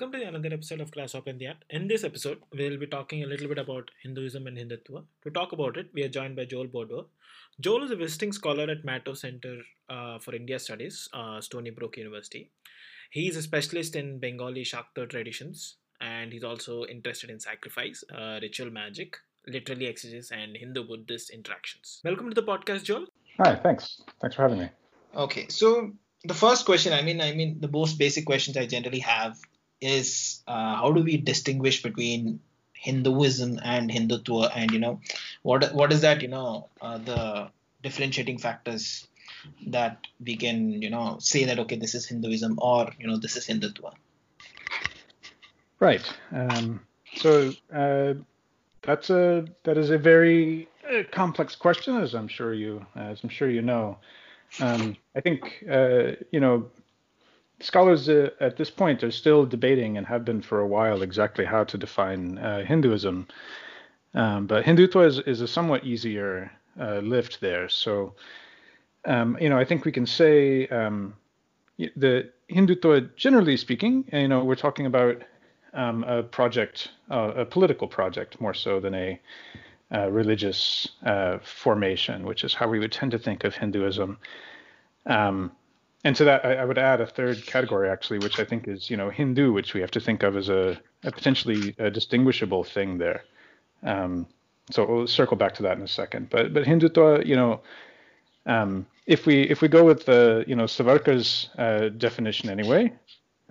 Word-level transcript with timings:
Welcome 0.00 0.18
to 0.18 0.26
another 0.28 0.54
episode 0.54 0.80
of 0.80 0.90
Class 0.92 1.12
of 1.12 1.28
India. 1.28 1.56
In 1.68 1.86
this 1.86 2.04
episode, 2.04 2.38
we'll 2.56 2.78
be 2.78 2.86
talking 2.86 3.22
a 3.22 3.26
little 3.26 3.48
bit 3.48 3.58
about 3.58 3.90
Hinduism 4.02 4.46
and 4.46 4.56
Hindutva. 4.56 5.04
To 5.24 5.30
talk 5.30 5.52
about 5.52 5.76
it, 5.76 5.90
we 5.92 6.02
are 6.04 6.08
joined 6.08 6.36
by 6.36 6.46
Joel 6.46 6.68
Bordeaux. 6.68 7.04
Joel 7.60 7.84
is 7.84 7.90
a 7.90 7.96
visiting 7.96 8.32
scholar 8.32 8.70
at 8.70 8.82
Mattoo 8.82 9.14
Center 9.14 9.58
uh, 9.90 10.18
for 10.18 10.34
India 10.34 10.58
Studies, 10.58 11.06
uh, 11.12 11.42
Stony 11.42 11.68
Brook 11.68 11.98
University. 11.98 12.50
He 13.10 13.28
is 13.28 13.36
a 13.36 13.42
specialist 13.42 13.94
in 13.94 14.18
Bengali 14.18 14.64
Shakta 14.64 15.06
traditions, 15.06 15.76
and 16.00 16.32
he's 16.32 16.44
also 16.44 16.86
interested 16.86 17.28
in 17.28 17.38
sacrifice, 17.38 18.02
uh, 18.10 18.38
ritual 18.40 18.70
magic, 18.70 19.18
literally 19.48 19.84
exegesis, 19.84 20.32
and 20.32 20.56
Hindu-Buddhist 20.56 21.28
interactions. 21.28 22.00
Welcome 22.02 22.30
to 22.30 22.34
the 22.34 22.46
podcast, 22.46 22.84
Joel. 22.84 23.04
Hi, 23.36 23.54
thanks. 23.56 24.00
Thanks 24.22 24.34
for 24.34 24.42
having 24.44 24.60
me. 24.60 24.70
Okay, 25.14 25.48
so 25.50 25.92
the 26.24 26.32
first 26.32 26.64
question, 26.64 26.94
I 26.94 27.02
mean, 27.02 27.20
I 27.20 27.34
mean, 27.34 27.60
the 27.60 27.68
most 27.68 27.98
basic 27.98 28.24
questions 28.24 28.56
I 28.56 28.64
generally 28.64 29.00
have 29.00 29.38
is 29.80 30.42
uh, 30.46 30.76
how 30.76 30.92
do 30.92 31.02
we 31.02 31.16
distinguish 31.16 31.82
between 31.82 32.40
Hinduism 32.72 33.60
and 33.62 33.90
Hindutva, 33.90 34.50
and 34.54 34.70
you 34.70 34.78
know, 34.78 35.00
what 35.42 35.74
what 35.74 35.92
is 35.92 36.00
that, 36.00 36.22
you 36.22 36.28
know, 36.28 36.68
uh, 36.80 36.98
the 36.98 37.48
differentiating 37.82 38.38
factors 38.38 39.06
that 39.66 39.98
we 40.24 40.36
can, 40.36 40.82
you 40.82 40.90
know, 40.90 41.16
say 41.20 41.44
that 41.44 41.58
okay, 41.58 41.76
this 41.76 41.94
is 41.94 42.06
Hinduism 42.06 42.58
or 42.60 42.90
you 42.98 43.06
know, 43.06 43.18
this 43.18 43.36
is 43.36 43.46
Hindutva. 43.46 43.92
Right. 45.78 46.02
Um, 46.32 46.80
so 47.16 47.52
uh, 47.74 48.14
that's 48.82 49.10
a 49.10 49.46
that 49.64 49.76
is 49.76 49.90
a 49.90 49.98
very 49.98 50.68
uh, 50.90 51.02
complex 51.10 51.56
question, 51.56 51.96
as 51.96 52.14
I'm 52.14 52.28
sure 52.28 52.54
you 52.54 52.84
as 52.96 53.22
I'm 53.22 53.30
sure 53.30 53.50
you 53.50 53.62
know. 53.62 53.98
Um, 54.58 54.96
I 55.14 55.20
think 55.20 55.64
uh, 55.70 56.16
you 56.32 56.40
know 56.40 56.70
scholars 57.60 58.08
uh, 58.08 58.30
at 58.40 58.56
this 58.56 58.70
point 58.70 59.02
are 59.02 59.10
still 59.10 59.46
debating 59.46 59.96
and 59.96 60.06
have 60.06 60.24
been 60.24 60.42
for 60.42 60.60
a 60.60 60.66
while 60.66 61.02
exactly 61.02 61.44
how 61.44 61.64
to 61.64 61.78
define 61.78 62.38
uh, 62.38 62.64
Hinduism. 62.64 63.26
Um, 64.14 64.46
but 64.46 64.64
Hindutva 64.64 65.06
is, 65.06 65.18
is, 65.20 65.40
a 65.40 65.46
somewhat 65.46 65.84
easier 65.84 66.50
uh, 66.80 66.98
lift 66.98 67.40
there. 67.40 67.68
So, 67.68 68.14
um, 69.04 69.36
you 69.40 69.48
know, 69.48 69.58
I 69.58 69.64
think 69.64 69.84
we 69.84 69.92
can 69.92 70.06
say 70.06 70.66
um, 70.68 71.14
the 71.78 72.30
Hindutva, 72.50 73.14
generally 73.16 73.56
speaking, 73.56 74.04
you 74.12 74.28
know, 74.28 74.42
we're 74.42 74.56
talking 74.56 74.86
about 74.86 75.22
um, 75.72 76.02
a 76.04 76.22
project, 76.22 76.90
uh, 77.10 77.32
a 77.36 77.44
political 77.44 77.86
project 77.86 78.40
more 78.40 78.54
so 78.54 78.80
than 78.80 78.94
a 78.94 79.20
uh, 79.92 80.10
religious 80.10 80.88
uh, 81.04 81.38
formation, 81.38 82.24
which 82.24 82.44
is 82.44 82.54
how 82.54 82.68
we 82.68 82.78
would 82.78 82.92
tend 82.92 83.12
to 83.12 83.18
think 83.18 83.44
of 83.44 83.54
Hinduism. 83.54 84.18
Um, 85.06 85.52
and 86.04 86.16
to 86.16 86.24
that, 86.24 86.44
I, 86.44 86.54
I, 86.56 86.64
would 86.64 86.78
add 86.78 87.00
a 87.00 87.06
third 87.06 87.44
category 87.46 87.88
actually, 87.88 88.18
which 88.20 88.38
I 88.40 88.44
think 88.44 88.66
is 88.66 88.90
you 88.90 88.96
know 88.96 89.10
Hindu, 89.10 89.52
which 89.52 89.74
we 89.74 89.80
have 89.80 89.90
to 89.92 90.00
think 90.00 90.22
of 90.22 90.36
as 90.36 90.48
a, 90.48 90.80
a 91.04 91.12
potentially 91.12 91.74
a 91.78 91.90
distinguishable 91.90 92.64
thing 92.64 92.98
there. 92.98 93.24
Um, 93.82 94.26
so 94.70 94.86
we'll 94.86 95.06
circle 95.06 95.36
back 95.36 95.54
to 95.54 95.62
that 95.64 95.76
in 95.76 95.82
a 95.82 95.88
second. 95.88 96.30
But 96.30 96.54
but 96.54 96.64
Hindutva, 96.64 97.26
you 97.26 97.36
know, 97.36 97.60
um, 98.46 98.86
if 99.06 99.26
we 99.26 99.42
if 99.42 99.60
we 99.60 99.68
go 99.68 99.84
with 99.84 100.06
the 100.06 100.44
you 100.46 100.56
know 100.56 100.64
Savarkar's 100.64 101.50
uh, 101.58 101.88
definition 101.90 102.48
anyway, 102.48 102.92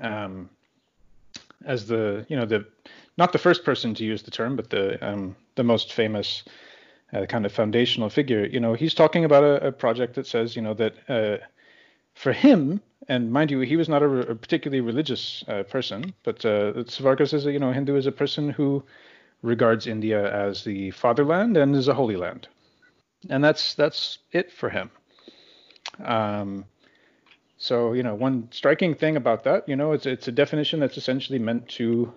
um, 0.01 0.49
as 1.65 1.85
the 1.87 2.25
you 2.29 2.35
know 2.35 2.45
the 2.45 2.65
not 3.17 3.31
the 3.31 3.37
first 3.37 3.63
person 3.63 3.93
to 3.95 4.03
use 4.03 4.23
the 4.23 4.31
term, 4.31 4.55
but 4.55 4.69
the 4.69 5.05
um, 5.07 5.35
the 5.55 5.63
most 5.63 5.93
famous 5.93 6.43
uh, 7.13 7.25
kind 7.25 7.45
of 7.45 7.51
foundational 7.51 8.09
figure. 8.09 8.45
You 8.45 8.59
know, 8.59 8.73
he's 8.73 8.93
talking 8.93 9.25
about 9.25 9.43
a, 9.43 9.67
a 9.67 9.71
project 9.71 10.15
that 10.15 10.25
says 10.25 10.55
you 10.55 10.61
know 10.61 10.73
that 10.75 10.93
uh, 11.09 11.45
for 12.13 12.33
him, 12.33 12.81
and 13.07 13.31
mind 13.31 13.51
you, 13.51 13.59
he 13.61 13.77
was 13.77 13.89
not 13.89 14.03
a, 14.03 14.31
a 14.31 14.35
particularly 14.35 14.81
religious 14.81 15.43
uh, 15.47 15.63
person, 15.63 16.13
but 16.23 16.43
uh, 16.45 16.73
Savarkar 16.83 17.27
says 17.27 17.43
that 17.43 17.53
you 17.53 17.59
know 17.59 17.71
Hindu 17.71 17.95
is 17.95 18.05
a 18.07 18.11
person 18.11 18.49
who 18.49 18.83
regards 19.41 19.87
India 19.87 20.31
as 20.33 20.63
the 20.63 20.91
fatherland 20.91 21.57
and 21.57 21.75
as 21.75 21.87
a 21.87 21.93
holy 21.93 22.17
land, 22.17 22.47
and 23.29 23.43
that's 23.43 23.73
that's 23.75 24.19
it 24.31 24.51
for 24.51 24.69
him. 24.69 24.91
Um, 26.03 26.65
so 27.57 27.93
you 27.93 28.03
know, 28.03 28.15
one 28.15 28.49
striking 28.51 28.95
thing 28.95 29.15
about 29.17 29.43
that, 29.43 29.67
you 29.67 29.75
know, 29.75 29.91
it's 29.91 30.05
it's 30.05 30.27
a 30.27 30.31
definition 30.31 30.79
that's 30.79 30.97
essentially 30.97 31.39
meant 31.39 31.67
to 31.69 32.13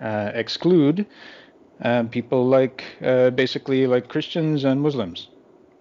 uh, 0.00 0.30
exclude 0.34 1.06
um, 1.82 2.08
people 2.08 2.46
like 2.46 2.84
uh, 3.02 3.30
basically 3.30 3.86
like 3.86 4.08
Christians 4.08 4.64
and 4.64 4.80
Muslims, 4.80 5.28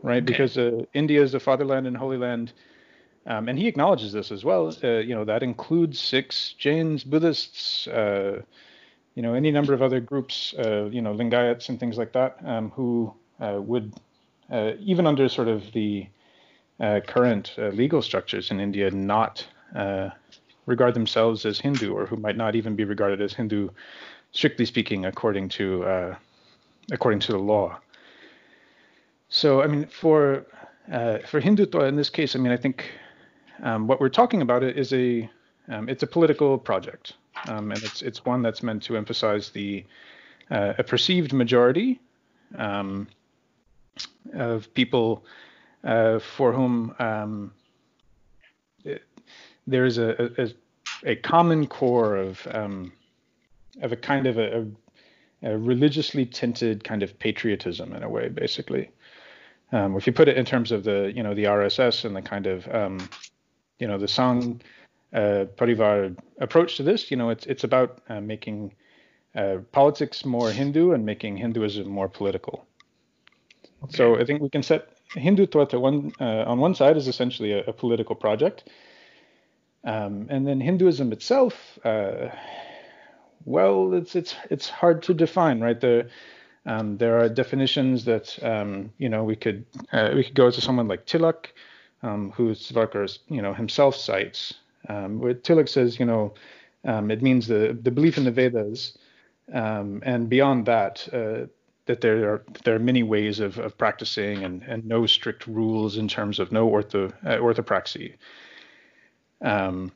right? 0.01 0.17
Okay. 0.17 0.25
Because 0.25 0.57
uh, 0.57 0.85
India 0.93 1.21
is 1.21 1.31
the 1.31 1.39
fatherland 1.39 1.87
and 1.87 1.97
holy 1.97 2.17
land 2.17 2.53
um, 3.25 3.47
and 3.47 3.57
he 3.57 3.67
acknowledges 3.67 4.11
this 4.11 4.31
as 4.31 4.43
well. 4.43 4.73
Uh, 4.83 4.97
you 4.97 5.15
know, 5.15 5.23
that 5.25 5.43
includes 5.43 5.99
Sikhs, 5.99 6.53
Jains, 6.57 7.03
Buddhists, 7.03 7.87
uh, 7.87 8.41
you 9.15 9.21
know, 9.21 9.33
any 9.33 9.51
number 9.51 9.73
of 9.73 9.81
other 9.81 9.99
groups, 9.99 10.53
uh, 10.57 10.85
you 10.91 11.01
know, 11.01 11.13
Lingayats 11.13 11.69
and 11.69 11.79
things 11.79 11.97
like 11.97 12.13
that, 12.13 12.37
um, 12.43 12.71
who 12.71 13.13
uh, 13.39 13.59
would, 13.61 13.93
uh, 14.51 14.71
even 14.79 15.07
under 15.07 15.29
sort 15.29 15.47
of 15.47 15.71
the 15.73 16.07
uh, 16.79 16.99
current 17.07 17.53
legal 17.57 18.01
structures 18.01 18.51
in 18.51 18.59
India, 18.59 18.89
not 18.91 19.45
regard 20.65 20.93
themselves 20.93 21.45
as 21.45 21.59
Hindu, 21.59 21.93
or 21.93 22.05
who 22.05 22.17
might 22.17 22.37
not 22.37 22.55
even 22.55 22.75
be 22.75 22.83
regarded 22.83 23.21
as 23.21 23.33
Hindu, 23.33 23.69
strictly 24.31 24.65
speaking, 24.65 25.05
according 25.05 25.49
to 25.49 26.15
according 26.91 27.19
to 27.21 27.31
the 27.31 27.37
law. 27.37 27.77
So, 29.29 29.61
I 29.61 29.67
mean, 29.67 29.87
for 29.87 30.45
uh, 30.91 31.19
for 31.19 31.39
Hindutva 31.41 31.87
in 31.87 31.95
this 31.95 32.09
case, 32.09 32.35
I 32.35 32.39
mean, 32.39 32.51
I 32.51 32.57
think 32.57 32.89
um, 33.61 33.87
what 33.87 33.99
we're 33.99 34.09
talking 34.09 34.41
about 34.41 34.63
is 34.63 34.93
a 34.93 35.29
um, 35.69 35.87
it's 35.87 36.03
a 36.03 36.07
political 36.07 36.57
project, 36.57 37.13
um, 37.47 37.71
and 37.71 37.81
it's 37.83 38.01
it's 38.01 38.25
one 38.25 38.41
that's 38.41 38.63
meant 38.63 38.83
to 38.83 38.97
emphasize 38.97 39.49
the 39.49 39.85
uh, 40.51 40.73
a 40.77 40.83
perceived 40.83 41.33
majority 41.33 41.99
um, 42.57 43.07
of 44.33 44.73
people 44.73 45.25
uh, 45.83 46.19
for 46.19 46.51
whom 46.51 46.95
um, 46.99 47.53
it, 48.83 49.03
there 49.67 49.85
is 49.85 49.97
a, 49.97 50.31
a, 50.41 50.49
a 51.05 51.15
common 51.15 51.67
core 51.67 52.17
of 52.17 52.45
um, 52.51 52.91
of 53.81 53.91
a 53.91 53.95
kind 53.95 54.27
of 54.27 54.37
a, 54.37 54.67
a, 55.41 55.57
religiously 55.57 56.25
tinted 56.25 56.83
kind 56.83 57.03
of 57.03 57.17
patriotism 57.19 57.93
in 57.93 58.03
a 58.03 58.09
way, 58.09 58.29
basically. 58.29 58.89
Um, 59.71 59.95
if 59.97 60.05
you 60.05 60.13
put 60.13 60.27
it 60.27 60.37
in 60.37 60.45
terms 60.45 60.71
of 60.71 60.83
the 60.83 61.11
you 61.15 61.23
know 61.23 61.33
the 61.33 61.45
RSS 61.45 62.05
and 62.05 62.15
the 62.15 62.21
kind 62.21 62.47
of 62.47 62.67
um, 62.73 63.09
you 63.83 63.89
know 63.89 63.97
the 63.97 64.07
Sangh 64.17 64.61
uh, 65.13 65.43
Parivar 65.57 66.15
approach 66.39 66.77
to 66.77 66.83
this. 66.83 67.11
You 67.11 67.17
know, 67.17 67.29
it's 67.29 67.45
it's 67.45 67.65
about 67.65 67.99
uh, 68.07 68.21
making 68.21 68.73
uh, 69.35 69.57
politics 69.73 70.23
more 70.23 70.49
Hindu 70.51 70.93
and 70.93 71.05
making 71.05 71.35
Hinduism 71.35 71.85
more 71.87 72.07
political. 72.07 72.65
Okay. 73.83 73.97
So 73.97 74.17
I 74.17 74.23
think 74.23 74.41
we 74.41 74.49
can 74.49 74.63
set 74.63 74.87
Hindutva 75.15 75.67
to 75.69 75.79
one 75.81 76.13
uh, 76.21 76.51
on 76.51 76.59
one 76.59 76.75
side 76.75 76.95
is 76.95 77.07
essentially 77.09 77.51
a, 77.51 77.59
a 77.65 77.73
political 77.73 78.15
project, 78.15 78.69
um, 79.83 80.27
and 80.29 80.47
then 80.47 80.61
Hinduism 80.61 81.11
itself. 81.11 81.53
Uh, 81.83 82.29
well, 83.43 83.93
it's 83.93 84.15
it's 84.15 84.33
it's 84.49 84.69
hard 84.69 85.03
to 85.03 85.13
define, 85.13 85.59
right? 85.59 85.81
The 85.81 86.07
um, 86.65 86.97
there 86.97 87.19
are 87.19 87.27
definitions 87.27 88.05
that 88.05 88.41
um, 88.41 88.93
you 88.97 89.09
know 89.09 89.25
we 89.25 89.35
could 89.35 89.65
uh, 89.91 90.11
we 90.15 90.23
could 90.23 90.35
go 90.35 90.49
to 90.49 90.61
someone 90.61 90.87
like 90.87 91.05
Tilak, 91.05 91.51
um, 92.03 92.31
who 92.31 92.51
Savarkar, 92.51 93.17
you 93.29 93.41
know, 93.41 93.53
himself 93.53 93.95
cites, 93.95 94.53
um, 94.89 95.19
where 95.19 95.33
Tilak 95.33 95.69
says, 95.69 95.99
you 95.99 96.05
know, 96.05 96.33
um, 96.85 97.09
it 97.09 97.21
means 97.21 97.47
the 97.47 97.77
the 97.81 97.91
belief 97.91 98.17
in 98.17 98.25
the 98.25 98.31
Vedas, 98.31 98.97
um, 99.53 100.03
and 100.05 100.29
beyond 100.29 100.65
that, 100.65 101.07
uh, 101.13 101.47
that 101.85 102.01
there 102.01 102.33
are 102.33 102.43
there 102.63 102.75
are 102.75 102.79
many 102.79 103.03
ways 103.03 103.39
of, 103.39 103.57
of 103.57 103.77
practicing 103.77 104.43
and, 104.43 104.63
and 104.63 104.85
no 104.85 105.05
strict 105.05 105.47
rules 105.47 105.97
in 105.97 106.07
terms 106.07 106.39
of 106.39 106.51
no 106.51 106.69
ortho 106.69 107.11
uh, 107.25 107.37
orthopraxy. 107.37 108.15
Um, 109.41 109.91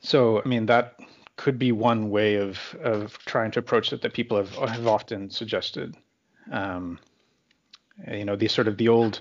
so 0.00 0.42
I 0.44 0.48
mean 0.48 0.66
that 0.66 0.98
could 1.36 1.58
be 1.58 1.72
one 1.72 2.10
way 2.10 2.36
of 2.36 2.58
of 2.82 3.16
trying 3.26 3.52
to 3.52 3.60
approach 3.60 3.92
it 3.92 4.02
that 4.02 4.12
people 4.12 4.36
have 4.36 4.50
have 4.50 4.86
often 4.88 5.30
suggested. 5.30 5.96
Um, 6.50 6.98
you 8.10 8.24
know, 8.24 8.36
the 8.36 8.48
sort 8.48 8.68
of 8.68 8.76
the 8.76 8.88
old 8.88 9.20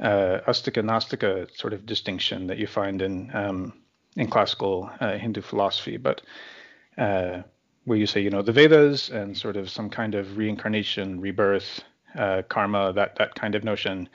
uh, 0.00 0.40
Astika 0.46 0.82
Nastika 0.82 1.48
sort 1.56 1.72
of 1.72 1.86
distinction 1.86 2.46
that 2.46 2.58
you 2.58 2.66
find 2.66 3.02
in 3.02 3.30
um, 3.34 3.72
in 4.16 4.28
classical 4.28 4.90
uh, 5.00 5.16
Hindu 5.16 5.40
philosophy, 5.40 5.96
but 5.96 6.22
uh, 6.98 7.42
where 7.84 7.98
you 7.98 8.06
say, 8.06 8.20
you 8.20 8.30
know, 8.30 8.42
the 8.42 8.52
Vedas 8.52 9.08
and 9.08 9.36
sort 9.36 9.56
of 9.56 9.70
some 9.70 9.90
kind 9.90 10.14
of 10.14 10.36
reincarnation, 10.36 11.20
rebirth, 11.20 11.82
uh, 12.16 12.42
karma, 12.48 12.92
that 12.92 13.16
that 13.16 13.34
kind 13.34 13.54
of 13.54 13.64
notion. 13.64 14.08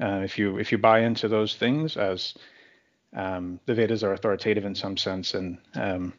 Uh, 0.00 0.22
if 0.24 0.38
you 0.38 0.58
if 0.58 0.72
you 0.72 0.78
buy 0.78 1.00
into 1.00 1.28
those 1.28 1.54
things 1.54 1.96
as 1.96 2.34
um, 3.14 3.60
the 3.66 3.74
Vedas 3.74 4.02
are 4.02 4.12
authoritative 4.12 4.64
in 4.64 4.74
some 4.74 4.96
sense, 4.96 5.34
and 5.34 5.58
um, 5.74 6.12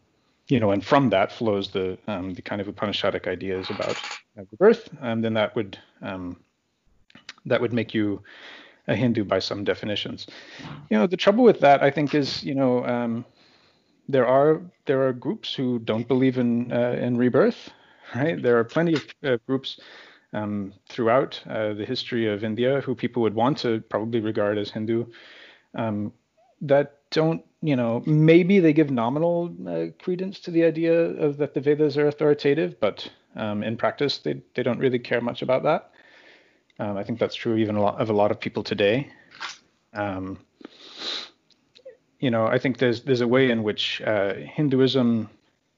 you 0.48 0.60
know, 0.60 0.72
and 0.72 0.86
from 0.86 1.10
that 1.10 1.32
flows 1.32 1.70
the 1.70 1.98
um, 2.08 2.34
the 2.34 2.42
kind 2.42 2.62
of 2.62 2.68
Upanishadic 2.68 3.28
ideas 3.28 3.70
about 3.70 3.98
rebirth, 4.52 4.90
and 5.02 5.24
then 5.24 5.34
that 5.34 5.56
would 5.56 5.78
um, 6.02 6.38
that 7.46 7.60
would 7.60 7.74
make 7.74 7.94
you 7.94 8.22
a 8.88 8.96
Hindu 8.96 9.24
by 9.24 9.40
some 9.40 9.64
definitions. 9.64 10.28
You 10.90 10.98
know, 10.98 11.08
the 11.08 11.18
trouble 11.18 11.44
with 11.44 11.60
that, 11.62 11.84
I 11.84 11.92
think, 11.92 12.14
is 12.14 12.44
you 12.44 12.56
know, 12.56 12.86
um, 12.86 13.26
there 14.08 14.28
are 14.28 14.62
there 14.86 15.08
are 15.08 15.14
groups 15.14 15.54
who 15.54 15.80
don't 15.80 16.08
believe 16.08 16.38
in 16.38 16.72
uh, 16.72 16.98
in 17.02 17.18
rebirth, 17.18 17.70
right? 18.16 18.42
There 18.42 18.58
are 18.60 18.64
plenty 18.64 18.94
of 18.94 19.06
uh, 19.24 19.38
groups 19.48 19.80
um, 20.34 20.74
throughout 20.90 21.42
uh, 21.50 21.74
the 21.74 21.86
history 21.86 22.28
of 22.32 22.44
India 22.44 22.82
who 22.82 22.96
people 22.96 23.22
would 23.24 23.34
want 23.34 23.58
to 23.60 23.82
probably 23.90 24.20
regard 24.20 24.58
as 24.58 24.70
Hindu 24.70 25.06
um, 25.76 26.14
that 26.62 27.00
don't, 27.12 27.44
you 27.62 27.76
know, 27.76 28.04
maybe 28.06 28.60
they 28.60 28.74
give 28.74 28.92
nominal 28.92 29.54
uh, 29.68 29.86
credence 30.04 30.40
to 30.42 30.52
the 30.52 30.64
idea 30.66 30.94
of 30.94 31.38
that 31.38 31.54
the 31.54 31.62
Vedas 31.62 31.98
are 31.98 32.08
authoritative, 32.08 32.80
but 32.80 33.10
um, 33.36 33.64
in 33.64 33.78
practice 33.78 34.20
they 34.20 34.42
they 34.56 34.64
don't 34.64 34.80
really 34.80 35.00
care 35.00 35.22
much 35.22 35.42
about 35.42 35.64
that. 35.64 35.92
Um, 36.80 36.98
I 36.98 37.04
think 37.04 37.20
that's 37.20 37.36
true 37.36 37.56
even 37.58 37.76
a 37.76 37.82
lot 37.82 38.02
of 38.02 38.10
a 38.10 38.14
lot 38.14 38.32
of 38.32 38.40
people 38.40 38.64
today. 38.64 39.10
Um, 39.94 40.40
you 42.20 42.32
know, 42.32 42.48
I 42.48 42.60
think 42.60 42.78
there's 42.78 43.04
there's 43.04 43.22
a 43.22 43.28
way 43.28 43.50
in 43.50 43.64
which 43.64 44.02
uh, 44.02 44.34
Hinduism, 44.34 45.30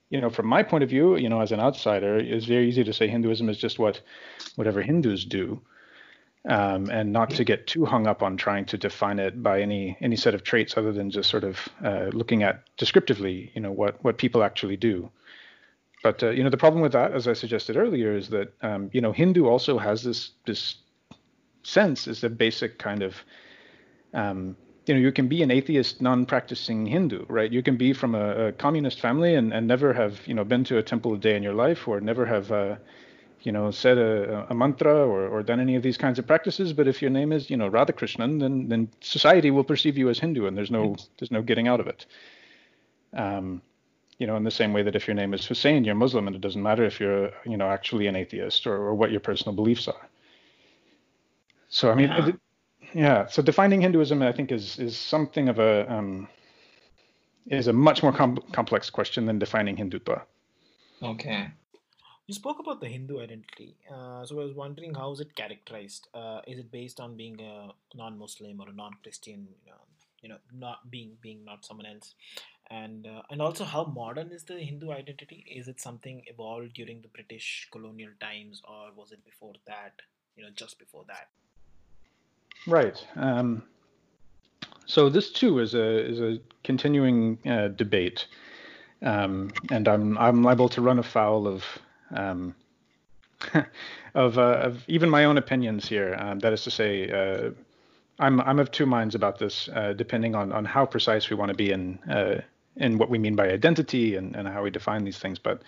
you 0.10 0.22
know, 0.22 0.30
from 0.30 0.48
my 0.48 0.64
point 0.64 0.84
of 0.84 0.90
view, 0.90 1.18
you 1.18 1.30
know, 1.30 1.42
as 1.42 1.52
an 1.52 1.60
outsider, 1.60 2.18
it's 2.18 2.46
very 2.46 2.68
easy 2.68 2.84
to 2.84 2.94
say 2.94 3.08
Hinduism 3.08 3.50
is 3.50 3.58
just 3.58 3.80
what 3.80 4.02
whatever 4.56 4.82
Hindus 4.82 5.26
do, 5.26 5.62
um, 6.50 6.90
and 6.90 7.14
not 7.14 7.30
to 7.32 7.44
get 7.44 7.68
too 7.68 7.86
hung 7.86 8.08
up 8.08 8.24
on 8.24 8.38
trying 8.38 8.66
to 8.66 8.78
define 8.78 9.20
it 9.20 9.44
by 9.44 9.62
any 9.62 9.98
any 10.02 10.16
set 10.16 10.34
of 10.34 10.44
traits 10.44 10.78
other 10.78 10.92
than 10.92 11.12
just 11.12 11.30
sort 11.30 11.44
of 11.44 11.70
uh, 11.84 12.10
looking 12.12 12.42
at 12.42 12.64
descriptively, 12.78 13.52
you 13.54 13.62
know, 13.62 13.72
what 13.72 14.04
what 14.04 14.18
people 14.18 14.44
actually 14.44 14.78
do. 14.78 15.12
But 16.02 16.24
uh, 16.24 16.30
you 16.30 16.44
know, 16.44 16.50
the 16.50 16.58
problem 16.58 16.82
with 16.82 16.94
that, 16.94 17.12
as 17.12 17.28
I 17.28 17.34
suggested 17.34 17.78
earlier, 17.78 18.16
is 18.16 18.30
that 18.30 18.54
um, 18.62 18.90
you 18.94 19.02
know 19.02 19.12
Hindu 19.12 19.46
also 19.48 19.78
has 19.78 20.04
this 20.04 20.32
this 20.46 20.76
sense 21.68 22.08
is 22.08 22.24
a 22.24 22.30
basic 22.30 22.80
kind 22.80 23.04
of 23.04 23.16
um, 24.14 24.56
you 24.86 24.94
know 24.94 25.00
you 25.00 25.12
can 25.12 25.28
be 25.28 25.44
an 25.44 25.52
atheist 25.52 26.02
non-practicing 26.02 26.86
hindu 26.86 27.26
right? 27.28 27.52
You 27.52 27.62
can 27.62 27.76
be 27.76 27.94
from 27.94 28.16
a, 28.16 28.48
a, 28.48 28.52
communist 28.54 29.02
family 29.02 29.36
and, 29.36 29.54
and 29.54 29.68
never 29.68 29.94
have 29.94 30.26
you 30.26 30.34
know 30.34 30.46
been 30.46 30.64
to 30.66 30.78
a 30.78 30.84
temple 30.84 31.14
a 31.14 31.18
day 31.18 31.36
in 31.36 31.44
your 31.44 31.54
life 31.54 31.88
or 31.88 32.00
never 32.00 32.26
have 32.26 32.52
uh, 32.52 32.76
you 33.42 33.52
know 33.52 33.70
said 33.70 33.98
a, 33.98 34.48
a 34.50 34.56
mantra 34.56 34.96
or, 34.96 35.28
or 35.28 35.44
done 35.44 35.60
any 35.60 35.76
of 35.76 35.84
these 35.84 35.98
kinds 35.98 36.18
of 36.20 36.26
practices. 36.26 36.72
But 36.74 36.88
if 36.88 37.02
your 37.02 37.12
name 37.12 37.34
is 37.34 37.50
you 37.50 37.58
know 37.58 37.70
radhakrishnan 37.70 38.40
then 38.40 38.70
then 38.70 38.90
society 39.02 39.52
will 39.52 39.66
perceive 39.66 39.98
you 39.98 40.10
as 40.10 40.20
hindu 40.20 40.48
and 40.48 40.58
there's 40.58 40.72
no 40.72 40.96
there's 41.20 41.32
no 41.32 41.42
getting 41.42 41.68
out 41.68 41.82
of 41.82 41.88
it. 41.88 42.06
Um, 43.14 43.62
you 44.20 44.26
know 44.26 44.38
in 44.38 44.44
the 44.44 44.52
same 44.52 44.74
way 44.74 44.84
that 44.84 44.96
if 44.96 45.08
your 45.08 45.16
name 45.16 45.34
is 45.34 45.46
hussein 45.46 45.84
you're 45.84 45.94
muslim 46.04 46.26
and 46.28 46.36
it 46.36 46.42
doesn't 46.42 46.64
matter 46.64 46.84
if 46.84 47.00
you're 47.00 47.30
you 47.46 47.56
know 47.56 47.70
actually 47.70 48.08
an 48.08 48.16
atheist 48.16 48.66
or, 48.66 48.76
or 48.76 48.96
what 48.96 49.12
your 49.12 49.20
personal 49.20 49.56
beliefs 49.56 49.88
are 49.88 50.10
so 51.70 51.92
i 51.92 51.96
mean 51.96 52.10
yeah. 52.10 52.32
yeah. 52.94 53.28
So 53.28 53.42
defining 53.42 53.82
Hinduism, 53.82 54.22
I 54.22 54.32
think, 54.32 54.52
is 54.52 54.80
is 54.80 54.98
something 54.98 55.50
of 55.50 55.60
a 55.60 55.92
um, 55.92 56.28
is 57.50 57.68
a 57.68 57.74
much 57.74 58.04
more 58.04 58.12
com- 58.12 58.44
complex 58.52 58.90
question 58.90 59.26
than 59.26 59.40
defining 59.40 59.78
Hindutva. 59.78 60.22
Okay. 61.02 61.50
You 62.28 62.34
spoke 62.34 62.60
about 62.60 62.82
the 62.82 62.88
Hindu 62.88 63.22
identity. 63.22 63.78
Uh, 63.90 64.26
so 64.26 64.42
I 64.42 64.44
was 64.44 64.54
wondering, 64.54 64.94
how 64.94 65.14
is 65.14 65.22
it 65.22 65.34
characterized? 65.36 66.10
Uh, 66.14 66.42
is 66.46 66.60
it 66.60 66.70
based 66.72 67.00
on 67.00 67.16
being 67.16 67.40
a 67.40 67.70
non-Muslim 67.96 68.60
or 68.60 68.68
a 68.68 68.74
non-Christian? 68.74 69.48
You 69.66 69.72
know, 69.72 69.78
you 70.22 70.30
know, 70.30 70.38
not 70.54 70.92
being 70.92 71.12
being 71.22 71.46
not 71.46 71.64
someone 71.64 71.86
else, 71.86 72.16
and 72.70 73.08
uh, 73.08 73.22
and 73.30 73.42
also 73.42 73.64
how 73.64 73.86
modern 73.86 74.32
is 74.32 74.44
the 74.44 74.60
Hindu 74.60 74.92
identity? 74.92 75.46
Is 75.50 75.70
it 75.70 75.80
something 75.80 76.24
evolved 76.28 76.74
during 76.74 77.02
the 77.02 77.08
British 77.08 77.70
colonial 77.72 78.12
times, 78.20 78.62
or 78.68 78.90
was 78.96 79.14
it 79.14 79.24
before 79.24 79.54
that? 79.66 79.94
You 80.36 80.44
know, 80.44 80.50
just 80.54 80.80
before 80.80 81.06
that. 81.08 81.30
Right. 82.66 83.06
Um, 83.16 83.64
so 84.86 85.10
this 85.10 85.32
too 85.32 85.60
is 85.60 85.74
a 85.74 86.06
is 86.06 86.20
a 86.20 86.40
continuing 86.64 87.38
uh, 87.46 87.68
debate, 87.70 88.28
um, 89.02 89.52
and 89.70 89.88
I'm 89.88 90.18
I'm 90.18 90.44
liable 90.44 90.70
to 90.70 90.82
run 90.82 91.00
afoul 91.00 91.48
of 91.48 91.64
um, 92.12 92.56
of, 94.16 94.38
uh, 94.38 94.60
of 94.64 94.84
even 94.88 95.10
my 95.10 95.26
own 95.26 95.38
opinions 95.38 95.88
here. 95.88 96.16
Um, 96.20 96.40
that 96.40 96.54
is 96.54 96.64
to 96.64 96.72
say, 96.72 97.12
uh, 97.12 97.52
I'm 98.20 98.40
I'm 98.42 98.60
of 98.60 98.72
two 98.72 98.86
minds 98.86 99.14
about 99.14 99.40
this, 99.40 99.70
uh, 99.74 99.94
depending 99.94 100.36
on 100.36 100.52
on 100.52 100.66
how 100.66 100.86
precise 100.86 101.30
we 101.30 101.36
want 101.36 101.50
to 101.50 101.56
be 101.56 101.72
in 101.72 102.00
uh, 102.10 102.42
in 102.78 102.98
what 102.98 103.10
we 103.10 103.18
mean 103.18 103.36
by 103.36 103.50
identity 103.50 104.16
and 104.16 104.36
and 104.36 104.48
how 104.48 104.64
we 104.64 104.70
define 104.70 105.04
these 105.04 105.20
things, 105.20 105.40
but. 105.40 105.62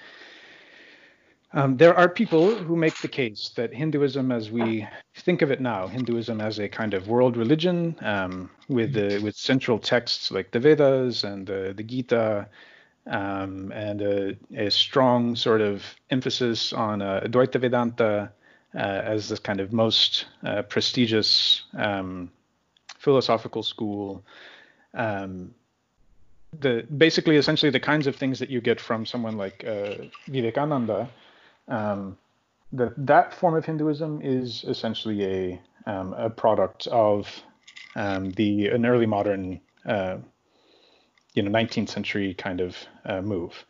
Um, 1.54 1.78
there 1.78 1.96
are 1.96 2.08
people 2.08 2.54
who 2.54 2.76
make 2.76 3.02
the 3.02 3.08
case 3.08 3.50
that 3.56 3.74
Hinduism, 3.74 4.32
as 4.32 4.52
we 4.52 4.88
think 5.16 5.42
of 5.42 5.50
it 5.50 5.60
now, 5.60 5.88
Hinduism 5.88 6.40
as 6.42 6.60
a 6.60 6.70
kind 6.70 6.94
of 6.94 7.08
world 7.08 7.36
religion 7.36 7.96
um, 8.02 8.52
with 8.68 8.94
the, 8.94 9.20
with 9.20 9.36
central 9.36 9.80
texts 9.80 10.32
like 10.32 10.52
the 10.52 10.60
Vedas 10.60 11.24
and 11.24 11.48
the, 11.48 11.74
the 11.76 11.84
Gita, 11.84 12.48
um, 13.08 13.72
and 13.72 14.02
a, 14.02 14.38
a, 14.56 14.70
strong 14.70 15.36
sort 15.36 15.62
of 15.62 15.84
emphasis 16.12 16.72
on 16.72 17.02
uh, 17.02 17.22
Advaita 17.24 17.60
Vedanta 17.60 18.32
uh, 18.76 18.78
as 18.78 19.30
the 19.30 19.38
kind 19.38 19.60
of 19.60 19.74
most 19.74 20.26
uh, 20.44 20.62
prestigious 20.62 21.64
um, 21.76 22.30
philosophical 23.00 23.64
school. 23.64 24.24
Um, 24.94 25.56
the 26.60 26.86
basically, 26.98 27.38
essentially, 27.38 27.72
the 27.72 27.80
kinds 27.80 28.06
of 28.06 28.16
things 28.16 28.38
that 28.38 28.50
you 28.52 28.62
get 28.62 28.80
from 28.80 29.08
someone 29.08 29.38
like 29.38 29.64
uh, 29.66 29.96
Vivekananda 30.28 31.10
um, 31.70 32.18
that 32.74 32.94
that 32.98 33.34
form 33.34 33.56
of 33.56 33.66
Hinduism 33.66 34.22
is 34.22 34.64
essentially 34.68 35.24
a 35.26 35.62
um, 35.86 36.14
a 36.14 36.30
product 36.30 36.88
of 36.88 37.44
um, 37.96 38.32
the 38.32 38.68
an 38.68 38.86
early 38.86 39.06
modern 39.06 39.62
uh, 39.86 40.18
you 41.34 41.44
know 41.44 41.52
19th 41.52 41.90
century 41.90 42.34
kind 42.34 42.62
of 42.62 42.78
uh, 43.06 43.22
move. 43.22 43.66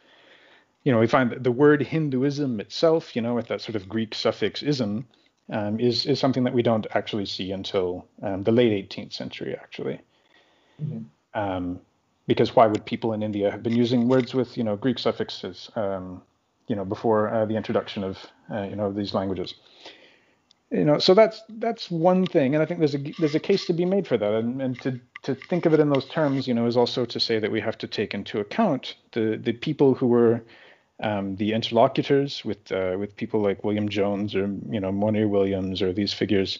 You 0.84 0.94
know, 0.94 1.00
we 1.00 1.08
find 1.08 1.30
that 1.32 1.44
the 1.44 1.52
word 1.52 1.82
Hinduism 1.82 2.60
itself, 2.60 3.16
you 3.16 3.22
know, 3.22 3.36
with 3.36 3.48
that 3.48 3.62
sort 3.62 3.76
of 3.76 3.90
Greek 3.90 4.16
suffix 4.16 4.64
ism, 4.64 5.08
um, 5.52 5.80
is 5.80 6.06
is 6.06 6.20
something 6.20 6.44
that 6.46 6.54
we 6.54 6.64
don't 6.64 6.88
actually 6.92 7.26
see 7.26 7.52
until 7.52 8.08
um, 8.22 8.44
the 8.44 8.52
late 8.52 8.90
18th 8.90 9.14
century, 9.14 9.56
actually. 9.60 10.00
Mm-hmm. 10.82 11.40
Um, 11.40 11.80
because 12.28 12.56
why 12.56 12.68
would 12.68 12.86
people 12.86 13.14
in 13.14 13.24
India 13.24 13.50
have 13.50 13.64
been 13.64 13.76
using 13.76 14.08
words 14.08 14.34
with 14.34 14.58
you 14.58 14.64
know 14.64 14.76
Greek 14.76 15.00
suffixes? 15.00 15.70
Um, 15.76 16.22
you 16.70 16.76
know 16.76 16.86
before 16.86 17.34
uh, 17.34 17.46
the 17.46 17.56
introduction 17.56 18.04
of 18.04 18.18
uh, 18.54 18.64
you 18.64 18.76
know 18.78 18.94
these 18.94 19.14
languages 19.14 19.56
you 20.72 20.86
know 20.86 21.00
so 21.00 21.14
that's 21.14 21.42
that's 21.58 21.92
one 21.92 22.26
thing 22.26 22.54
and 22.54 22.64
i 22.64 22.66
think 22.66 22.80
there's 22.80 22.96
a 22.96 23.04
there's 23.20 23.36
a 23.36 23.40
case 23.40 23.66
to 23.66 23.74
be 23.74 23.86
made 23.86 24.08
for 24.08 24.18
that 24.18 24.34
and, 24.34 24.62
and 24.62 24.80
to 24.82 25.00
to 25.24 25.36
think 25.36 25.66
of 25.66 25.74
it 25.74 25.80
in 25.82 25.90
those 25.90 26.06
terms 26.06 26.48
you 26.48 26.54
know 26.54 26.66
is 26.66 26.78
also 26.78 27.04
to 27.06 27.20
say 27.20 27.40
that 27.40 27.52
we 27.52 27.60
have 27.60 27.78
to 27.78 27.88
take 27.88 28.14
into 28.14 28.40
account 28.40 28.96
the 29.12 29.38
the 29.44 29.52
people 29.52 29.94
who 29.94 30.08
were 30.08 30.42
um, 31.02 31.36
the 31.38 31.54
interlocutors 31.54 32.44
with 32.44 32.72
uh, 32.72 32.96
with 33.00 33.16
people 33.16 33.42
like 33.42 33.64
William 33.64 33.88
Jones 33.88 34.36
or 34.36 34.48
you 34.70 34.80
know 34.80 34.92
Monier 34.92 35.28
Williams 35.30 35.82
or 35.82 35.94
these 35.94 36.14
figures 36.14 36.60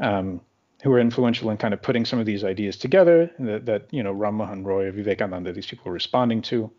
um, 0.00 0.40
who 0.82 0.90
were 0.90 1.00
influential 1.00 1.50
in 1.50 1.56
kind 1.56 1.74
of 1.74 1.82
putting 1.82 2.04
some 2.04 2.18
of 2.18 2.26
these 2.26 2.44
ideas 2.44 2.76
together 2.76 3.30
that, 3.38 3.66
that 3.66 3.86
you 3.90 4.02
know 4.02 4.12
Ram 4.12 4.34
Mohan 4.34 4.64
Roy, 4.64 4.90
Vivekananda, 4.90 5.52
these 5.52 5.66
people 5.66 5.84
were 5.86 5.92
responding 5.92 6.42
to. 6.42 6.70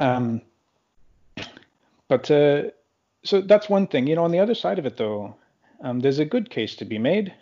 Um, 0.00 0.42
but 2.08 2.30
uh, 2.30 2.62
so 3.24 3.40
that's 3.40 3.68
one 3.68 3.86
thing. 3.86 4.06
You 4.06 4.16
know, 4.16 4.24
on 4.24 4.32
the 4.32 4.40
other 4.40 4.54
side 4.54 4.78
of 4.78 4.86
it, 4.86 4.96
though, 4.96 5.36
um, 5.82 6.00
there's 6.00 6.18
a 6.18 6.24
good 6.24 6.50
case 6.50 6.76
to 6.76 6.84
be 6.84 6.98
made 6.98 7.34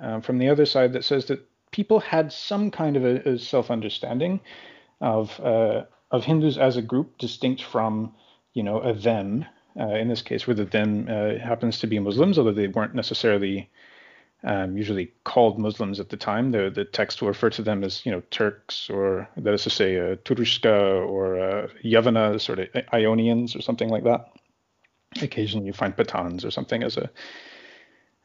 um, 0.00 0.22
from 0.22 0.38
the 0.38 0.48
other 0.48 0.66
side 0.66 0.92
that 0.92 1.04
says 1.04 1.26
that 1.26 1.46
people 1.70 2.00
had 2.00 2.32
some 2.32 2.70
kind 2.70 2.96
of 2.96 3.04
a, 3.04 3.28
a 3.28 3.38
self-understanding 3.38 4.40
of 5.00 5.38
uh, 5.40 5.84
of 6.10 6.24
Hindus 6.24 6.58
as 6.58 6.76
a 6.76 6.82
group, 6.82 7.18
distinct 7.18 7.62
from, 7.62 8.14
you 8.52 8.62
know, 8.62 8.80
a 8.80 8.92
them. 8.92 9.46
Uh, 9.74 9.94
in 9.94 10.08
this 10.08 10.20
case, 10.20 10.46
where 10.46 10.54
the 10.54 10.66
them 10.66 11.08
uh, 11.08 11.38
happens 11.38 11.78
to 11.78 11.86
be 11.86 11.98
Muslims, 11.98 12.38
although 12.38 12.52
they 12.52 12.68
weren't 12.68 12.94
necessarily 12.94 13.70
um, 14.44 14.76
usually 14.76 15.12
called 15.24 15.58
Muslims 15.58 16.00
at 16.00 16.08
the 16.08 16.16
time. 16.16 16.50
The 16.50 16.70
the 16.70 16.84
text 16.84 17.20
will 17.20 17.28
refer 17.28 17.50
to 17.50 17.62
them 17.62 17.84
as 17.84 18.04
you 18.04 18.12
know 18.12 18.22
Turks 18.30 18.90
or 18.90 19.28
that 19.36 19.54
is 19.54 19.62
to 19.64 19.70
say 19.70 19.98
uh, 19.98 20.16
Turushka 20.16 21.06
or 21.08 21.38
uh, 21.38 21.68
Yavana, 21.84 22.40
sort 22.40 22.58
of 22.58 22.68
Ionians 22.92 23.54
or 23.54 23.62
something 23.62 23.88
like 23.88 24.04
that. 24.04 24.32
Occasionally 25.20 25.66
you 25.66 25.72
find 25.72 25.96
Pathans 25.96 26.44
or 26.44 26.50
something 26.50 26.82
as 26.82 26.96
a 26.96 27.10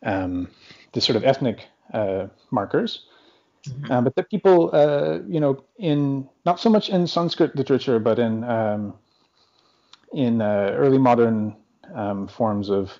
um, 0.03 0.49
the 0.93 1.01
sort 1.01 1.15
of 1.15 1.23
ethnic 1.23 1.67
uh, 1.93 2.27
markers. 2.51 3.05
Mm-hmm. 3.67 3.91
Um, 3.91 4.03
but 4.03 4.15
the 4.15 4.23
people, 4.23 4.69
uh, 4.73 5.19
you 5.27 5.39
know, 5.39 5.63
in 5.77 6.27
not 6.45 6.59
so 6.59 6.69
much 6.69 6.89
in 6.89 7.07
Sanskrit 7.07 7.55
literature, 7.55 7.99
but 7.99 8.19
in 8.19 8.43
um, 8.43 8.93
in 10.13 10.41
uh, 10.41 10.71
early 10.73 10.97
modern 10.97 11.55
um, 11.93 12.27
forms 12.27 12.69
of 12.69 12.91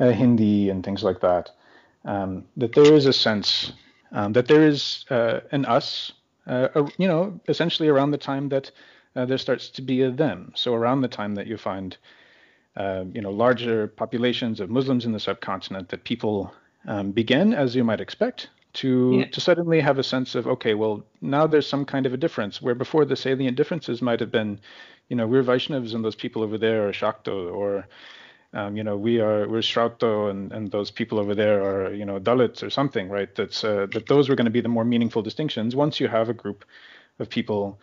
uh, 0.00 0.10
Hindi 0.10 0.70
and 0.70 0.84
things 0.84 1.02
like 1.02 1.20
that, 1.20 1.50
um, 2.04 2.44
that 2.56 2.72
there 2.72 2.94
is 2.94 3.06
a 3.06 3.12
sense 3.12 3.72
um, 4.12 4.32
that 4.32 4.46
there 4.46 4.66
is 4.66 5.04
uh, 5.10 5.40
an 5.50 5.64
us, 5.66 6.12
uh, 6.46 6.68
you 6.98 7.08
know, 7.08 7.38
essentially 7.48 7.88
around 7.88 8.12
the 8.12 8.18
time 8.18 8.48
that 8.48 8.70
uh, 9.16 9.26
there 9.26 9.38
starts 9.38 9.68
to 9.70 9.82
be 9.82 10.02
a 10.02 10.10
them. 10.10 10.52
So 10.54 10.74
around 10.74 11.00
the 11.02 11.08
time 11.08 11.34
that 11.34 11.46
you 11.46 11.56
find, 11.56 11.96
uh, 12.76 13.04
you 13.12 13.20
know, 13.20 13.30
larger 13.30 13.88
populations 13.88 14.60
of 14.60 14.70
Muslims 14.70 15.04
in 15.04 15.12
the 15.12 15.20
subcontinent, 15.20 15.88
that 15.88 16.04
people 16.04 16.52
um, 16.86 17.10
begin, 17.12 17.54
as 17.54 17.74
you 17.74 17.84
might 17.84 18.00
expect, 18.00 18.50
to 18.74 19.18
Yeah. 19.20 19.28
to 19.30 19.40
suddenly 19.40 19.80
have 19.80 19.98
a 19.98 20.02
sense 20.02 20.34
of 20.34 20.46
okay, 20.46 20.74
well 20.74 21.04
now 21.20 21.46
there's 21.46 21.66
some 21.66 21.84
kind 21.84 22.06
of 22.06 22.12
a 22.12 22.16
difference 22.16 22.60
where 22.60 22.74
before 22.74 23.04
the 23.04 23.16
salient 23.16 23.56
differences 23.56 24.02
might 24.02 24.20
have 24.20 24.30
been, 24.30 24.60
you 25.08 25.16
know, 25.16 25.26
we're 25.26 25.44
Vaishnavas 25.44 25.94
and 25.94 26.04
those 26.04 26.16
people 26.16 26.42
over 26.42 26.58
there 26.58 26.88
are 26.88 26.92
Shakto, 26.92 27.52
or 27.54 27.86
um, 28.54 28.76
you 28.76 28.84
know, 28.84 28.96
we 28.96 29.20
are 29.20 29.48
we're 29.48 29.58
Shrauto 29.60 30.30
and 30.30 30.52
and 30.52 30.70
those 30.70 30.90
people 30.90 31.18
over 31.18 31.34
there 31.34 31.62
are 31.62 31.92
you 31.92 32.04
know 32.04 32.20
Dalits 32.20 32.62
or 32.62 32.70
something, 32.70 33.08
right? 33.08 33.34
That's 33.34 33.64
uh, 33.64 33.86
that 33.92 34.06
those 34.06 34.28
were 34.28 34.36
going 34.36 34.46
to 34.46 34.50
be 34.50 34.60
the 34.60 34.68
more 34.68 34.84
meaningful 34.84 35.22
distinctions 35.22 35.74
once 35.74 35.98
you 35.98 36.06
have 36.06 36.28
a 36.28 36.34
group 36.34 36.64
of 37.18 37.28
people, 37.28 37.80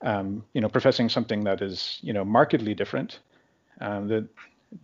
um, 0.00 0.42
you 0.54 0.60
know, 0.62 0.68
professing 0.68 1.10
something 1.10 1.44
that 1.44 1.60
is 1.60 1.98
you 2.00 2.12
know 2.12 2.24
markedly 2.24 2.74
different, 2.74 3.20
um, 3.82 4.08
that 4.08 4.26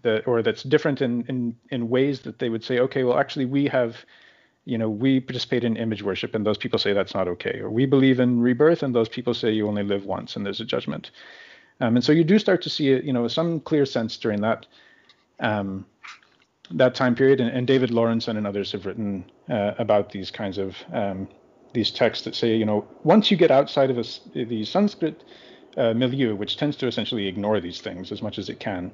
that 0.03 0.29
or 0.29 0.43
that's 0.43 0.63
different 0.63 1.01
in 1.01 1.25
in 1.27 1.57
in 1.71 1.89
ways 1.89 2.21
that 2.21 2.39
they 2.39 2.51
would 2.51 2.63
say, 2.63 2.79
okay, 2.79 3.03
well 3.05 3.19
actually 3.19 3.47
we 3.47 3.65
have 3.67 4.05
you 4.67 4.77
know, 4.77 4.91
we 4.91 5.19
participate 5.21 5.65
in 5.65 5.77
image 5.77 6.03
worship 6.03 6.35
and 6.35 6.45
those 6.45 6.59
people 6.59 6.79
say 6.79 6.93
that's 6.93 7.15
not 7.15 7.27
okay. 7.27 7.61
Or 7.61 7.71
we 7.71 7.87
believe 7.87 8.21
in 8.21 8.41
rebirth 8.41 8.83
and 8.83 8.95
those 8.95 9.09
people 9.09 9.33
say 9.33 9.51
you 9.51 9.67
only 9.67 9.83
live 9.83 10.05
once 10.05 10.37
and 10.37 10.45
there's 10.45 10.61
a 10.61 10.67
judgment. 10.67 11.11
Um, 11.81 11.97
and 11.97 12.05
so 12.05 12.13
you 12.13 12.25
do 12.25 12.39
start 12.39 12.61
to 12.63 12.71
see, 12.71 12.85
you 12.85 13.13
know, 13.13 13.27
some 13.27 13.61
clear 13.61 13.87
sense 13.87 14.19
during 14.19 14.43
that 14.43 14.67
um, 15.41 15.87
that 16.71 16.95
time 16.95 17.15
period. 17.15 17.41
And, 17.41 17.51
and, 17.51 17.67
David 17.67 17.91
Lorenzen 17.91 18.37
and 18.37 18.47
others 18.47 18.73
have 18.73 18.87
written 18.87 19.25
uh, 19.49 19.73
about 19.79 20.13
these 20.13 20.31
kinds 20.31 20.59
of 20.59 20.77
um, 20.93 21.29
these 21.73 21.91
texts 21.91 22.25
that 22.25 22.35
say, 22.35 22.57
you 22.57 22.65
know, 22.65 22.87
once 23.05 23.31
you 23.31 23.37
get 23.37 23.51
outside 23.51 23.91
of 23.91 23.99
a, 23.99 24.05
the 24.35 24.65
Sanskrit 24.65 25.23
uh, 25.77 25.95
milieu, 25.95 26.35
which 26.35 26.57
tends 26.57 26.77
to 26.77 26.87
essentially 26.87 27.27
ignore 27.27 27.61
these 27.61 27.81
things 27.81 28.11
as 28.13 28.23
much 28.23 28.39
as 28.39 28.49
it 28.49 28.59
can, 28.61 28.93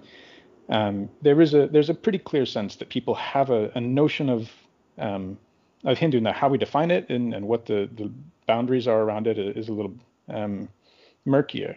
um, 0.69 1.09
there 1.23 1.41
is 1.41 1.55
a 1.55 1.69
there's 1.69 1.91
a 1.91 1.95
pretty 1.95 2.19
clear 2.19 2.47
sense 2.47 2.76
that 2.76 2.88
people 2.88 3.15
have 3.15 3.50
a, 3.50 3.71
a 3.75 3.81
notion 3.81 4.29
of 4.29 4.50
um, 4.99 5.38
of 5.85 5.99
Hindu 5.99 6.21
now 6.21 6.33
how 6.33 6.49
we 6.49 6.59
define 6.59 6.91
it 6.91 7.09
and, 7.09 7.35
and 7.35 7.47
what 7.47 7.67
the, 7.67 7.88
the 7.95 8.11
boundaries 8.47 8.88
are 8.88 9.03
around 9.03 9.26
it 9.26 9.38
is 9.38 9.69
a 9.69 9.73
little 9.73 9.95
um, 10.29 10.69
murkier. 11.25 11.76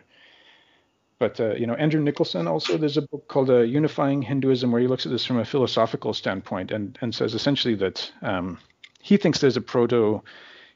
But 1.19 1.39
uh, 1.39 1.53
you 1.55 1.67
know, 1.67 1.75
Andrew 1.75 2.01
Nicholson 2.01 2.47
also 2.47 2.77
there's 2.77 2.97
a 2.97 3.01
book 3.01 3.27
called 3.27 3.49
uh, 3.49 3.59
Unifying 3.59 4.21
Hinduism 4.21 4.71
where 4.71 4.81
he 4.81 4.87
looks 4.87 5.05
at 5.05 5.11
this 5.11 5.25
from 5.25 5.37
a 5.37 5.45
philosophical 5.45 6.13
standpoint 6.13 6.71
and 6.71 6.97
and 7.01 7.13
says 7.13 7.33
essentially 7.33 7.75
that 7.75 8.11
um, 8.21 8.57
he 9.01 9.17
thinks 9.17 9.39
there's 9.39 9.57
a 9.57 9.61
proto 9.61 10.23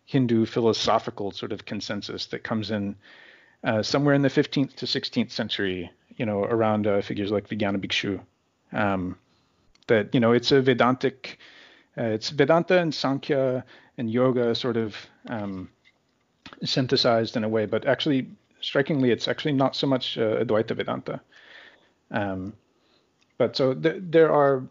Hindu 0.05 0.45
philosophical 0.45 1.31
sort 1.31 1.53
of 1.53 1.65
consensus 1.65 2.25
that 2.27 2.43
comes 2.43 2.71
in 2.71 2.95
uh, 3.63 3.81
somewhere 3.81 4.13
in 4.13 4.21
the 4.21 4.29
15th 4.29 4.75
to 4.75 4.85
16th 4.85 5.31
century, 5.31 5.89
you 6.17 6.25
know, 6.25 6.43
around 6.43 6.85
uh, 6.85 7.01
figures 7.01 7.31
like 7.31 7.47
Vijnana 7.47 7.77
Bhikshu. 7.77 8.19
Um, 8.77 9.17
that 9.87 10.13
you 10.13 10.19
know 10.19 10.33
it's 10.33 10.51
a 10.51 10.61
Vedantic, 10.61 11.37
uh, 11.97 12.03
it's 12.03 12.29
Vedanta 12.29 12.79
and 12.79 12.93
Sankhya 12.93 13.63
and 13.97 14.11
Yoga 14.11 14.55
sort 14.55 14.77
of 14.77 14.95
um, 15.27 15.69
synthesized 16.63 17.37
in 17.37 17.43
a 17.43 17.49
way, 17.49 17.65
but 17.65 17.85
actually 17.85 18.27
strikingly, 18.63 19.11
it's 19.11 19.27
actually 19.27 19.53
not 19.53 19.75
so 19.75 19.87
much 19.87 20.17
uh, 20.17 20.43
Advaita 20.43 20.75
Vedanta. 20.75 21.21
Um, 22.11 22.53
but 23.37 23.55
so 23.55 23.73
th- 23.73 24.01
there 24.01 24.31
are 24.31 24.63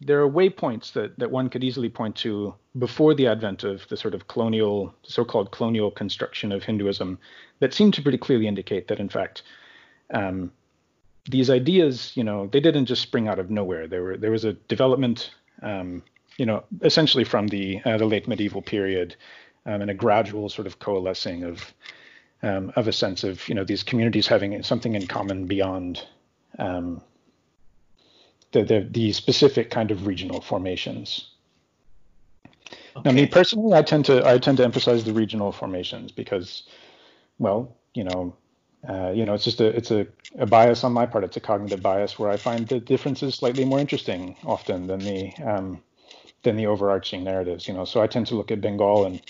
there 0.00 0.22
are 0.22 0.30
waypoints 0.30 0.92
that 0.92 1.18
that 1.18 1.30
one 1.30 1.48
could 1.48 1.64
easily 1.64 1.88
point 1.88 2.16
to 2.16 2.54
before 2.78 3.14
the 3.14 3.26
advent 3.26 3.64
of 3.64 3.86
the 3.88 3.96
sort 3.96 4.14
of 4.14 4.28
colonial, 4.28 4.94
so-called 5.02 5.50
colonial 5.50 5.90
construction 5.90 6.52
of 6.52 6.62
Hinduism, 6.62 7.18
that 7.60 7.74
seem 7.74 7.90
to 7.92 8.02
pretty 8.02 8.18
clearly 8.18 8.46
indicate 8.46 8.86
that, 8.88 9.00
in 9.00 9.08
fact, 9.08 9.42
um, 10.14 10.52
these 11.28 11.50
ideas, 11.50 12.12
you 12.16 12.24
know, 12.24 12.46
they 12.46 12.60
didn't 12.60 12.86
just 12.86 13.02
spring 13.02 13.28
out 13.28 13.38
of 13.38 13.50
nowhere. 13.50 13.86
There 13.86 14.02
were 14.02 14.16
there 14.16 14.30
was 14.30 14.44
a 14.44 14.52
development, 14.52 15.30
um, 15.62 16.02
you 16.36 16.46
know, 16.46 16.64
essentially 16.82 17.24
from 17.24 17.48
the 17.48 17.80
uh, 17.84 17.98
the 17.98 18.06
late 18.06 18.28
medieval 18.28 18.62
period, 18.62 19.16
um, 19.66 19.82
and 19.82 19.90
a 19.90 19.94
gradual 19.94 20.48
sort 20.48 20.66
of 20.66 20.78
coalescing 20.78 21.44
of 21.44 21.74
um, 22.42 22.72
of 22.76 22.88
a 22.88 22.92
sense 22.92 23.24
of 23.24 23.48
you 23.48 23.54
know 23.54 23.64
these 23.64 23.82
communities 23.82 24.26
having 24.26 24.62
something 24.62 24.94
in 24.94 25.06
common 25.06 25.46
beyond 25.46 26.06
um, 26.58 27.02
the, 28.52 28.64
the, 28.64 28.88
the 28.90 29.12
specific 29.12 29.70
kind 29.70 29.90
of 29.90 30.06
regional 30.06 30.40
formations. 30.40 31.30
Okay. 32.96 33.02
Now, 33.04 33.12
me 33.12 33.26
personally, 33.26 33.76
I 33.76 33.82
tend 33.82 34.04
to 34.06 34.26
I 34.26 34.38
tend 34.38 34.58
to 34.58 34.64
emphasize 34.64 35.04
the 35.04 35.12
regional 35.12 35.52
formations 35.52 36.12
because, 36.12 36.64
well, 37.38 37.76
you 37.94 38.04
know, 38.04 38.34
uh, 38.88 39.10
you 39.10 39.24
know, 39.24 39.34
it's 39.34 39.44
just 39.44 39.60
a 39.60 39.66
it's 39.66 39.90
a, 39.90 40.06
a 40.38 40.46
bias 40.46 40.84
on 40.84 40.92
my 40.92 41.06
part. 41.06 41.24
It's 41.24 41.36
a 41.36 41.40
cognitive 41.40 41.82
bias 41.82 42.18
where 42.18 42.30
I 42.30 42.36
find 42.36 42.66
the 42.66 42.80
differences 42.80 43.34
slightly 43.34 43.64
more 43.64 43.78
interesting 43.78 44.36
often 44.44 44.86
than 44.86 45.00
the 45.00 45.32
um, 45.44 45.82
than 46.42 46.56
the 46.56 46.66
overarching 46.66 47.24
narratives. 47.24 47.68
You 47.68 47.74
know, 47.74 47.84
so 47.84 48.00
I 48.00 48.06
tend 48.06 48.26
to 48.28 48.34
look 48.34 48.50
at 48.50 48.60
Bengal 48.60 49.06
and 49.06 49.20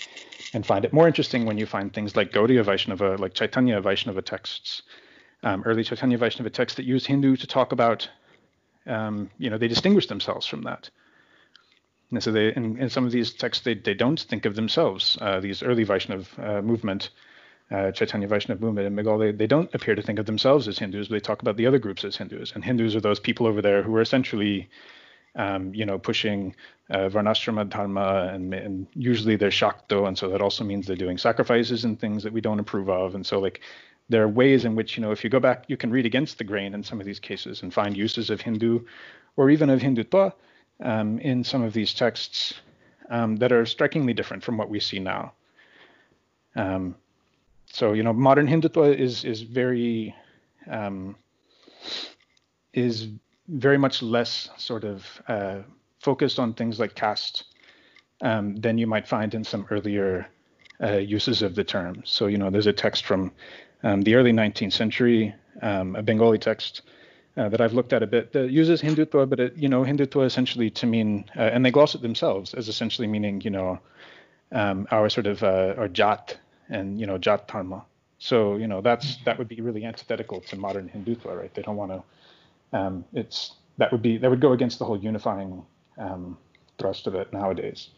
and 0.53 0.65
find 0.65 0.85
it 0.85 0.93
more 0.93 1.07
interesting 1.07 1.45
when 1.45 1.57
you 1.57 1.65
find 1.65 1.93
things 1.93 2.15
like 2.15 2.31
Gaudiya 2.31 2.63
Vaishnava, 2.63 3.17
like 3.17 3.33
Chaitanya 3.33 3.81
Vaishnava 3.81 4.21
texts, 4.21 4.81
um, 5.43 5.63
early 5.65 5.83
Chaitanya 5.83 6.17
Vaishnava 6.17 6.49
texts 6.49 6.77
that 6.77 6.85
use 6.85 7.05
Hindu 7.05 7.35
to 7.37 7.47
talk 7.47 7.71
about, 7.71 8.09
um, 8.87 9.29
you 9.37 9.49
know, 9.49 9.57
they 9.57 9.67
distinguish 9.67 10.07
themselves 10.07 10.45
from 10.45 10.63
that. 10.63 10.89
And 12.11 12.23
so 12.23 12.31
they, 12.31 12.53
in, 12.55 12.77
in 12.77 12.89
some 12.89 13.05
of 13.05 13.11
these 13.11 13.33
texts, 13.33 13.63
they, 13.63 13.75
they 13.75 13.93
don't 13.93 14.19
think 14.19 14.45
of 14.45 14.55
themselves, 14.55 15.17
uh, 15.21 15.39
these 15.39 15.61
early 15.61 15.85
Vaishnav 15.85 16.27
uh, 16.39 16.61
movement, 16.61 17.11
uh, 17.69 17.91
Chaitanya 17.91 18.27
Vaishnava 18.27 18.59
movement 18.59 18.87
in 18.87 18.95
Bengal, 18.95 19.19
they, 19.19 19.31
they 19.31 19.45
don't 19.45 19.73
appear 19.75 19.93
to 19.93 20.01
think 20.01 20.17
of 20.17 20.25
themselves 20.25 20.67
as 20.67 20.79
Hindus, 20.79 21.07
but 21.07 21.15
they 21.15 21.19
talk 21.19 21.43
about 21.43 21.55
the 21.55 21.67
other 21.67 21.77
groups 21.77 22.03
as 22.03 22.17
Hindus. 22.17 22.53
And 22.55 22.65
Hindus 22.65 22.95
are 22.95 23.01
those 23.01 23.19
people 23.19 23.45
over 23.45 23.61
there 23.61 23.83
who 23.83 23.95
are 23.95 24.01
essentially 24.01 24.67
um, 25.35 25.73
you 25.73 25.85
know, 25.85 25.97
pushing 25.97 26.55
uh, 26.89 27.09
Varnashrama 27.09 27.69
Dharma, 27.69 28.31
and, 28.33 28.53
and 28.53 28.87
usually 28.95 29.35
they're 29.35 29.49
Shakto, 29.49 30.07
and 30.07 30.17
so 30.17 30.29
that 30.29 30.41
also 30.41 30.63
means 30.63 30.87
they're 30.87 30.95
doing 30.95 31.17
sacrifices 31.17 31.85
and 31.85 31.99
things 31.99 32.23
that 32.23 32.33
we 32.33 32.41
don't 32.41 32.59
approve 32.59 32.89
of. 32.89 33.15
And 33.15 33.25
so, 33.25 33.39
like, 33.39 33.61
there 34.09 34.23
are 34.23 34.27
ways 34.27 34.65
in 34.65 34.75
which, 34.75 34.97
you 34.97 35.03
know, 35.03 35.11
if 35.11 35.23
you 35.23 35.29
go 35.29 35.39
back, 35.39 35.65
you 35.67 35.77
can 35.77 35.91
read 35.91 36.05
against 36.05 36.37
the 36.37 36.43
grain 36.43 36.73
in 36.73 36.83
some 36.83 36.99
of 36.99 37.05
these 37.05 37.19
cases 37.19 37.61
and 37.61 37.73
find 37.73 37.95
uses 37.95 38.29
of 38.29 38.41
Hindu 38.41 38.79
or 39.35 39.49
even 39.51 39.69
of 39.69 39.81
Hindutva 39.81 40.33
um, 40.81 41.19
in 41.19 41.43
some 41.43 41.61
of 41.61 41.73
these 41.73 41.93
texts 41.93 42.55
um, 43.11 43.35
that 43.37 43.51
are 43.51 43.65
strikingly 43.65 44.13
different 44.13 44.43
from 44.43 44.57
what 44.57 44.69
we 44.69 44.79
see 44.79 44.99
now. 44.99 45.33
Um, 46.55 46.95
so, 47.71 47.93
you 47.93 48.01
know, 48.01 48.13
modern 48.13 48.47
Hindutva 48.47 48.97
is 48.97 49.23
is 49.23 49.41
very 49.41 50.15
um, 50.67 51.15
is 52.73 53.09
very 53.49 53.77
much 53.77 54.01
less 54.01 54.49
sort 54.57 54.83
of 54.83 55.05
uh, 55.27 55.59
focused 55.99 56.39
on 56.39 56.53
things 56.53 56.79
like 56.79 56.95
caste 56.95 57.45
um, 58.21 58.55
than 58.55 58.77
you 58.77 58.87
might 58.87 59.07
find 59.07 59.33
in 59.33 59.43
some 59.43 59.65
earlier 59.69 60.27
uh, 60.81 60.97
uses 60.97 61.41
of 61.41 61.55
the 61.55 61.63
term. 61.63 62.01
So, 62.05 62.27
you 62.27 62.37
know, 62.37 62.49
there's 62.49 62.67
a 62.67 62.73
text 62.73 63.05
from 63.05 63.31
um, 63.83 64.01
the 64.01 64.15
early 64.15 64.31
19th 64.31 64.73
century, 64.73 65.33
um, 65.61 65.95
a 65.95 66.03
Bengali 66.03 66.37
text 66.37 66.81
uh, 67.37 67.49
that 67.49 67.61
I've 67.61 67.73
looked 67.73 67.93
at 67.93 68.03
a 68.03 68.07
bit 68.07 68.33
that 68.33 68.51
uses 68.51 68.81
Hindutva, 68.81 69.29
but 69.29 69.39
it, 69.39 69.55
you 69.55 69.69
know, 69.69 69.83
Hindutva 69.83 70.25
essentially 70.25 70.69
to 70.71 70.85
mean, 70.85 71.25
uh, 71.35 71.41
and 71.41 71.65
they 71.65 71.71
gloss 71.71 71.95
it 71.95 72.01
themselves 72.01 72.53
as 72.53 72.67
essentially 72.67 73.07
meaning, 73.07 73.41
you 73.41 73.49
know, 73.49 73.79
um, 74.51 74.87
our 74.91 75.09
sort 75.09 75.27
of 75.27 75.43
uh, 75.43 75.75
our 75.77 75.87
Jat 75.87 76.37
and 76.69 76.99
you 76.99 77.05
know 77.05 77.17
Jat 77.17 77.47
Dharma. 77.47 77.85
So, 78.17 78.57
you 78.57 78.67
know, 78.67 78.81
that's 78.81 79.17
that 79.25 79.37
would 79.37 79.47
be 79.47 79.61
really 79.61 79.85
antithetical 79.85 80.41
to 80.41 80.55
modern 80.55 80.89
Hindutva, 80.89 81.37
right? 81.37 81.53
They 81.53 81.61
don't 81.61 81.77
want 81.77 81.91
to 81.91 82.03
um, 82.73 83.05
it's 83.13 83.53
that 83.77 83.91
would 83.91 84.01
be 84.01 84.17
that 84.17 84.29
would 84.29 84.41
go 84.41 84.53
against 84.53 84.79
the 84.79 84.85
whole 84.85 84.99
unifying 84.99 85.63
um, 85.97 86.37
thrust 86.77 87.07
of 87.07 87.15
it 87.15 87.31
nowadays. 87.33 87.89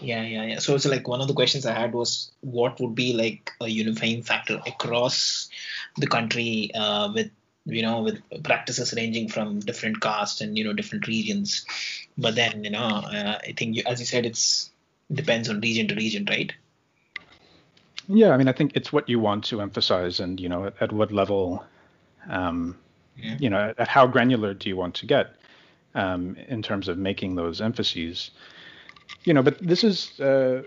Yeah, 0.00 0.22
yeah, 0.22 0.44
yeah. 0.44 0.58
So 0.58 0.74
it's 0.74 0.84
like 0.84 1.08
one 1.08 1.20
of 1.20 1.28
the 1.28 1.34
questions 1.34 1.64
I 1.64 1.72
had 1.72 1.94
was 1.94 2.30
what 2.40 2.78
would 2.80 2.94
be 2.94 3.12
like 3.14 3.52
a 3.60 3.68
unifying 3.68 4.22
factor 4.22 4.60
across 4.66 5.48
the 5.96 6.06
country 6.06 6.70
uh, 6.74 7.10
with 7.12 7.30
you 7.64 7.82
know 7.82 8.02
with 8.02 8.20
practices 8.44 8.92
ranging 8.96 9.28
from 9.28 9.60
different 9.60 10.00
castes 10.00 10.40
and 10.40 10.56
you 10.58 10.64
know 10.64 10.72
different 10.72 11.06
regions. 11.06 11.64
But 12.18 12.34
then 12.34 12.64
you 12.64 12.70
know 12.70 12.78
uh, 12.80 13.38
I 13.42 13.52
think 13.56 13.76
you, 13.76 13.82
as 13.86 14.00
you 14.00 14.06
said 14.06 14.26
it's 14.26 14.70
it 15.08 15.16
depends 15.16 15.48
on 15.48 15.60
region 15.60 15.88
to 15.88 15.94
region, 15.94 16.26
right? 16.28 16.52
Yeah, 18.08 18.30
I 18.30 18.36
mean 18.36 18.48
I 18.48 18.52
think 18.52 18.72
it's 18.74 18.92
what 18.92 19.08
you 19.08 19.18
want 19.18 19.44
to 19.46 19.60
emphasize 19.60 20.20
and 20.20 20.38
you 20.38 20.48
know 20.48 20.66
at, 20.66 20.74
at 20.80 20.92
what 20.92 21.12
level. 21.12 21.64
Um, 22.28 22.76
Yeah. 23.16 23.36
you 23.40 23.50
know 23.50 23.74
at 23.78 23.88
how 23.88 24.06
granular 24.06 24.54
do 24.54 24.68
you 24.68 24.76
want 24.76 24.94
to 24.96 25.06
get 25.06 25.34
um, 25.94 26.36
in 26.48 26.62
terms 26.62 26.88
of 26.88 26.98
making 26.98 27.34
those 27.36 27.60
emphases? 27.60 28.30
You 29.24 29.34
know 29.34 29.42
but 29.42 29.58
this 29.60 29.84
is 29.84 30.18
uh, 30.20 30.62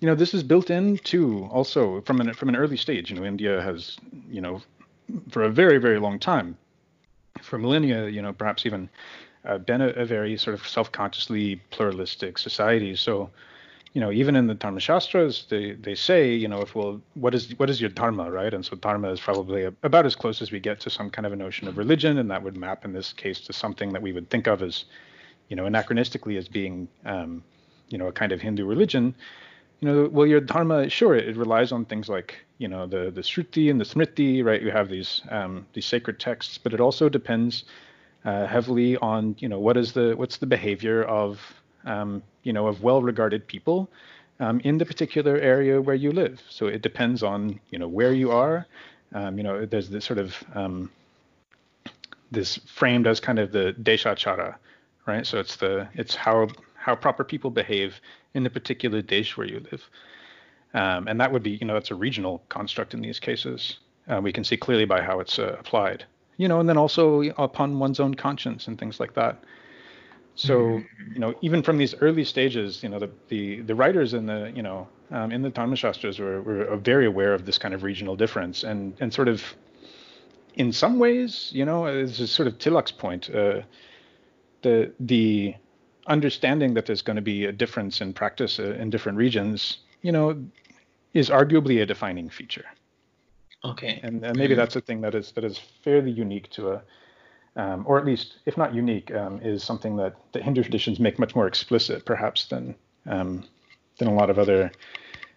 you 0.00 0.06
know 0.06 0.14
this 0.14 0.34
is 0.34 0.42
built 0.42 0.70
in 0.70 0.98
too 0.98 1.48
also 1.52 2.00
from 2.02 2.20
an 2.20 2.34
from 2.34 2.48
an 2.48 2.56
early 2.56 2.76
stage. 2.76 3.10
You 3.10 3.16
know 3.16 3.24
india 3.24 3.62
has 3.62 3.96
you 4.28 4.40
know 4.40 4.62
for 5.30 5.42
a 5.42 5.50
very 5.50 5.78
very 5.78 5.98
long 5.98 6.18
time 6.18 6.56
for 7.42 7.58
millennia 7.58 8.08
you 8.08 8.22
know 8.22 8.32
perhaps 8.32 8.64
even 8.64 8.88
uh, 9.44 9.58
been 9.58 9.80
a, 9.80 9.88
a 9.88 10.04
very 10.04 10.36
sort 10.36 10.54
of 10.54 10.66
self-consciously 10.66 11.56
pluralistic 11.70 12.38
society. 12.38 12.96
So 12.96 13.30
you 13.94 14.00
know, 14.00 14.10
even 14.10 14.34
in 14.36 14.48
the 14.48 14.54
Dharma 14.54 14.80
Shastras, 14.80 15.46
they, 15.48 15.72
they 15.72 15.94
say, 15.94 16.34
you 16.34 16.48
know, 16.48 16.60
if 16.60 16.74
well, 16.74 17.00
what 17.14 17.34
is 17.34 17.56
what 17.58 17.70
is 17.70 17.80
your 17.80 17.90
dharma, 17.90 18.30
right? 18.30 18.52
And 18.52 18.66
so 18.66 18.76
dharma 18.76 19.10
is 19.10 19.20
probably 19.20 19.64
a, 19.64 19.72
about 19.84 20.04
as 20.04 20.16
close 20.16 20.42
as 20.42 20.50
we 20.50 20.60
get 20.60 20.80
to 20.80 20.90
some 20.90 21.10
kind 21.10 21.26
of 21.26 21.32
a 21.32 21.36
notion 21.36 21.68
of 21.68 21.78
religion, 21.78 22.18
and 22.18 22.30
that 22.30 22.42
would 22.42 22.56
map 22.56 22.84
in 22.84 22.92
this 22.92 23.12
case 23.12 23.40
to 23.42 23.52
something 23.52 23.92
that 23.92 24.02
we 24.02 24.12
would 24.12 24.30
think 24.30 24.48
of 24.48 24.62
as, 24.62 24.84
you 25.48 25.56
know, 25.56 25.64
anachronistically 25.64 26.36
as 26.36 26.48
being, 26.48 26.88
um, 27.06 27.44
you 27.88 27.96
know, 27.98 28.08
a 28.08 28.12
kind 28.12 28.32
of 28.32 28.40
Hindu 28.40 28.66
religion. 28.66 29.14
you 29.80 29.88
know, 29.88 30.08
well, 30.10 30.26
your 30.26 30.40
dharma, 30.40 30.88
sure, 30.88 31.14
it 31.14 31.36
relies 31.36 31.72
on 31.72 31.84
things 31.84 32.08
like 32.08 32.36
you 32.58 32.68
know 32.68 32.86
the 32.86 33.10
the 33.12 33.20
Shruti 33.22 33.70
and 33.70 33.80
the 33.80 33.84
Smriti, 33.84 34.44
right? 34.44 34.62
You 34.62 34.72
have 34.72 34.88
these 34.88 35.22
um, 35.30 35.66
these 35.74 35.86
sacred 35.86 36.18
texts, 36.18 36.58
but 36.58 36.74
it 36.74 36.80
also 36.80 37.08
depends 37.08 37.64
uh, 38.24 38.46
heavily 38.46 38.96
on 38.98 39.36
you 39.38 39.48
know 39.48 39.60
what 39.60 39.76
is 39.76 39.92
the 39.92 40.14
what's 40.16 40.38
the 40.38 40.46
behavior 40.46 41.04
of 41.04 41.40
um, 41.84 42.22
you 42.42 42.52
know 42.52 42.66
of 42.66 42.82
well-regarded 42.82 43.46
people 43.46 43.88
um, 44.40 44.60
in 44.64 44.78
the 44.78 44.84
particular 44.84 45.36
area 45.36 45.80
where 45.80 45.94
you 45.94 46.12
live. 46.12 46.42
So 46.48 46.66
it 46.66 46.82
depends 46.82 47.22
on 47.22 47.60
you 47.70 47.78
know 47.78 47.88
where 47.88 48.12
you 48.12 48.30
are. 48.30 48.66
Um, 49.12 49.38
you 49.38 49.44
know, 49.44 49.64
there's 49.64 49.88
this 49.90 50.04
sort 50.04 50.18
of 50.18 50.42
um, 50.54 50.90
this 52.30 52.58
framed 52.66 53.06
as 53.06 53.20
kind 53.20 53.38
of 53.38 53.52
the 53.52 53.74
deshachara, 53.82 54.56
right? 55.06 55.26
So 55.26 55.38
it's 55.38 55.56
the 55.56 55.88
it's 55.94 56.14
how 56.14 56.48
how 56.74 56.94
proper 56.94 57.24
people 57.24 57.50
behave 57.50 58.00
in 58.34 58.42
the 58.42 58.50
particular 58.50 59.00
desh 59.00 59.36
where 59.36 59.46
you 59.46 59.60
live. 59.70 59.88
Um, 60.74 61.06
and 61.06 61.20
that 61.20 61.32
would 61.32 61.42
be, 61.42 61.52
you 61.52 61.66
know, 61.66 61.74
that's 61.74 61.92
a 61.92 61.94
regional 61.94 62.42
construct 62.48 62.94
in 62.94 63.00
these 63.00 63.20
cases. 63.20 63.78
Uh, 64.08 64.20
we 64.20 64.32
can 64.32 64.44
see 64.44 64.56
clearly 64.56 64.84
by 64.84 65.00
how 65.00 65.20
it's 65.20 65.38
uh, 65.38 65.56
applied, 65.58 66.04
you 66.36 66.48
know, 66.48 66.60
and 66.60 66.68
then 66.68 66.76
also 66.76 67.22
upon 67.38 67.78
one's 67.78 68.00
own 68.00 68.14
conscience 68.14 68.66
and 68.66 68.78
things 68.78 69.00
like 69.00 69.14
that. 69.14 69.42
So, 70.36 70.58
mm-hmm. 70.58 71.12
you 71.12 71.18
know, 71.20 71.34
even 71.42 71.62
from 71.62 71.78
these 71.78 71.94
early 72.00 72.24
stages, 72.24 72.82
you 72.82 72.88
know, 72.88 72.98
the 72.98 73.10
the, 73.28 73.60
the 73.60 73.74
writers 73.74 74.14
in 74.14 74.26
the, 74.26 74.52
you 74.54 74.62
know, 74.62 74.88
um, 75.10 75.30
in 75.30 75.42
the 75.42 75.50
Dharma 75.50 75.76
Shastras 75.76 76.18
were, 76.18 76.42
were 76.42 76.76
very 76.76 77.06
aware 77.06 77.34
of 77.34 77.44
this 77.46 77.58
kind 77.58 77.74
of 77.74 77.82
regional 77.82 78.16
difference 78.16 78.64
and 78.64 78.94
and 79.00 79.14
sort 79.14 79.28
of, 79.28 79.42
in 80.54 80.72
some 80.72 80.98
ways, 80.98 81.50
you 81.52 81.64
know, 81.64 81.86
this 81.86 82.20
is 82.20 82.30
sort 82.30 82.48
of 82.48 82.58
Tilak's 82.58 82.92
point. 82.92 83.30
Uh, 83.30 83.62
the 84.62 84.92
the 84.98 85.54
understanding 86.06 86.74
that 86.74 86.86
there's 86.86 87.02
going 87.02 87.16
to 87.16 87.22
be 87.22 87.44
a 87.44 87.52
difference 87.52 88.00
in 88.00 88.12
practice 88.12 88.58
uh, 88.58 88.74
in 88.80 88.90
different 88.90 89.18
regions, 89.18 89.78
you 90.02 90.12
know, 90.12 90.36
is 91.12 91.30
arguably 91.30 91.80
a 91.80 91.86
defining 91.86 92.28
feature. 92.28 92.66
Okay. 93.64 94.00
And, 94.02 94.22
and 94.24 94.36
maybe 94.36 94.54
that's 94.54 94.76
a 94.76 94.80
thing 94.80 95.00
that 95.02 95.14
is 95.14 95.32
that 95.32 95.44
is 95.44 95.58
fairly 95.82 96.10
unique 96.10 96.50
to 96.50 96.72
a, 96.72 96.82
um, 97.56 97.84
or 97.86 97.98
at 97.98 98.04
least 98.04 98.36
if 98.46 98.56
not 98.56 98.74
unique, 98.74 99.14
um, 99.14 99.40
is 99.42 99.62
something 99.62 99.96
that 99.96 100.14
the 100.32 100.42
Hindu 100.42 100.62
traditions 100.62 100.98
make 100.98 101.18
much 101.18 101.34
more 101.34 101.46
explicit, 101.46 102.04
perhaps 102.04 102.46
than 102.46 102.74
um, 103.06 103.44
than 103.98 104.08
a 104.08 104.14
lot 104.14 104.30
of 104.30 104.38
other 104.38 104.72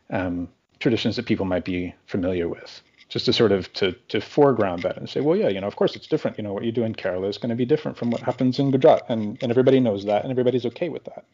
um, 0.10 0.50
traditions 0.80 1.16
that 1.16 1.26
people 1.26 1.46
might 1.46 1.66
be 1.66 1.94
familiar 2.06 2.48
with. 2.48 2.82
Just 3.10 3.26
to 3.26 3.34
sort 3.34 3.52
of 3.52 3.72
to 3.74 3.94
to 4.10 4.20
foreground 4.20 4.84
that 4.84 4.98
and 4.98 5.10
say, 5.10 5.22
well, 5.22 5.38
yeah, 5.38 5.48
you 5.48 5.62
know, 5.62 5.68
of 5.68 5.76
course 5.76 5.96
it's 5.96 6.08
different. 6.08 6.38
You 6.38 6.44
know, 6.44 6.54
what 6.54 6.64
you 6.64 6.72
do 6.72 6.84
in 6.84 6.96
Kerala 6.96 7.30
is 7.30 7.38
going 7.38 7.50
to 7.50 7.56
be 7.56 7.66
different 7.66 7.98
from 7.98 8.12
what 8.12 8.22
happens 8.22 8.60
in 8.60 8.72
Gujarat, 8.72 9.04
and 9.10 9.38
and 9.42 9.52
everybody 9.52 9.80
knows 9.80 10.06
that, 10.06 10.24
and 10.24 10.32
everybody's 10.32 10.66
okay 10.66 10.90
with 10.90 11.06
that. 11.06 11.26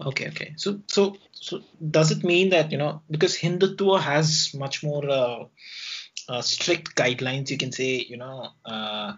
Okay, 0.00 0.26
okay. 0.28 0.54
So, 0.56 0.80
so, 0.88 1.16
so 1.30 1.60
does 1.88 2.10
it 2.10 2.24
mean 2.24 2.50
that 2.50 2.72
you 2.72 2.78
know 2.78 3.02
because 3.10 3.36
Hindutva 3.36 4.00
has 4.00 4.52
much 4.54 4.82
more 4.82 5.08
uh, 5.08 5.44
uh, 6.28 6.42
strict 6.42 6.94
guidelines, 6.96 7.50
you 7.50 7.58
can 7.58 7.72
say, 7.72 8.04
you 8.08 8.16
know, 8.16 8.48
uh, 8.64 9.14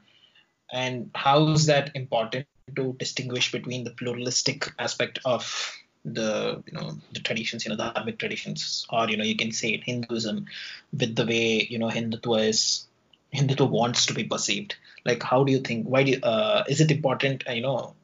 and 0.73 1.11
how 1.15 1.49
is 1.49 1.67
that 1.67 1.91
important 1.95 2.47
to 2.75 2.95
distinguish 2.95 3.53
between 3.53 3.85
the 3.85 3.91
pluralistic 3.91 4.73
aspect 4.79 5.21
of 5.25 5.73
the 6.05 6.63
you 6.67 6.73
know 6.73 6.97
the 7.13 7.21
traditions, 7.21 7.65
you 7.65 7.71
know, 7.71 7.77
the 7.77 7.91
Dharmic 7.91 8.19
traditions, 8.19 8.87
or 8.91 9.09
you 9.09 9.17
know, 9.17 9.25
you 9.25 9.37
can 9.37 9.53
say 9.53 9.71
it 9.71 9.85
Hinduism 9.85 10.47
with 10.93 11.17
the 11.17 11.27
way 11.27 11.67
you 11.69 11.79
know 11.79 11.89
Hindutva 11.89 12.49
is 12.49 12.87
Hindutva 13.35 13.69
wants 13.69 14.07
to 14.07 14.15
be 14.15 14.25
perceived. 14.25 14.77
Like, 15.05 15.23
how 15.23 15.45
do 15.45 15.53
you 15.53 15.61
think? 15.61 15.87
Why 15.87 16.05
do 16.05 16.13
you, 16.13 16.21
uh, 16.23 16.65
is 16.69 16.81
it 16.81 16.91
important? 16.91 17.45
Uh, 17.49 17.53
you 17.53 17.63
know, 17.63 17.95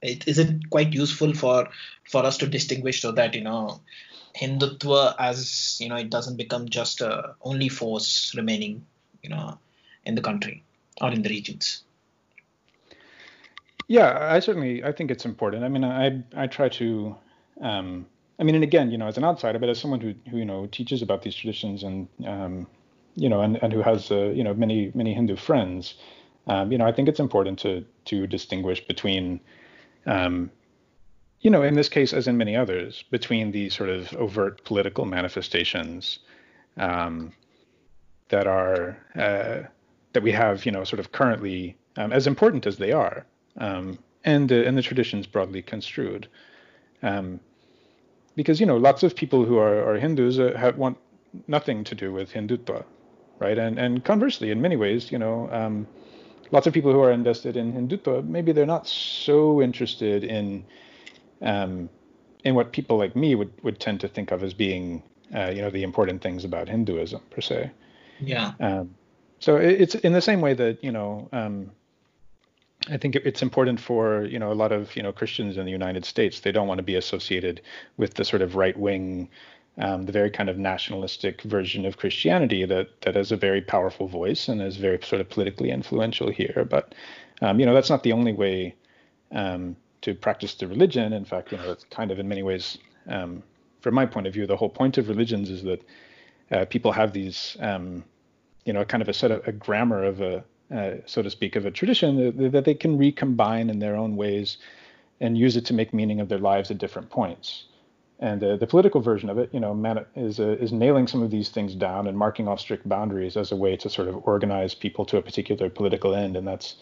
it, 0.00 0.26
is 0.26 0.38
it 0.38 0.70
quite 0.70 0.92
useful 0.92 1.34
for 1.34 1.68
for 2.04 2.24
us 2.24 2.38
to 2.38 2.46
distinguish 2.46 3.00
so 3.00 3.12
that 3.12 3.34
you 3.34 3.42
know 3.42 3.80
Hindutva 4.36 5.14
as 5.18 5.78
you 5.80 5.88
know 5.88 5.96
it 5.96 6.10
doesn't 6.10 6.36
become 6.36 6.68
just 6.68 7.00
a 7.00 7.34
only 7.42 7.68
force 7.68 8.34
remaining 8.34 8.84
you 9.22 9.30
know 9.30 9.58
in 10.04 10.14
the 10.14 10.22
country 10.22 10.64
or 11.00 11.10
in 11.10 11.22
the 11.22 11.28
regions. 11.28 11.82
Yeah, 13.88 14.18
I 14.32 14.40
certainly 14.40 14.82
I 14.84 14.92
think 14.92 15.10
it's 15.10 15.24
important. 15.24 15.64
I 15.64 15.68
mean, 15.68 15.84
I 15.84 16.22
I 16.36 16.46
try 16.46 16.68
to. 16.70 17.16
Um, 17.60 18.06
I 18.38 18.44
mean, 18.44 18.54
and 18.54 18.64
again, 18.64 18.90
you 18.90 18.98
know, 18.98 19.06
as 19.06 19.16
an 19.18 19.24
outsider, 19.24 19.58
but 19.58 19.68
as 19.68 19.78
someone 19.78 20.00
who, 20.00 20.14
who 20.30 20.38
you 20.38 20.44
know 20.44 20.66
teaches 20.66 21.02
about 21.02 21.22
these 21.22 21.34
traditions 21.34 21.82
and 21.82 22.08
um, 22.26 22.66
you 23.14 23.28
know, 23.28 23.40
and, 23.40 23.62
and 23.62 23.72
who 23.72 23.82
has 23.82 24.10
uh, 24.10 24.30
you 24.30 24.42
know 24.42 24.54
many 24.54 24.90
many 24.94 25.14
Hindu 25.14 25.36
friends, 25.36 25.94
um, 26.46 26.72
you 26.72 26.78
know, 26.78 26.86
I 26.86 26.92
think 26.92 27.08
it's 27.08 27.20
important 27.20 27.58
to 27.60 27.84
to 28.06 28.26
distinguish 28.26 28.84
between 28.86 29.40
um, 30.06 30.50
you 31.40 31.50
know, 31.50 31.62
in 31.62 31.74
this 31.74 31.88
case, 31.88 32.12
as 32.12 32.28
in 32.28 32.36
many 32.36 32.56
others, 32.56 33.04
between 33.10 33.50
the 33.50 33.68
sort 33.68 33.90
of 33.90 34.12
overt 34.14 34.64
political 34.64 35.04
manifestations 35.04 36.20
um, 36.76 37.32
that 38.28 38.46
are 38.46 38.96
uh, 39.16 39.66
that 40.12 40.22
we 40.22 40.32
have, 40.32 40.64
you 40.64 40.72
know, 40.72 40.84
sort 40.84 41.00
of 41.00 41.12
currently, 41.12 41.76
um, 41.96 42.12
as 42.12 42.26
important 42.26 42.66
as 42.66 42.76
they 42.78 42.92
are, 42.92 43.26
um, 43.58 43.98
and 44.24 44.50
uh, 44.50 44.56
and 44.56 44.76
the 44.76 44.82
traditions 44.82 45.26
broadly 45.26 45.62
construed, 45.62 46.28
um, 47.02 47.40
because 48.36 48.60
you 48.60 48.66
know, 48.66 48.76
lots 48.76 49.02
of 49.02 49.14
people 49.14 49.44
who 49.44 49.58
are, 49.58 49.82
are 49.88 49.98
Hindus 49.98 50.38
uh, 50.38 50.54
have, 50.56 50.76
want 50.76 50.98
nothing 51.46 51.84
to 51.84 51.94
do 51.94 52.12
with 52.12 52.32
Hindutva, 52.32 52.84
right? 53.38 53.58
And 53.58 53.78
and 53.78 54.04
conversely, 54.04 54.50
in 54.50 54.60
many 54.60 54.76
ways, 54.76 55.10
you 55.12 55.18
know 55.18 55.48
um, 55.50 55.86
lots 56.52 56.66
of 56.66 56.72
people 56.72 56.92
who 56.92 57.00
are 57.00 57.10
invested 57.10 57.56
in 57.56 57.72
Hindutva, 57.72 58.26
maybe 58.26 58.52
they're 58.52 58.66
not 58.66 58.86
so 58.86 59.60
interested 59.60 60.22
in 60.22 60.64
um, 61.40 61.88
in 62.44 62.54
what 62.54 62.72
people 62.72 62.98
like 62.98 63.16
me 63.16 63.34
would, 63.34 63.52
would 63.62 63.80
tend 63.80 64.00
to 64.00 64.08
think 64.08 64.30
of 64.30 64.42
as 64.42 64.54
being, 64.54 65.02
uh, 65.34 65.50
you 65.54 65.62
know, 65.62 65.70
the 65.70 65.82
important 65.82 66.22
things 66.22 66.44
about 66.44 66.68
Hinduism 66.68 67.20
per 67.30 67.40
se. 67.40 67.70
Yeah. 68.20 68.52
Um, 68.60 68.94
so 69.38 69.56
it's 69.56 69.94
in 69.96 70.12
the 70.12 70.20
same 70.20 70.40
way 70.40 70.54
that 70.54 70.84
you 70.84 70.92
know, 70.92 71.28
um, 71.32 71.72
I 72.90 72.96
think 72.96 73.14
it's 73.16 73.42
important 73.42 73.80
for 73.80 74.24
you 74.24 74.38
know 74.38 74.50
a 74.50 74.54
lot 74.54 74.72
of 74.72 74.96
you 74.96 75.02
know 75.02 75.12
Christians 75.12 75.56
in 75.56 75.64
the 75.64 75.70
United 75.70 76.04
States. 76.04 76.40
They 76.40 76.52
don't 76.52 76.68
want 76.68 76.78
to 76.78 76.84
be 76.84 76.96
associated 76.96 77.60
with 77.96 78.14
the 78.14 78.24
sort 78.24 78.42
of 78.42 78.56
right 78.56 78.76
wing 78.76 79.28
um, 79.78 80.04
the 80.04 80.12
very 80.12 80.30
kind 80.30 80.50
of 80.50 80.58
nationalistic 80.58 81.42
version 81.42 81.86
of 81.86 81.96
Christianity 81.96 82.64
that 82.66 83.00
that 83.02 83.14
has 83.14 83.32
a 83.32 83.36
very 83.36 83.60
powerful 83.62 84.06
voice 84.06 84.48
and 84.48 84.60
is 84.60 84.76
very 84.76 84.98
sort 85.02 85.20
of 85.20 85.30
politically 85.30 85.70
influential 85.70 86.30
here. 86.30 86.66
But 86.68 86.94
um, 87.40 87.58
you 87.58 87.66
know 87.66 87.74
that's 87.74 87.90
not 87.90 88.02
the 88.02 88.12
only 88.12 88.32
way 88.32 88.74
um, 89.32 89.76
to 90.02 90.14
practice 90.14 90.54
the 90.54 90.66
religion. 90.66 91.12
In 91.12 91.24
fact, 91.24 91.52
you 91.52 91.58
know 91.58 91.70
it's 91.72 91.84
kind 91.84 92.10
of 92.10 92.18
in 92.18 92.28
many 92.28 92.42
ways, 92.42 92.78
um, 93.08 93.42
from 93.80 93.94
my 93.94 94.06
point 94.06 94.26
of 94.26 94.34
view, 94.34 94.46
the 94.46 94.56
whole 94.56 94.68
point 94.68 94.98
of 94.98 95.08
religions 95.08 95.48
is 95.50 95.62
that 95.62 95.84
uh, 96.50 96.64
people 96.66 96.92
have 96.92 97.12
these 97.12 97.56
um, 97.60 98.04
you 98.64 98.72
know 98.72 98.84
kind 98.84 99.02
of 99.02 99.08
a 99.08 99.14
set 99.14 99.30
of 99.30 99.46
a 99.46 99.52
grammar 99.52 100.04
of 100.04 100.20
a 100.20 100.44
uh, 100.70 100.92
so 101.06 101.22
to 101.22 101.30
speak 101.30 101.56
of 101.56 101.66
a 101.66 101.70
tradition 101.70 102.50
that, 102.50 102.64
they 102.64 102.74
can 102.74 102.98
recombine 102.98 103.70
in 103.70 103.78
their 103.78 103.96
own 103.96 104.16
ways 104.16 104.58
and 105.20 105.36
use 105.36 105.56
it 105.56 105.64
to 105.66 105.74
make 105.74 105.92
meaning 105.92 106.20
of 106.20 106.28
their 106.28 106.38
lives 106.38 106.70
at 106.70 106.78
different 106.78 107.10
points. 107.10 107.64
And 108.18 108.42
uh, 108.44 108.56
the 108.56 108.66
political 108.66 109.00
version 109.00 109.28
of 109.30 109.38
it, 109.38 109.52
you 109.52 109.58
know, 109.60 109.74
is 110.14 110.38
uh, 110.38 110.56
is 110.60 110.72
nailing 110.72 111.08
some 111.08 111.22
of 111.22 111.30
these 111.30 111.48
things 111.48 111.74
down 111.74 112.06
and 112.06 112.16
marking 112.16 112.46
off 112.46 112.60
strict 112.60 112.88
boundaries 112.88 113.36
as 113.36 113.50
a 113.50 113.56
way 113.56 113.76
to 113.76 113.90
sort 113.90 114.08
of 114.08 114.26
organize 114.28 114.74
people 114.74 115.04
to 115.06 115.16
a 115.16 115.22
particular 115.22 115.68
political 115.68 116.14
end, 116.14 116.36
and 116.36 116.46
that's, 116.46 116.76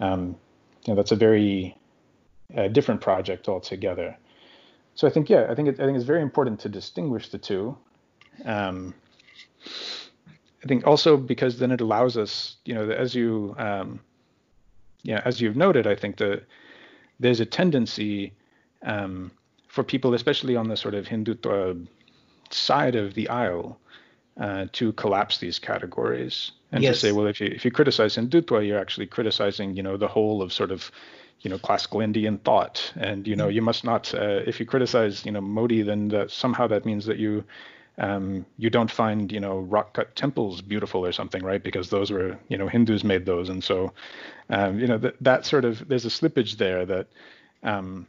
um, 0.00 0.36
you 0.84 0.92
know, 0.92 0.96
that's 0.96 1.12
a 1.12 1.16
very 1.16 1.76
uh, 2.56 2.66
different 2.68 3.00
project 3.00 3.48
altogether. 3.48 4.16
So 4.96 5.06
I 5.06 5.10
think, 5.10 5.30
yeah, 5.30 5.46
I 5.48 5.54
think 5.54 5.68
it, 5.68 5.78
I 5.78 5.84
think 5.84 5.96
it's 5.96 6.06
very 6.06 6.22
important 6.22 6.58
to 6.60 6.68
distinguish 6.68 7.28
the 7.28 7.38
two. 7.38 7.76
Um, 8.44 8.94
I 10.66 10.68
think 10.68 10.84
also 10.84 11.16
because 11.16 11.60
then 11.60 11.70
it 11.70 11.80
allows 11.80 12.16
us, 12.16 12.56
you 12.64 12.74
know, 12.74 12.90
as 12.90 13.14
you, 13.14 13.54
um, 13.56 14.00
yeah, 15.04 15.22
as 15.24 15.40
you've 15.40 15.56
noted, 15.56 15.86
I 15.86 15.94
think 15.94 16.16
that 16.16 16.42
there's 17.20 17.38
a 17.38 17.46
tendency. 17.46 18.32
Um, 18.82 19.30
for 19.68 19.84
people, 19.84 20.14
especially 20.14 20.56
on 20.56 20.68
the 20.68 20.76
sort 20.76 20.94
of 20.94 21.06
Hindutva 21.06 21.86
side 22.50 22.96
of 22.96 23.14
the 23.14 23.28
aisle, 23.28 23.78
uh, 24.40 24.66
to 24.72 24.92
collapse 24.94 25.38
these 25.38 25.58
categories 25.58 26.52
and 26.72 26.82
yes. 26.82 26.94
to 26.94 27.00
say, 27.00 27.12
well, 27.12 27.26
if 27.26 27.40
you 27.40 27.48
if 27.48 27.64
you 27.64 27.70
criticize 27.70 28.16
Hindutva, 28.16 28.66
you're 28.66 28.78
actually 28.78 29.06
criticizing, 29.06 29.76
you 29.76 29.82
know, 29.82 29.96
the 29.96 30.08
whole 30.08 30.42
of 30.42 30.52
sort 30.52 30.70
of, 30.70 30.90
you 31.42 31.50
know, 31.50 31.58
classical 31.58 32.00
Indian 32.00 32.38
thought, 32.38 32.92
and 32.96 33.28
you 33.28 33.36
know, 33.36 33.48
you 33.48 33.62
must 33.62 33.84
not. 33.84 34.14
Uh, 34.14 34.40
if 34.46 34.58
you 34.58 34.66
criticize, 34.66 35.24
you 35.24 35.30
know, 35.30 35.42
Modi, 35.42 35.82
then 35.82 36.08
that, 36.08 36.30
somehow 36.30 36.66
that 36.66 36.84
means 36.84 37.06
that 37.06 37.18
you 37.18 37.44
um, 37.98 38.44
you 38.58 38.70
don't 38.70 38.90
find 38.90 39.32
you 39.32 39.40
know 39.40 39.58
rock 39.58 39.94
cut 39.94 40.14
temples 40.16 40.60
beautiful 40.60 41.04
or 41.04 41.12
something, 41.12 41.42
right? 41.42 41.62
Because 41.62 41.90
those 41.90 42.10
were 42.10 42.38
you 42.48 42.58
know 42.58 42.68
Hindus 42.68 43.04
made 43.04 43.26
those, 43.26 43.48
and 43.48 43.62
so 43.62 43.92
um, 44.50 44.78
you 44.78 44.86
know 44.86 44.98
that 44.98 45.16
that 45.20 45.46
sort 45.46 45.64
of 45.64 45.86
there's 45.88 46.04
a 46.04 46.10
slippage 46.10 46.56
there 46.56 46.84
that 46.86 47.08
um, 47.62 48.06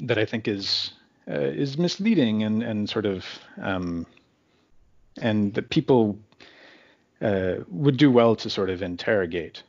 that 0.00 0.18
I 0.18 0.24
think 0.24 0.46
is 0.46 0.92
uh, 1.28 1.34
is 1.34 1.78
misleading 1.78 2.42
and 2.42 2.62
and 2.62 2.88
sort 2.88 3.06
of 3.06 3.24
um, 3.60 4.06
and 5.20 5.54
that 5.54 5.70
people 5.70 6.18
uh, 7.20 7.56
would 7.68 7.96
do 7.96 8.10
well 8.10 8.36
to 8.36 8.50
sort 8.50 8.70
of 8.70 8.82
interrogate. 8.82 9.62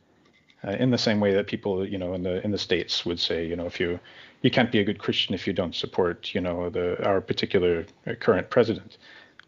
Uh, 0.66 0.72
in 0.72 0.90
the 0.90 0.98
same 0.98 1.20
way 1.20 1.32
that 1.34 1.46
people, 1.46 1.86
you 1.86 1.98
know, 1.98 2.14
in 2.14 2.22
the 2.22 2.42
in 2.44 2.50
the 2.50 2.58
states 2.58 3.04
would 3.06 3.20
say, 3.20 3.46
you 3.46 3.56
know, 3.56 3.66
if 3.66 3.78
you 3.80 3.98
you 4.42 4.50
can't 4.50 4.72
be 4.72 4.80
a 4.80 4.84
good 4.84 4.98
Christian 4.98 5.34
if 5.34 5.46
you 5.46 5.52
don't 5.52 5.74
support, 5.74 6.34
you 6.34 6.40
know, 6.40 6.70
the 6.70 7.04
our 7.04 7.20
particular 7.20 7.86
uh, 8.06 8.14
current 8.14 8.50
president. 8.50 8.98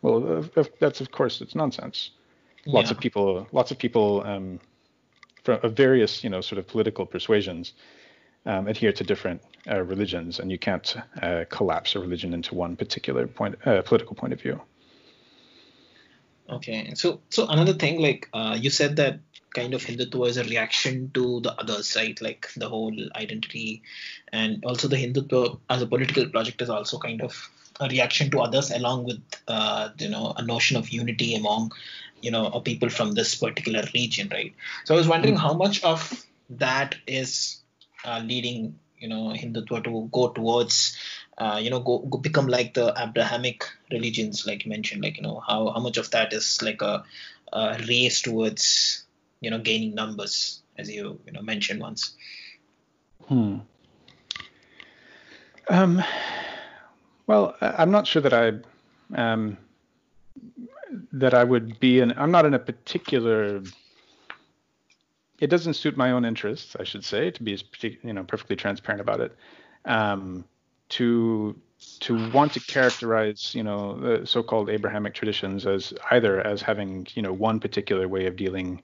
Well, 0.03 0.49
that's 0.79 1.01
of 1.01 1.11
course 1.11 1.41
it's 1.41 1.55
nonsense. 1.55 2.11
Lots 2.67 2.91
yeah. 2.91 2.97
of 2.97 3.01
people, 3.01 3.47
lots 3.53 3.71
of 3.71 3.79
people 3.79 4.23
um, 4.25 4.61
from 5.45 5.75
various, 5.75 6.23
you 6.23 6.31
know, 6.31 6.41
sort 6.41 6.59
of 6.59 6.67
political 6.67 7.07
persuasions 7.07 7.73
um, 8.47 8.69
adhere 8.69 8.93
to 8.93 9.05
different 9.05 9.43
uh, 9.71 9.83
religions, 9.83 10.41
and 10.41 10.51
you 10.51 10.59
can't 10.59 10.97
uh, 11.23 11.45
collapse 11.49 11.95
a 11.95 12.01
religion 12.01 12.33
into 12.35 12.55
one 12.55 12.77
particular 12.77 13.27
point, 13.27 13.57
uh, 13.67 13.83
political 13.83 14.15
point 14.15 14.33
of 14.33 14.41
view. 14.41 14.61
Okay, 16.51 16.95
so 16.95 17.21
so 17.31 17.47
another 17.49 17.75
thing, 17.75 18.01
like 18.01 18.29
uh, 18.33 18.57
you 18.61 18.71
said 18.71 18.97
that 18.97 19.21
kind 19.55 19.75
of 19.75 19.83
Hindutva 19.83 20.29
is 20.29 20.37
a 20.37 20.45
reaction 20.45 21.11
to 21.15 21.41
the 21.41 21.53
other 21.55 21.83
side, 21.83 22.21
like 22.21 22.49
the 22.57 22.69
whole 22.69 22.95
identity, 23.15 23.83
and 24.33 24.65
also 24.65 24.89
the 24.89 24.97
Hindutva 24.97 25.59
as 25.69 25.83
a 25.83 25.87
political 25.87 26.29
project 26.29 26.61
is 26.63 26.71
also 26.71 26.99
kind 26.99 27.23
of 27.23 27.49
a 27.79 27.89
reaction 27.89 28.31
to 28.33 28.41
others, 28.41 28.71
along 28.71 29.05
with 29.05 29.23
uh, 29.47 29.91
you 29.99 30.09
know 30.09 30.35
a 30.37 30.43
notion 30.43 30.77
of 30.77 30.89
unity 30.89 31.35
among 31.35 31.73
you 32.21 32.31
know 32.31 32.61
people 32.61 32.91
from 32.91 33.13
this 33.13 33.35
particular 33.37 33.85
region, 33.95 34.29
right? 34.33 34.53
So 34.85 34.95
I 34.95 34.99
was 34.99 35.09
wondering 35.09 35.35
mm-hmm. 35.35 35.47
how 35.47 35.55
much 35.55 35.83
of 35.85 36.27
that 36.51 36.97
is 37.07 37.61
uh, 38.05 38.21
leading 38.25 38.79
you 38.99 39.09
know 39.09 39.33
Hindutva 39.37 39.85
to 39.85 40.09
go 40.13 40.29
towards 40.31 40.97
uh, 41.41 41.59
you 41.61 41.71
know 41.71 41.81
go, 41.81 41.99
go, 42.01 42.19
become 42.19 42.47
like 42.47 42.75
the 42.75 42.93
Abrahamic 42.97 43.65
religions, 43.91 44.47
like 44.47 44.65
you 44.65 44.69
mentioned, 44.69 45.03
like 45.03 45.17
you 45.17 45.23
know 45.23 45.43
how 45.47 45.71
how 45.71 45.81
much 45.81 45.97
of 45.97 46.11
that 46.11 46.33
is 46.33 46.61
like 46.63 46.83
a, 46.83 47.03
a 47.53 47.79
race 47.89 48.21
towards 48.21 49.05
you 49.41 49.51
know 49.51 49.59
gaining 49.59 49.95
numbers, 49.95 50.61
as 50.77 50.91
you 50.91 51.19
you 51.27 51.33
know 51.33 51.43
mentioned 51.43 51.81
once. 51.81 52.15
Hmm. 53.27 53.59
Um. 55.69 56.03
Well, 57.27 57.57
I'm 57.61 57.91
not 57.91 58.07
sure 58.07 58.23
that 58.23 58.35
I 58.35 58.53
um 59.17 59.57
that 61.13 61.33
I 61.33 61.43
would 61.43 61.81
be 61.81 62.01
in. 62.01 62.13
I'm 62.19 62.31
not 62.31 62.45
in 62.45 62.55
a 62.55 62.59
particular 62.59 63.63
it 65.39 65.49
doesn't 65.49 65.73
suit 65.73 65.97
my 65.97 66.11
own 66.11 66.27
interests, 66.27 66.77
I 66.79 66.85
should 66.85 67.03
say, 67.03 67.31
to 67.31 67.43
be 67.43 67.55
as 67.55 67.65
you 67.83 68.13
know 68.13 68.25
perfectly 68.25 68.57
transparent 68.57 69.01
about 69.01 69.21
it. 69.21 69.35
Um, 69.87 70.45
to 70.91 71.57
to 72.01 72.31
want 72.31 72.53
to 72.53 72.61
characterize 72.61 73.55
you 73.55 73.63
know 73.63 73.99
the 73.99 74.27
so-called 74.27 74.69
Abrahamic 74.71 75.15
traditions 75.15 75.67
as 75.67 75.95
either 76.11 76.41
as 76.47 76.63
having 76.63 77.07
you 77.15 77.23
know 77.23 77.33
one 77.33 77.61
particular 77.61 78.07
way 78.09 78.27
of 78.27 78.37
dealing 78.37 78.83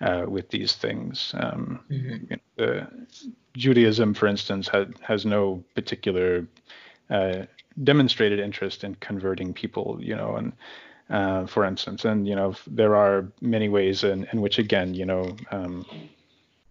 uh, 0.00 0.24
with 0.28 0.48
these 0.50 0.74
things. 0.74 1.34
Um, 1.36 1.80
mm-hmm. 1.90 2.24
you 2.30 2.38
know, 2.58 2.86
Judaism, 3.56 4.14
for 4.14 4.28
instance, 4.28 4.68
had, 4.68 4.94
has 5.00 5.26
no 5.26 5.64
particular 5.74 6.46
uh, 7.10 7.46
demonstrated 7.82 8.38
interest 8.38 8.84
in 8.84 8.94
converting 8.96 9.52
people, 9.52 9.98
you 10.00 10.14
know, 10.14 10.36
and 10.36 10.52
uh, 11.10 11.46
for 11.46 11.64
instance. 11.64 12.04
And 12.04 12.28
you 12.28 12.36
know, 12.36 12.54
there 12.66 12.94
are 12.94 13.26
many 13.40 13.68
ways 13.68 14.04
in, 14.04 14.28
in 14.32 14.40
which, 14.40 14.58
again, 14.58 14.94
you 14.94 15.06
know, 15.06 15.36
um, 15.50 15.84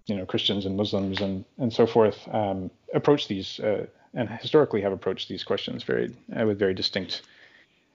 you 0.06 0.16
know, 0.16 0.26
Christians 0.26 0.66
and 0.66 0.78
Muslims 0.78 1.20
and 1.20 1.44
and 1.58 1.74
so 1.74 1.86
forth 1.86 2.28
um, 2.34 2.72
approach 2.94 3.28
these 3.28 3.60
uh, 3.60 3.86
and 4.18 4.30
historically 4.30 4.82
have 4.82 4.92
approached 4.92 5.30
these 5.30 5.44
questions 5.44 5.84
very 5.84 6.14
uh, 6.38 6.46
with 6.46 6.60
very 6.60 6.74
distinct 6.74 7.22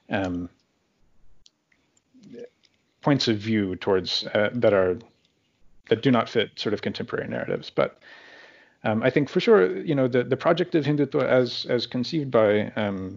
um, 0.08 0.48
points 3.02 3.26
of 3.28 3.36
view 3.36 3.76
towards 3.76 4.24
uh, 4.28 4.48
that 4.54 4.72
are 4.72 4.96
that 5.88 6.00
do 6.00 6.10
not 6.10 6.28
fit 6.28 6.50
sort 6.56 6.72
of 6.72 6.80
contemporary 6.80 7.28
narratives, 7.28 7.68
but. 7.68 7.98
Um, 8.84 9.00
I 9.04 9.10
think 9.10 9.28
for 9.28 9.38
sure, 9.38 9.80
you 9.80 9.94
know, 9.94 10.08
the, 10.08 10.24
the 10.24 10.36
project 10.36 10.74
of 10.74 10.84
Hindutva 10.84 11.22
as 11.22 11.66
as 11.66 11.86
conceived 11.86 12.32
by 12.32 12.72
um, 12.74 13.16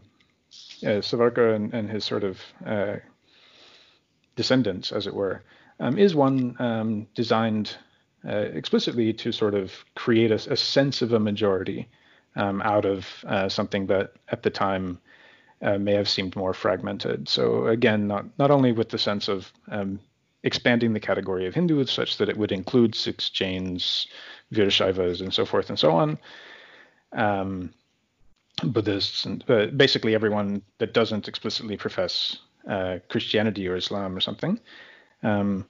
uh, 0.83 1.01
Savarkar 1.01 1.55
and, 1.55 1.73
and, 1.73 1.89
his 1.89 2.05
sort 2.05 2.23
of 2.23 2.39
uh, 2.63 2.97
descendants, 4.35 4.91
as 4.91 5.07
it 5.07 5.15
were, 5.15 5.41
um, 5.79 5.97
is 5.97 6.13
one 6.13 6.55
um, 6.59 7.07
designed 7.15 7.77
uh, 8.27 8.45
explicitly 8.53 9.11
to 9.13 9.31
sort 9.31 9.55
of 9.55 9.73
create 9.95 10.29
a, 10.29 10.35
a 10.53 10.55
sense 10.55 11.01
of 11.01 11.13
a 11.13 11.19
majority 11.19 11.87
um, 12.35 12.61
out 12.61 12.85
of 12.85 13.07
uh, 13.27 13.49
something 13.49 13.87
that 13.87 14.13
at 14.29 14.43
the 14.43 14.49
time 14.49 14.99
uh, 15.61 15.77
may 15.77 15.93
have 15.93 16.09
seemed 16.09 16.35
more 16.35 16.53
fragmented. 16.53 17.29
So 17.29 17.67
again, 17.67 18.07
not 18.07 18.25
not 18.37 18.51
only 18.51 18.71
with 18.71 18.89
the 18.89 18.97
sense 18.97 19.27
of 19.27 19.51
um, 19.69 19.99
expanding 20.43 20.93
the 20.93 20.99
category 20.99 21.47
of 21.47 21.55
Hindus 21.55 21.91
such 21.91 22.17
that 22.17 22.29
it 22.29 22.37
would 22.37 22.51
include 22.51 22.93
Sikhs 22.95 23.29
Jains, 23.29 24.07
Virashaivas, 24.53 25.21
and 25.21 25.33
so 25.33 25.45
forth 25.45 25.69
and 25.69 25.79
so 25.79 25.91
on. 25.91 26.17
Um, 27.13 27.73
Buddhists 28.63 29.25
and 29.25 29.43
uh, 29.49 29.65
basically 29.67 30.15
everyone 30.15 30.61
that 30.77 30.93
doesn't 30.93 31.27
explicitly 31.27 31.75
profess 31.75 32.37
uh, 32.69 32.99
Christianity 33.09 33.67
or 33.67 33.75
Islam 33.75 34.15
or 34.15 34.21
something. 34.21 34.59
Um, 35.23 35.65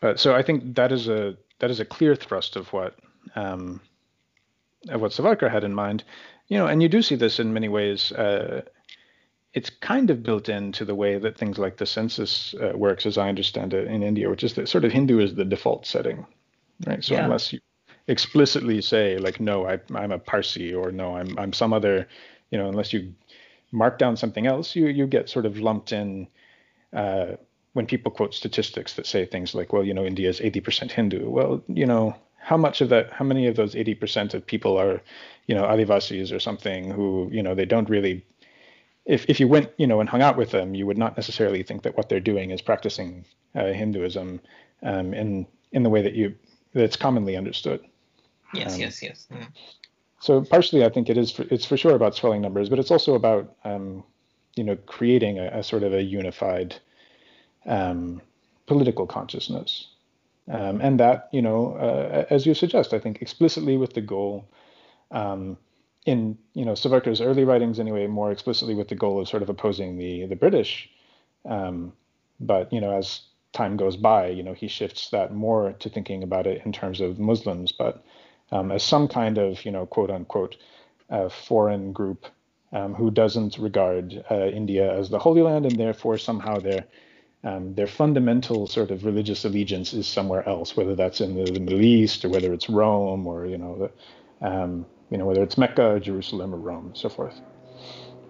but 0.00 0.18
so 0.18 0.34
I 0.34 0.42
think 0.42 0.74
that 0.74 0.92
is 0.92 1.08
a 1.08 1.36
that 1.58 1.70
is 1.70 1.78
a 1.78 1.84
clear 1.84 2.16
thrust 2.16 2.56
of 2.56 2.72
what 2.72 2.96
um, 3.36 3.80
of 4.88 5.00
what 5.00 5.12
Savarkar 5.12 5.50
had 5.50 5.64
in 5.64 5.74
mind. 5.74 6.04
You 6.48 6.58
know, 6.58 6.66
and 6.66 6.82
you 6.82 6.88
do 6.88 7.02
see 7.02 7.14
this 7.14 7.38
in 7.38 7.52
many 7.52 7.68
ways. 7.68 8.12
Uh, 8.12 8.62
it's 9.52 9.70
kind 9.70 10.10
of 10.10 10.22
built 10.22 10.48
into 10.48 10.84
the 10.84 10.94
way 10.94 11.18
that 11.18 11.36
things 11.36 11.58
like 11.58 11.76
the 11.76 11.86
census 11.86 12.54
uh, 12.54 12.72
works, 12.76 13.04
as 13.04 13.18
I 13.18 13.28
understand 13.28 13.74
it, 13.74 13.88
in 13.88 14.02
India, 14.02 14.30
which 14.30 14.44
is 14.44 14.54
that 14.54 14.68
sort 14.68 14.84
of 14.84 14.92
Hindu 14.92 15.18
is 15.18 15.34
the 15.34 15.44
default 15.44 15.86
setting, 15.86 16.24
right? 16.86 17.02
So 17.02 17.14
yeah. 17.14 17.24
unless 17.24 17.52
you 17.52 17.60
explicitly 18.06 18.80
say 18.80 19.18
like, 19.18 19.40
no, 19.40 19.66
I, 19.66 19.80
I'm 19.94 20.12
a 20.12 20.18
Parsi, 20.18 20.72
or 20.72 20.92
no, 20.92 21.16
I'm 21.16 21.38
I'm 21.38 21.52
some 21.52 21.72
other, 21.72 22.06
you 22.50 22.58
know, 22.58 22.68
unless 22.68 22.92
you 22.92 23.12
mark 23.72 23.98
down 23.98 24.16
something 24.16 24.46
else, 24.46 24.76
you 24.76 24.86
you 24.86 25.06
get 25.06 25.28
sort 25.28 25.46
of 25.46 25.58
lumped 25.58 25.92
in 25.92 26.28
uh, 26.92 27.36
when 27.72 27.86
people 27.86 28.10
quote 28.10 28.34
statistics 28.34 28.94
that 28.94 29.06
say 29.06 29.24
things 29.24 29.54
like, 29.54 29.72
well, 29.72 29.84
you 29.84 29.94
know, 29.94 30.04
India 30.04 30.28
is 30.28 30.40
80% 30.40 30.90
Hindu. 30.90 31.30
Well, 31.30 31.62
you 31.68 31.86
know, 31.86 32.16
how 32.40 32.56
much 32.56 32.80
of 32.80 32.88
that, 32.88 33.12
how 33.12 33.24
many 33.24 33.46
of 33.46 33.56
those 33.56 33.74
80% 33.74 34.34
of 34.34 34.46
people 34.46 34.76
are, 34.78 35.00
you 35.46 35.54
know, 35.54 35.64
Adivasis 35.64 36.34
or 36.34 36.40
something 36.40 36.90
who, 36.90 37.28
you 37.32 37.42
know, 37.42 37.54
they 37.54 37.64
don't 37.64 37.88
really. 37.88 38.24
If, 39.06 39.24
if 39.28 39.40
you 39.40 39.48
went, 39.48 39.70
you 39.76 39.86
know, 39.86 40.00
and 40.00 40.08
hung 40.08 40.22
out 40.22 40.36
with 40.36 40.50
them, 40.50 40.74
you 40.74 40.86
would 40.86 40.98
not 40.98 41.16
necessarily 41.16 41.62
think 41.62 41.82
that 41.82 41.96
what 41.96 42.08
they're 42.08 42.20
doing 42.20 42.50
is 42.50 42.60
practicing 42.60 43.24
uh, 43.54 43.72
Hinduism 43.72 44.40
um, 44.82 45.14
in 45.14 45.46
in 45.72 45.82
the 45.82 45.90
way 45.90 46.02
that 46.02 46.14
you 46.14 46.34
that's 46.74 46.96
commonly 46.96 47.36
understood. 47.36 47.80
Yes, 48.54 48.74
um, 48.74 48.80
yes, 48.80 49.02
yes. 49.02 49.26
Mm 49.32 49.46
so 50.20 50.42
partially, 50.42 50.84
I 50.84 50.90
think 50.90 51.08
it 51.08 51.16
is 51.16 51.32
for, 51.32 51.46
it's 51.50 51.64
for 51.64 51.76
sure 51.76 51.94
about 51.94 52.14
swelling 52.14 52.42
numbers, 52.42 52.68
but 52.68 52.78
it's 52.78 52.90
also 52.90 53.14
about 53.14 53.56
um, 53.64 54.04
you 54.54 54.62
know 54.62 54.76
creating 54.76 55.38
a, 55.38 55.46
a, 55.46 55.62
sort 55.62 55.82
of 55.82 55.94
a 55.94 56.02
unified 56.02 56.76
um, 57.66 58.20
political 58.66 59.06
consciousness, 59.06 59.88
um, 60.48 60.80
and 60.80 61.00
that 61.00 61.28
you 61.32 61.42
know 61.42 61.74
uh, 61.74 62.26
as 62.30 62.46
you 62.46 62.54
suggest, 62.54 62.92
I 62.94 62.98
think 62.98 63.22
explicitly 63.22 63.76
with 63.76 63.94
the 63.94 64.00
goal. 64.00 64.48
Um, 65.10 65.56
in 66.06 66.38
you 66.54 66.64
know 66.64 66.72
Savarkar's 66.72 67.20
early 67.20 67.44
writings, 67.44 67.78
anyway, 67.78 68.06
more 68.06 68.32
explicitly 68.32 68.74
with 68.74 68.88
the 68.88 68.94
goal 68.94 69.20
of 69.20 69.28
sort 69.28 69.42
of 69.42 69.50
opposing 69.50 69.98
the 69.98 70.26
the 70.26 70.36
British, 70.36 70.88
um, 71.44 71.92
but 72.40 72.72
you 72.72 72.80
know 72.80 72.96
as 72.96 73.20
time 73.52 73.76
goes 73.76 73.96
by, 73.96 74.28
you 74.28 74.42
know 74.42 74.54
he 74.54 74.66
shifts 74.66 75.10
that 75.10 75.34
more 75.34 75.72
to 75.80 75.90
thinking 75.90 76.22
about 76.22 76.46
it 76.46 76.62
in 76.64 76.72
terms 76.72 77.00
of 77.00 77.18
Muslims, 77.18 77.70
but 77.72 78.02
um, 78.52 78.72
as 78.72 78.82
some 78.82 79.08
kind 79.08 79.38
of, 79.38 79.64
you 79.64 79.70
know, 79.70 79.86
quote 79.86 80.10
unquote, 80.10 80.56
uh, 81.08 81.28
foreign 81.28 81.92
group 81.92 82.26
um, 82.72 82.94
who 82.94 83.10
doesn't 83.10 83.58
regard 83.58 84.24
uh, 84.30 84.46
India 84.46 84.92
as 84.92 85.10
the 85.10 85.18
Holy 85.18 85.42
Land, 85.42 85.66
and 85.66 85.76
therefore 85.76 86.18
somehow 86.18 86.58
their 86.58 86.84
um, 87.42 87.74
their 87.74 87.86
fundamental 87.86 88.66
sort 88.66 88.90
of 88.90 89.04
religious 89.04 89.44
allegiance 89.44 89.92
is 89.92 90.06
somewhere 90.06 90.46
else, 90.48 90.76
whether 90.76 90.94
that's 90.94 91.20
in 91.20 91.34
the, 91.34 91.50
the 91.50 91.60
Middle 91.60 91.80
East 91.80 92.24
or 92.24 92.28
whether 92.28 92.52
it's 92.52 92.68
Rome 92.68 93.26
or 93.26 93.46
you 93.46 93.58
know 93.58 93.90
the, 94.40 94.46
um, 94.46 94.86
you 95.10 95.18
know 95.18 95.24
whether 95.24 95.42
it's 95.42 95.56
Mecca, 95.56 95.92
or 95.92 96.00
Jerusalem, 96.00 96.54
or 96.54 96.58
Rome, 96.58 96.86
and 96.86 96.96
so 96.96 97.08
forth. 97.08 97.40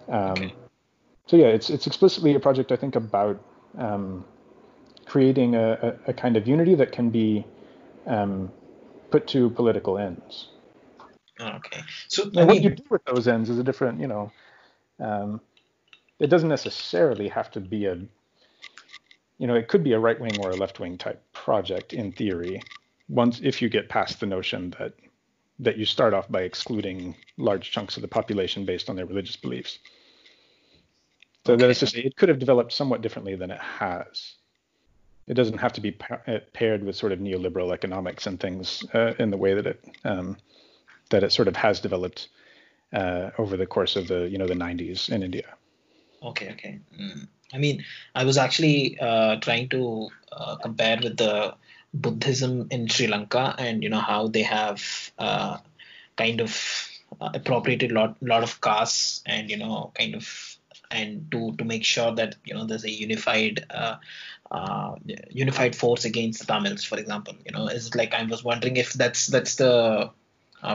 Um, 0.09 0.31
okay. 0.31 0.55
So 1.27 1.37
yeah, 1.37 1.47
it's 1.47 1.71
it's 1.71 1.87
explicitly 1.87 2.35
a 2.35 2.41
project 2.41 2.73
I 2.73 2.77
think 2.77 2.97
about 2.97 3.43
um, 3.79 4.25
creating 5.07 5.55
a, 5.55 5.97
a, 6.07 6.11
a, 6.11 6.13
kind 6.13 6.37
of 6.37 6.47
unity 6.47 6.75
that 6.77 6.93
can 6.93 7.11
be 7.11 7.45
um, 8.07 8.51
put 9.11 9.27
to 9.29 9.51
political 9.51 9.99
ends. 9.99 10.49
Okay. 11.41 11.83
So 12.09 12.31
and 12.37 12.49
what 12.49 12.63
you 12.63 12.71
do 12.71 12.83
with 12.91 13.05
those 13.05 13.27
ends 13.27 13.51
is 13.51 13.59
a 13.59 13.65
different, 13.65 14.01
you 14.01 14.07
know, 14.07 14.33
um, 14.99 15.41
it 16.19 16.29
doesn't 16.29 16.49
necessarily 16.49 17.29
have 17.29 17.51
to 17.53 17.61
be 17.61 17.87
a, 17.87 17.99
you 19.41 19.47
know, 19.47 19.55
it 19.55 19.69
could 19.69 19.83
be 19.83 19.95
a 19.95 19.99
right 19.99 20.21
wing 20.21 20.39
or 20.41 20.51
a 20.51 20.57
left 20.57 20.81
wing 20.81 20.99
type 20.99 21.25
project 21.33 21.95
in 21.95 22.13
theory. 22.13 22.63
Once 23.09 23.41
if 23.43 23.63
you 23.63 23.71
get 23.71 23.89
past 23.89 24.21
the 24.21 24.27
notion 24.27 24.75
that 24.79 24.93
that 25.59 25.79
you 25.79 25.87
start 25.87 26.13
off 26.13 26.31
by 26.31 26.43
excluding 26.43 27.17
large 27.39 27.71
chunks 27.71 27.97
of 27.97 28.03
the 28.03 28.09
population 28.09 28.65
based 28.67 28.91
on 28.91 28.97
their 28.97 29.07
religious 29.07 29.37
beliefs. 29.37 29.79
So 31.47 31.55
okay. 31.55 31.63
that 31.63 31.71
is 31.71 31.79
to 31.81 31.87
say, 31.87 32.01
it 32.01 32.17
could 32.17 32.29
have 32.29 32.39
developed 32.39 32.73
somewhat 32.73 33.03
differently 33.03 33.35
than 33.35 33.51
it 33.51 33.61
has. 33.61 34.35
it 35.27 35.35
doesn't 35.35 35.59
have 35.59 35.73
to 35.75 35.81
be 35.81 35.93
paired 36.53 36.85
with 36.85 36.97
sort 36.97 37.13
of 37.13 37.19
neoliberal 37.19 37.73
economics 37.73 38.27
and 38.27 38.39
things 38.39 38.85
uh, 38.95 39.15
in 39.19 39.31
the 39.31 39.39
way 39.39 39.55
that 39.55 39.67
it 39.67 39.85
um, 40.05 40.37
that 41.09 41.25
it 41.25 41.33
sort 41.33 41.49
of 41.49 41.57
has 41.57 41.81
developed 41.81 42.29
uh, 42.93 43.31
over 43.39 43.57
the 43.57 43.67
course 43.67 43.97
of 43.97 44.07
the 44.07 44.29
you 44.29 44.37
know 44.37 44.47
the 44.47 44.61
90s 44.67 45.09
in 45.09 45.23
India. 45.23 45.49
Okay, 46.23 46.51
okay. 46.51 46.79
Mm. 47.01 47.27
I 47.53 47.59
mean, 47.59 47.85
I 48.15 48.25
was 48.25 48.39
actually 48.39 48.99
uh, 49.01 49.37
trying 49.37 49.69
to 49.71 50.09
uh, 50.33 50.57
compare 50.57 50.99
with 51.03 51.17
the 51.17 51.55
Buddhism 51.93 52.69
in 52.71 52.89
Sri 52.89 53.07
Lanka 53.07 53.55
and 53.59 53.83
you 53.83 53.89
know 53.89 54.01
how 54.01 54.29
they 54.29 54.43
have 54.43 55.11
uh, 55.19 55.59
kind 56.17 56.41
of 56.41 56.89
uh, 57.21 57.31
appropriated 57.35 57.91
lot 57.91 58.17
lot 58.23 58.43
of 58.43 58.61
castes 58.61 59.23
and 59.27 59.51
you 59.51 59.57
know 59.57 59.91
kind 59.95 60.15
of 60.15 60.57
and 60.91 61.31
to 61.33 61.53
to 61.57 61.65
make 61.65 61.85
sure 61.85 62.15
that 62.15 62.37
you 62.45 62.55
know 62.55 62.65
there's 62.65 62.85
a 62.85 62.91
unified 62.91 63.67
uh, 63.71 63.97
uh, 64.51 64.95
unified 65.31 65.75
force 65.75 66.05
against 66.05 66.41
the 66.41 66.47
Tamils, 66.47 66.85
for 66.85 66.99
example. 66.99 67.35
You 67.45 67.53
know, 67.53 67.67
is 67.67 67.95
like 67.95 68.15
I 68.15 68.23
was 68.25 68.45
wondering 68.45 68.77
if 68.77 68.93
that's 68.93 69.27
that's 69.27 69.57
the 69.57 70.11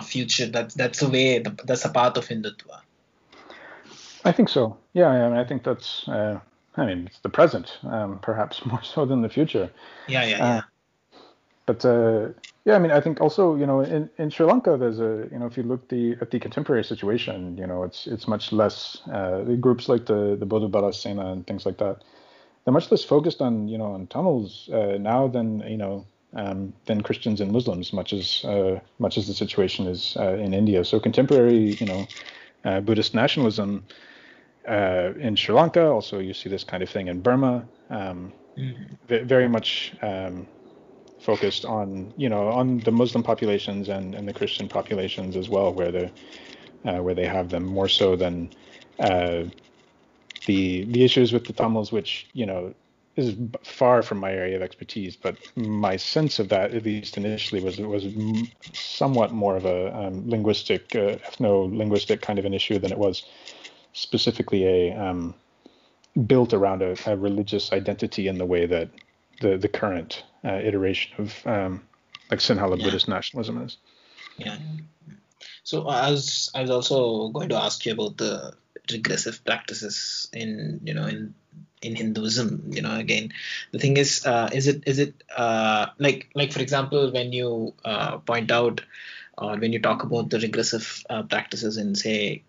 future. 0.04 0.48
That's 0.48 0.76
that's 0.76 1.00
the 1.00 1.10
way. 1.10 1.40
That's 1.40 1.86
a 1.86 1.90
path 1.90 2.18
of 2.18 2.28
Hindutva. 2.28 2.82
I 4.26 4.32
think 4.32 4.50
so. 4.50 4.78
Yeah, 4.94 5.08
I, 5.08 5.30
mean, 5.30 5.38
I 5.38 5.44
think 5.46 5.64
that's. 5.64 6.08
Uh, 6.08 6.40
I 6.78 6.86
mean, 6.86 7.08
it's 7.08 7.20
the 7.20 7.30
present, 7.30 7.78
um, 7.84 8.20
perhaps 8.20 8.66
more 8.72 8.84
so 8.84 9.06
than 9.06 9.22
the 9.22 9.30
future. 9.30 9.70
Yeah, 10.08 10.26
yeah, 10.26 10.38
yeah. 10.38 10.46
Uh, 10.46 10.62
but 11.66 11.84
uh, 11.84 12.30
yeah, 12.66 12.76
I 12.76 12.80
mean, 12.80 12.92
I 12.92 13.02
think 13.02 13.22
also, 13.22 13.56
you 13.56 13.66
know, 13.66 13.82
in, 13.82 14.10
in 14.18 14.30
Sri 14.30 14.46
Lanka, 14.46 14.78
there's 14.78 15.00
a, 15.00 15.28
you 15.32 15.40
know, 15.40 15.48
if 15.48 15.58
you 15.58 15.64
look 15.64 15.88
the 15.90 16.16
at 16.22 16.32
the 16.32 16.40
contemporary 16.40 16.84
situation, 16.84 17.58
you 17.58 17.66
know, 17.66 17.84
it's 17.84 18.06
it's 18.06 18.28
much 18.28 18.52
less 18.52 19.02
uh, 19.12 19.42
groups 19.60 19.90
like 19.90 20.06
the 20.06 20.36
the 20.40 20.46
Bodu 20.46 20.70
Bala 20.70 20.94
Sena 20.94 21.32
and 21.32 21.46
things 21.48 21.66
like 21.66 21.78
that. 21.78 22.04
They're 22.64 22.74
much 22.74 22.90
less 22.92 23.04
focused 23.04 23.42
on, 23.42 23.68
you 23.68 23.78
know, 23.78 23.94
on 23.94 24.08
Tamils 24.08 24.70
uh, 24.74 24.98
now 25.00 25.28
than 25.28 25.60
you 25.62 25.78
know 25.78 26.06
um, 26.36 26.74
than 26.86 27.02
Christians 27.02 27.42
and 27.42 27.52
Muslims, 27.52 27.94
much 27.94 28.14
as 28.14 28.44
uh, 28.46 28.80
much 29.00 29.18
as 29.18 29.28
the 29.28 29.34
situation 29.34 29.88
is 29.88 30.16
uh, 30.20 30.34
in 30.34 30.54
India. 30.54 30.86
So 30.86 31.00
contemporary, 31.00 31.74
you 31.80 31.86
know, 31.86 32.08
uh, 32.64 32.82
Buddhist 32.82 33.16
nationalism 33.16 33.86
in 34.68 35.36
Sri 35.36 35.54
Lanka, 35.54 35.88
also 35.88 36.20
you 36.20 36.34
see 36.34 36.50
this 36.50 36.64
kind 36.64 36.82
of 36.84 36.90
thing 36.90 37.08
in 37.08 37.22
Burma. 37.22 37.68
Um, 37.90 38.34
mm-hmm. 38.58 39.28
Very 39.28 39.48
much. 39.48 39.94
Um, 40.02 40.48
focused 41.26 41.66
on 41.66 42.14
you 42.18 42.30
know 42.30 42.50
on 42.50 42.80
the 42.82 42.92
Muslim 42.92 43.24
populations 43.24 43.90
and, 43.90 44.14
and 44.14 44.28
the 44.28 44.34
Christian 44.34 44.70
populations 44.70 45.36
as 45.36 45.50
well, 45.50 45.74
where 45.74 45.92
the 45.92 46.12
uh, 46.86 47.02
where 47.02 47.16
they 47.16 47.26
have 47.26 47.50
them 47.50 47.66
more 47.66 47.90
so 47.90 48.16
than 48.16 48.50
uh, 49.00 49.44
the 50.46 50.86
the 50.86 51.04
issues 51.04 51.34
with 51.34 51.46
the 51.46 51.54
Tamils, 51.54 51.92
which 51.92 52.28
you 52.34 52.46
know 52.46 52.74
is 53.16 53.36
far 53.64 54.02
from 54.04 54.20
my 54.20 54.32
area 54.32 54.56
of 54.56 54.62
expertise. 54.62 55.16
But 55.16 55.38
my 55.56 55.96
sense 55.96 56.38
of 56.38 56.50
that, 56.50 56.74
at 56.74 56.84
least 56.84 57.18
initially, 57.18 57.62
was 57.62 57.80
was 57.80 58.06
somewhat 58.74 59.32
more 59.32 59.56
of 59.58 59.66
a 59.66 59.96
um, 59.98 60.30
linguistic, 60.30 60.96
uh, 60.96 61.18
ethno-linguistic 61.28 62.22
kind 62.22 62.38
of 62.40 62.46
an 62.46 62.54
issue 62.54 62.78
than 62.78 62.92
it 62.92 62.98
was 62.98 63.24
specifically 63.96 64.66
a 64.66 64.94
um, 64.94 65.34
built 66.28 66.54
around 66.54 66.84
a, 66.84 66.96
a 67.08 67.16
religious 67.16 67.72
identity 67.72 68.28
in 68.28 68.38
the 68.38 68.46
way 68.46 68.66
that 68.68 68.90
the 69.42 69.58
the 69.58 69.68
current 69.68 70.24
uh, 70.44 70.60
iteration 70.64 71.12
of 71.18 71.48
um, 71.48 71.82
like 72.30 72.40
Sinhala 72.40 72.78
yeah. 72.78 72.86
Buddhist 72.86 73.08
nationalism 73.08 73.62
is. 73.64 73.78
Yeah. 74.38 74.58
So 75.64 75.88
I 75.88 76.12
was 76.12 76.52
I 76.54 76.62
was 76.62 76.70
also 76.70 77.30
going 77.30 77.50
to 77.50 77.56
ask 77.56 77.86
you 77.86 77.94
about 77.94 78.18
the 78.18 78.54
regressive 78.92 79.44
practices 79.46 80.30
in 80.34 80.82
you 80.84 80.94
know 80.94 81.08
in 81.08 81.34
in 81.82 81.96
Hinduism. 81.96 82.72
You 82.72 82.82
know, 82.82 82.98
again, 82.98 83.32
the 83.72 83.80
thing 83.80 83.98
is, 83.98 84.26
uh, 84.26 84.50
is 84.52 84.68
it 84.68 84.84
is 84.86 85.00
it 85.00 85.24
uh, 85.36 85.88
like 86.00 86.30
like 86.36 86.52
for 86.52 86.60
example, 86.60 87.12
when 87.12 87.32
you 87.32 87.74
uh, 87.86 88.18
point 88.18 88.52
out 88.52 88.82
or 89.38 89.58
when 89.58 89.74
you 89.74 89.80
talk 89.80 90.04
about 90.04 90.30
the 90.30 90.40
regressive 90.40 91.04
uh, 91.10 91.24
practices 91.24 91.78
in 91.78 91.96
say 91.96 92.44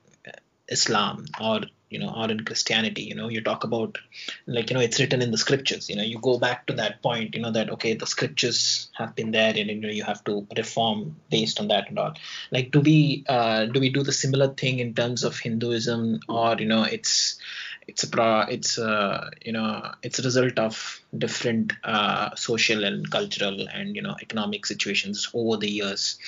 Islam 0.68 1.26
or 1.40 1.60
you 1.88 1.98
know 2.00 2.12
or 2.16 2.30
in 2.30 2.40
christianity 2.44 3.02
you 3.02 3.14
know 3.14 3.28
you 3.28 3.40
talk 3.40 3.62
about 3.64 3.98
like 4.46 4.70
you 4.70 4.74
know 4.74 4.82
it's 4.82 4.98
written 4.98 5.22
in 5.22 5.30
the 5.30 5.38
scriptures 5.38 5.88
you 5.88 5.96
know 5.96 6.02
you 6.02 6.18
go 6.18 6.38
back 6.38 6.66
to 6.66 6.72
that 6.72 7.00
point 7.02 7.34
you 7.34 7.40
know 7.40 7.52
that 7.52 7.70
okay 7.70 7.94
the 7.94 8.06
scriptures 8.06 8.88
have 8.94 9.14
been 9.14 9.30
there 9.30 9.54
and 9.56 9.70
you 9.70 9.80
know 9.80 9.88
you 9.88 10.02
have 10.02 10.22
to 10.24 10.46
reform 10.56 11.16
based 11.30 11.60
on 11.60 11.68
that 11.68 11.88
and 11.88 11.98
all 11.98 12.14
like 12.50 12.70
do 12.72 12.80
we 12.80 13.24
uh, 13.28 13.66
do 13.66 13.78
we 13.78 13.90
do 13.90 14.02
the 14.02 14.12
similar 14.12 14.48
thing 14.48 14.80
in 14.80 14.94
terms 14.94 15.22
of 15.22 15.38
hinduism 15.38 16.20
or 16.28 16.56
you 16.58 16.66
know 16.66 16.82
it's 16.82 17.38
it's 17.86 18.02
a 18.02 18.08
pro 18.08 18.40
it's 18.40 18.78
a 18.78 19.30
you 19.44 19.52
know 19.52 19.92
it's 20.02 20.18
a 20.18 20.22
result 20.22 20.58
of 20.58 21.00
different 21.16 21.72
uh, 21.84 22.34
social 22.34 22.82
and 22.84 23.10
cultural 23.12 23.68
and 23.72 23.94
you 23.94 24.02
know 24.02 24.16
economic 24.20 24.66
situations 24.66 25.30
over 25.34 25.56
the 25.56 25.70
years 25.70 26.18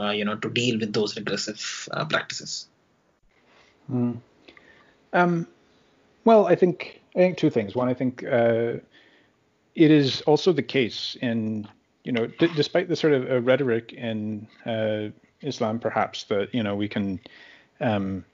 uh, 0.00 0.10
you 0.10 0.24
know 0.24 0.36
to 0.36 0.48
deal 0.48 0.78
with 0.80 0.94
those 0.94 1.16
regressive 1.16 1.88
uh, 1.92 2.06
practices 2.06 2.68
mm. 3.92 4.16
Um, 5.12 5.46
well, 6.24 6.46
I 6.46 6.54
think 6.54 7.02
I 7.14 7.18
think 7.18 7.36
two 7.36 7.50
things. 7.50 7.74
One, 7.74 7.88
I 7.88 7.94
think 7.94 8.24
uh, 8.24 8.74
it 9.74 9.90
is 9.90 10.22
also 10.22 10.52
the 10.52 10.62
case 10.62 11.16
in 11.20 11.68
you 12.04 12.12
know, 12.12 12.26
d- 12.26 12.50
despite 12.56 12.88
the 12.88 12.96
sort 12.96 13.12
of 13.12 13.30
uh, 13.30 13.40
rhetoric 13.40 13.92
in 13.92 14.46
uh, 14.66 15.08
Islam, 15.40 15.78
perhaps 15.78 16.24
that 16.24 16.54
you 16.54 16.62
know 16.62 16.74
we 16.74 16.88
can. 16.88 17.20
Um, 17.80 18.24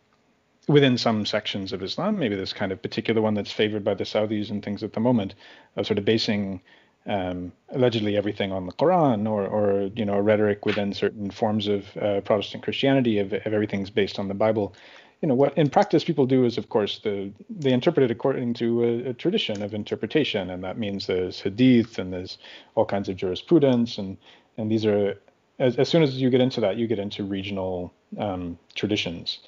within 0.67 0.99
some 0.99 1.25
sections 1.25 1.73
of 1.73 1.83
Islam, 1.83 2.19
maybe 2.19 2.37
this 2.37 2.53
kind 2.53 2.73
of 2.73 2.83
particular 2.83 3.23
one 3.23 3.33
that's 3.33 3.51
favored 3.51 3.83
by 3.83 3.95
the 3.95 4.05
Saudis 4.05 4.51
and 4.51 4.63
things 4.63 4.83
at 4.83 4.93
the 4.93 5.01
moment, 5.01 5.35
of 5.77 5.87
sort 5.87 5.99
of 5.99 6.05
basing 6.05 6.61
um, 7.07 7.51
allegedly 7.71 8.19
everything 8.19 8.53
on 8.53 8.67
the 8.67 8.73
Quran, 8.73 9.27
or, 9.27 9.47
or 9.47 9.91
you 9.97 10.05
know, 10.05 10.15
a 10.15 10.23
rhetoric 10.23 10.67
within 10.67 10.93
certain 10.93 11.31
forms 11.31 11.69
of 11.69 11.97
uh, 11.97 12.21
Protestant 12.21 12.63
Christianity 12.63 13.19
of, 13.19 13.33
of 13.33 13.47
everything's 13.47 13.89
based 13.89 14.19
on 14.19 14.29
the 14.29 14.35
Bible 14.35 14.75
you 15.21 15.29
know 15.29 15.35
what 15.35 15.57
in 15.59 15.69
practice 15.69 16.05
people 16.05 16.27
do 16.27 16.45
is 16.45 16.59
of 16.59 16.69
course 16.69 17.01
the 17.01 17.33
they 17.51 17.73
interpret 17.73 18.05
it 18.05 18.11
according 18.11 18.55
to 18.55 18.85
a, 18.85 19.11
a, 19.11 19.15
tradition 19.15 19.63
of 19.63 19.75
interpretation 19.75 20.51
and 20.51 20.63
that 20.63 20.79
means 20.79 21.07
there's 21.07 21.41
hadith 21.41 21.99
and 21.99 22.13
there's 22.13 22.39
all 22.75 22.85
kinds 22.85 23.09
of 23.09 23.17
jurisprudence 23.17 23.99
and 23.99 24.17
and 24.57 24.71
these 24.71 24.87
are 24.87 25.19
as, 25.59 25.77
as 25.77 25.89
soon 25.89 26.03
as 26.03 26.21
you 26.21 26.31
get 26.31 26.41
into 26.41 26.61
that 26.61 26.77
you 26.77 26.87
get 26.87 26.99
into 26.99 27.25
regional 27.25 27.93
um, 28.19 28.59
traditions. 28.75 29.41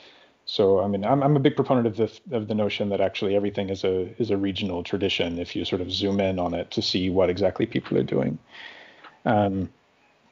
So 0.45 0.81
I 0.81 0.89
mean 0.89 1.05
I'm, 1.05 1.23
I'm 1.23 1.37
a 1.37 1.41
big 1.41 1.55
proponent 1.55 1.87
of 1.87 1.97
the 1.97 2.37
of 2.37 2.49
the 2.49 2.55
notion 2.55 2.89
that 2.89 3.01
actually 3.01 3.37
everything 3.37 3.71
is 3.71 3.85
a 3.85 4.13
is 4.21 4.31
a 4.31 4.37
regional 4.37 4.83
tradition 4.83 5.39
if 5.39 5.55
you 5.55 5.65
sort 5.65 5.81
of 5.81 5.93
zoom 5.93 6.21
in 6.21 6.39
on 6.39 6.55
it 6.55 6.71
to 6.73 6.83
see 6.83 7.11
what 7.11 7.31
exactly 7.31 7.67
people 7.67 7.97
are 7.97 8.03
doing. 8.03 8.39
Um, 9.25 9.71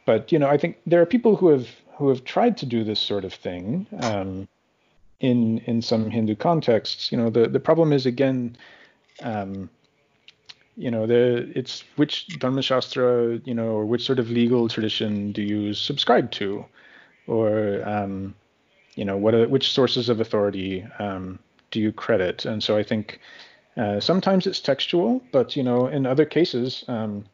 but 0.04 0.32
you 0.32 0.38
know 0.40 0.48
I 0.48 0.58
think 0.58 0.78
there 0.84 1.00
are 1.00 1.06
people 1.06 1.36
who 1.36 1.48
have 1.48 1.68
who 1.96 2.08
have 2.08 2.24
tried 2.24 2.56
to 2.56 2.66
do 2.66 2.82
this 2.82 2.98
sort 2.98 3.24
of 3.24 3.32
thing 3.32 3.86
um, 4.00 4.48
in 5.20 5.58
in 5.58 5.82
some 5.82 6.10
Hindu 6.10 6.36
contexts. 6.36 7.10
You 7.12 7.18
know, 7.18 7.30
the 7.30 7.48
the 7.48 7.60
problem 7.60 7.92
is 7.92 8.06
again, 8.06 8.56
um, 9.22 9.68
you 10.76 10.90
know, 10.90 11.06
the 11.06 11.50
it's 11.54 11.84
which 11.96 12.38
Dharma 12.38 12.62
Shastra, 12.62 13.40
you 13.44 13.54
know, 13.54 13.68
or 13.68 13.84
which 13.84 14.04
sort 14.04 14.18
of 14.18 14.30
legal 14.30 14.68
tradition 14.68 15.32
do 15.32 15.42
you 15.42 15.74
subscribe 15.74 16.30
to, 16.32 16.64
or 17.26 17.82
um, 17.88 18.34
you 18.94 19.04
know, 19.04 19.16
what 19.16 19.34
are, 19.34 19.48
which 19.48 19.72
sources 19.72 20.08
of 20.08 20.20
authority 20.20 20.86
um, 20.98 21.38
do 21.70 21.80
you 21.80 21.92
credit? 21.92 22.44
And 22.44 22.62
so 22.62 22.76
I 22.76 22.82
think 22.82 23.20
uh, 23.76 24.00
sometimes 24.00 24.46
it's 24.46 24.60
textual, 24.60 25.22
but 25.32 25.56
you 25.56 25.62
know, 25.62 25.86
in 25.86 26.06
other 26.06 26.24
cases, 26.24 26.84
um, 26.88 27.24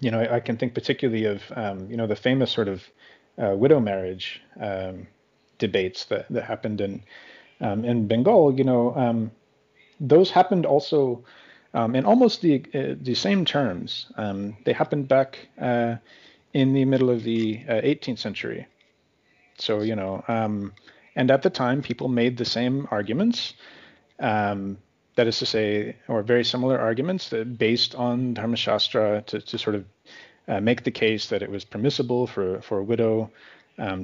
you 0.00 0.10
know, 0.10 0.20
I, 0.20 0.36
I, 0.36 0.40
can 0.40 0.56
think 0.56 0.74
particularly 0.74 1.24
of 1.26 1.42
um, 1.54 1.90
you 1.90 1.96
know 1.96 2.06
the 2.06 2.16
famous 2.16 2.50
sort 2.50 2.68
of 2.68 2.82
uh, 3.42 3.54
widow 3.54 3.80
marriage 3.80 4.40
um, 4.60 5.06
debates 5.60 6.06
that, 6.06 6.26
that 6.30 6.44
happened 6.44 6.80
in 6.80 7.04
um, 7.60 7.84
in 7.84 8.08
Bengal, 8.08 8.54
you 8.54 8.64
know, 8.64 8.94
um, 8.96 9.30
those 10.00 10.30
happened 10.30 10.64
also 10.66 11.24
um, 11.74 11.94
in 11.94 12.04
almost 12.04 12.40
the 12.40 12.64
uh, 12.74 12.94
the 13.00 13.14
same 13.14 13.44
terms. 13.44 14.10
Um, 14.16 14.56
they 14.64 14.72
happened 14.72 15.08
back 15.08 15.48
uh, 15.60 15.96
in 16.52 16.72
the 16.72 16.84
middle 16.84 17.10
of 17.10 17.22
the 17.22 17.62
uh, 17.68 17.72
18th 17.74 18.18
century. 18.18 18.66
So 19.58 19.82
you 19.82 19.94
know, 19.94 20.24
um, 20.26 20.72
and 21.14 21.30
at 21.30 21.42
the 21.42 21.50
time, 21.50 21.82
people 21.82 22.08
made 22.08 22.36
the 22.36 22.44
same 22.44 22.88
arguments. 22.90 23.54
Um, 24.18 24.78
that 25.16 25.26
is 25.26 25.38
to 25.40 25.46
say, 25.46 25.96
or 26.08 26.22
very 26.22 26.44
similar 26.44 26.78
arguments 26.78 27.28
that 27.28 27.58
based 27.58 27.94
on 27.94 28.34
Dharmashastra 28.34 29.26
to, 29.26 29.40
to 29.40 29.58
sort 29.58 29.76
of 29.76 29.84
uh, 30.48 30.60
make 30.60 30.84
the 30.84 30.90
case 30.90 31.28
that 31.28 31.42
it 31.42 31.50
was 31.50 31.64
permissible 31.64 32.26
for 32.26 32.60
for 32.62 32.78
a 32.78 32.84
widow 32.84 33.30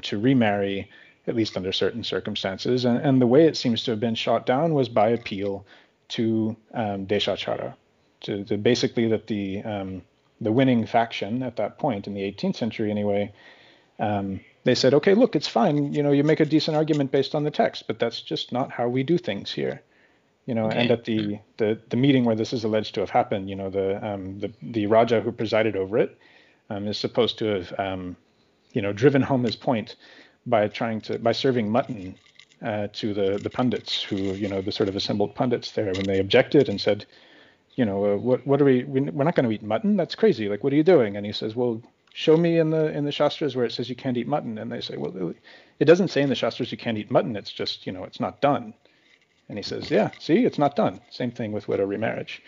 to 0.03 0.19
remarry 0.19 0.89
at 1.27 1.35
least 1.37 1.57
under 1.57 1.73
certain 1.73 2.05
circumstances. 2.05 2.85
And, 2.85 2.99
and 2.99 3.21
the 3.21 3.27
way 3.27 3.47
it 3.47 3.57
seems 3.57 3.85
to 3.85 3.93
have 3.93 4.01
been 4.01 4.15
shot 4.15 4.47
down 4.47 4.75
was 4.75 4.89
by 4.89 5.09
appeal 5.11 5.67
to 6.11 6.57
um, 6.75 7.07
Deshachara, 7.07 7.75
to, 8.23 8.45
to 8.45 8.57
basically 8.59 9.09
that 9.09 9.27
the 9.27 9.63
um, 9.63 10.03
the 10.41 10.53
winning 10.53 10.87
faction 10.87 11.43
at 11.43 11.57
that 11.57 11.79
point 11.79 12.07
in 12.07 12.15
the 12.15 12.21
18th 12.23 12.57
century 12.57 12.91
anyway, 12.91 13.33
um, 13.99 14.41
they 14.65 14.75
said, 14.75 14.95
okay, 14.95 15.15
look, 15.15 15.37
it's 15.37 15.49
fine. 15.49 15.93
You 15.95 16.03
know, 16.03 16.13
you 16.13 16.25
make 16.25 16.41
a 16.41 16.45
decent 16.47 16.77
argument 16.77 17.11
based 17.13 17.35
on 17.35 17.45
the 17.45 17.51
text, 17.51 17.87
but 17.87 17.99
that's 17.99 18.21
just 18.21 18.53
not 18.53 18.71
how 18.73 18.89
we 18.89 19.03
do 19.03 19.19
things 19.19 19.53
here. 19.53 19.83
you 20.47 20.55
know, 20.55 20.67
Okay. 20.67 20.79
and 20.83 20.91
at 20.91 21.05
the, 21.05 21.41
the 21.59 21.79
the 21.91 21.97
meeting 21.97 22.25
where 22.25 22.37
this 22.37 22.53
is 22.53 22.65
alleged 22.65 22.95
to 22.95 23.01
have 23.01 23.11
happened, 23.11 23.49
you 23.51 23.57
know, 23.57 23.71
the 23.71 24.05
um, 24.07 24.39
the 24.41 24.53
the 24.63 24.87
Raja 24.87 25.21
who 25.21 25.33
presided 25.33 25.77
over 25.77 25.99
it 25.99 26.19
um, 26.71 26.87
is 26.89 26.99
supposed 26.99 27.39
to 27.39 27.47
have, 27.47 27.73
um, 27.79 28.17
you 28.73 28.83
know, 28.83 28.93
driven 28.93 29.23
home 29.23 29.45
his 29.45 29.57
point 29.57 29.97
by 30.47 30.69
trying 30.69 31.01
to 31.03 31.19
by 31.19 31.33
serving 31.33 31.71
mutton 31.71 32.17
uh, 32.63 32.89
to 32.95 33.15
the 33.15 33.39
the 33.43 33.51
pundits 33.51 34.03
who, 34.03 34.17
you 34.17 34.49
know, 34.49 34.63
the 34.63 34.73
sort 34.73 34.89
of 34.89 34.97
assembled 34.97 35.35
pundits 35.35 35.73
there 35.73 35.95
when 35.95 36.07
they 36.07 36.21
objected 36.21 36.69
and 36.69 36.81
said, 36.81 37.07
you 37.77 37.85
know, 37.85 38.15
uh, 38.15 38.17
what 38.17 38.47
what 38.47 38.63
are 38.63 38.67
we? 38.67 38.85
we- 38.85 39.01
We're 39.03 39.25
not 39.25 39.37
going 39.37 39.49
to 39.49 39.55
eat 39.55 39.63
mutton. 39.63 39.97
That's 39.97 40.15
crazy. 40.15 40.49
Like, 40.49 40.65
what 40.65 40.73
are 40.73 40.77
you 40.77 40.85
doing? 40.85 41.17
And 41.17 41.27
he 41.27 41.33
says, 41.33 41.57
well, 41.57 41.83
show 42.15 42.37
me 42.37 42.59
in 42.59 42.71
the 42.71 42.93
in 42.97 43.05
the 43.05 43.13
shastras 43.13 43.57
where 43.57 43.67
it 43.67 43.73
says 43.73 43.91
you 43.91 43.97
can't 43.97 44.17
eat 44.19 44.29
mutton. 44.29 44.59
And 44.59 44.73
they 44.73 44.81
say, 44.83 44.97
well, 44.97 45.35
it 45.81 45.85
doesn't 45.87 46.09
say 46.09 46.23
in 46.23 46.29
the 46.31 46.35
shastras 46.35 46.73
you 46.73 46.79
can't 46.79 46.99
eat 46.99 47.11
mutton. 47.11 47.37
It's 47.37 47.53
just, 47.53 47.87
you 47.87 47.93
know, 47.93 48.05
it's 48.05 48.21
not 48.21 48.41
done. 48.41 48.75
And 49.49 49.59
he 49.59 49.63
says, 49.63 49.91
yeah, 49.91 50.11
see, 50.19 50.45
it's 50.45 50.59
not 50.59 50.77
done. 50.77 51.01
Same 51.11 51.31
thing 51.33 51.53
with 51.53 51.69
widow 51.69 51.87
remarriage. 51.87 52.43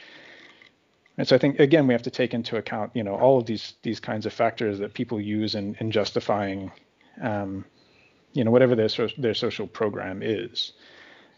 And 1.18 1.28
so 1.28 1.36
I 1.36 1.38
think 1.38 1.60
again 1.60 1.86
we 1.86 1.94
have 1.94 2.02
to 2.04 2.10
take 2.10 2.34
into 2.34 2.56
account, 2.56 2.92
you 2.94 3.04
know, 3.04 3.14
all 3.16 3.38
of 3.38 3.46
these 3.46 3.74
these 3.82 4.00
kinds 4.00 4.26
of 4.26 4.32
factors 4.32 4.78
that 4.80 4.94
people 4.94 5.20
use 5.20 5.54
in, 5.54 5.76
in 5.80 5.90
justifying, 5.90 6.72
um, 7.22 7.64
you 8.32 8.44
know, 8.44 8.50
whatever 8.50 8.74
their 8.74 8.88
so, 8.88 9.08
their 9.18 9.34
social 9.34 9.66
program 9.66 10.22
is, 10.22 10.72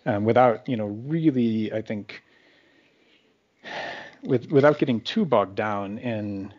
um, 0.07 0.25
without 0.25 0.69
you 0.69 0.77
know 0.77 0.87
really 0.87 1.73
I 1.73 1.83
think 1.83 2.23
with 4.23 4.51
without 4.51 4.79
getting 4.79 5.01
too 5.01 5.25
bogged 5.25 5.55
down 5.55 5.99
in 5.99 6.53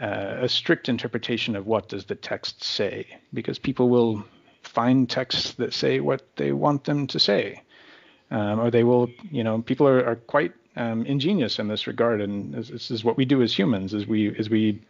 uh, 0.00 0.38
a 0.40 0.48
strict 0.48 0.88
interpretation 0.88 1.56
of 1.56 1.66
what 1.66 1.88
does 1.88 2.04
the 2.06 2.14
text 2.14 2.64
say, 2.64 3.06
because 3.32 3.58
people 3.58 3.88
will 3.88 4.24
find 4.62 5.08
texts 5.08 5.52
that 5.54 5.72
say 5.72 6.00
what 6.00 6.22
they 6.36 6.52
want 6.52 6.84
them 6.84 7.06
to 7.06 7.18
say, 7.18 7.62
um, 8.30 8.58
or 8.58 8.70
they 8.70 8.82
will, 8.82 9.08
you 9.30 9.44
know, 9.44 9.62
people 9.62 9.86
are, 9.86 10.04
are 10.04 10.16
quite 10.16 10.52
um, 10.76 11.06
ingenious 11.06 11.58
in 11.58 11.68
this 11.68 11.86
regard, 11.86 12.20
and 12.20 12.54
this, 12.54 12.90
is 12.90 13.04
what 13.04 13.16
we 13.16 13.24
do 13.24 13.42
as 13.42 13.56
humans: 13.56 13.94
is 13.94 14.06
we 14.06 14.28
is 14.28 14.50
we 14.50 14.82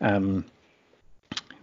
um, 0.00 0.44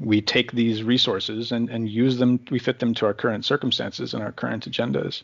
we 0.03 0.21
take 0.21 0.51
these 0.51 0.83
resources 0.83 1.51
and, 1.51 1.69
and 1.69 1.89
use 1.89 2.17
them, 2.17 2.39
we 2.51 2.59
fit 2.59 2.79
them 2.79 2.93
to 2.95 3.05
our 3.05 3.13
current 3.13 3.45
circumstances 3.45 4.13
and 4.13 4.23
our 4.23 4.31
current 4.31 4.69
agendas. 4.69 5.23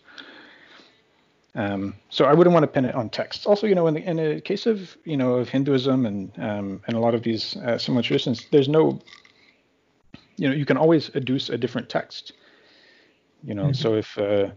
Um, 1.55 1.95
so 2.09 2.25
I 2.25 2.33
wouldn't 2.33 2.53
want 2.53 2.63
to 2.63 2.67
pin 2.67 2.85
it 2.85 2.95
on 2.95 3.09
texts. 3.09 3.45
Also, 3.45 3.67
you 3.67 3.75
know, 3.75 3.87
in 3.87 3.95
the 3.95 4.01
in 4.01 4.19
a 4.19 4.41
case 4.41 4.65
of 4.65 4.95
you 5.03 5.17
know 5.17 5.33
of 5.35 5.49
Hinduism 5.49 6.05
and 6.05 6.31
um, 6.37 6.81
and 6.87 6.95
a 6.95 6.99
lot 6.99 7.15
of 7.15 7.23
these 7.23 7.57
uh, 7.57 7.77
similar 7.77 8.03
traditions, 8.03 8.45
there's 8.51 8.69
no, 8.69 9.01
you 10.37 10.47
know, 10.47 10.55
you 10.55 10.65
can 10.65 10.77
always 10.77 11.09
adduce 11.09 11.49
a 11.49 11.57
different 11.57 11.89
text. 11.89 12.33
You 13.43 13.55
know, 13.55 13.71
so 13.71 13.95
if 13.95 14.17
uh, 14.17 14.49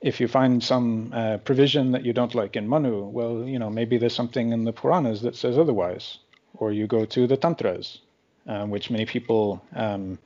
if 0.00 0.20
you 0.20 0.28
find 0.28 0.62
some 0.62 1.12
uh, 1.12 1.38
provision 1.38 1.92
that 1.92 2.04
you 2.04 2.12
don't 2.12 2.34
like 2.34 2.54
in 2.54 2.68
Manu, 2.68 3.04
well, 3.04 3.44
you 3.44 3.58
know, 3.58 3.70
maybe 3.70 3.98
there's 3.98 4.14
something 4.14 4.52
in 4.52 4.64
the 4.64 4.72
Puranas 4.72 5.22
that 5.22 5.36
says 5.36 5.56
otherwise, 5.56 6.18
or 6.54 6.72
you 6.72 6.86
go 6.86 7.04
to 7.06 7.26
the 7.26 7.36
Tantras, 7.36 8.00
um, 8.48 8.70
which 8.70 8.90
many 8.90 9.06
people, 9.06 9.62
um, 9.74 10.18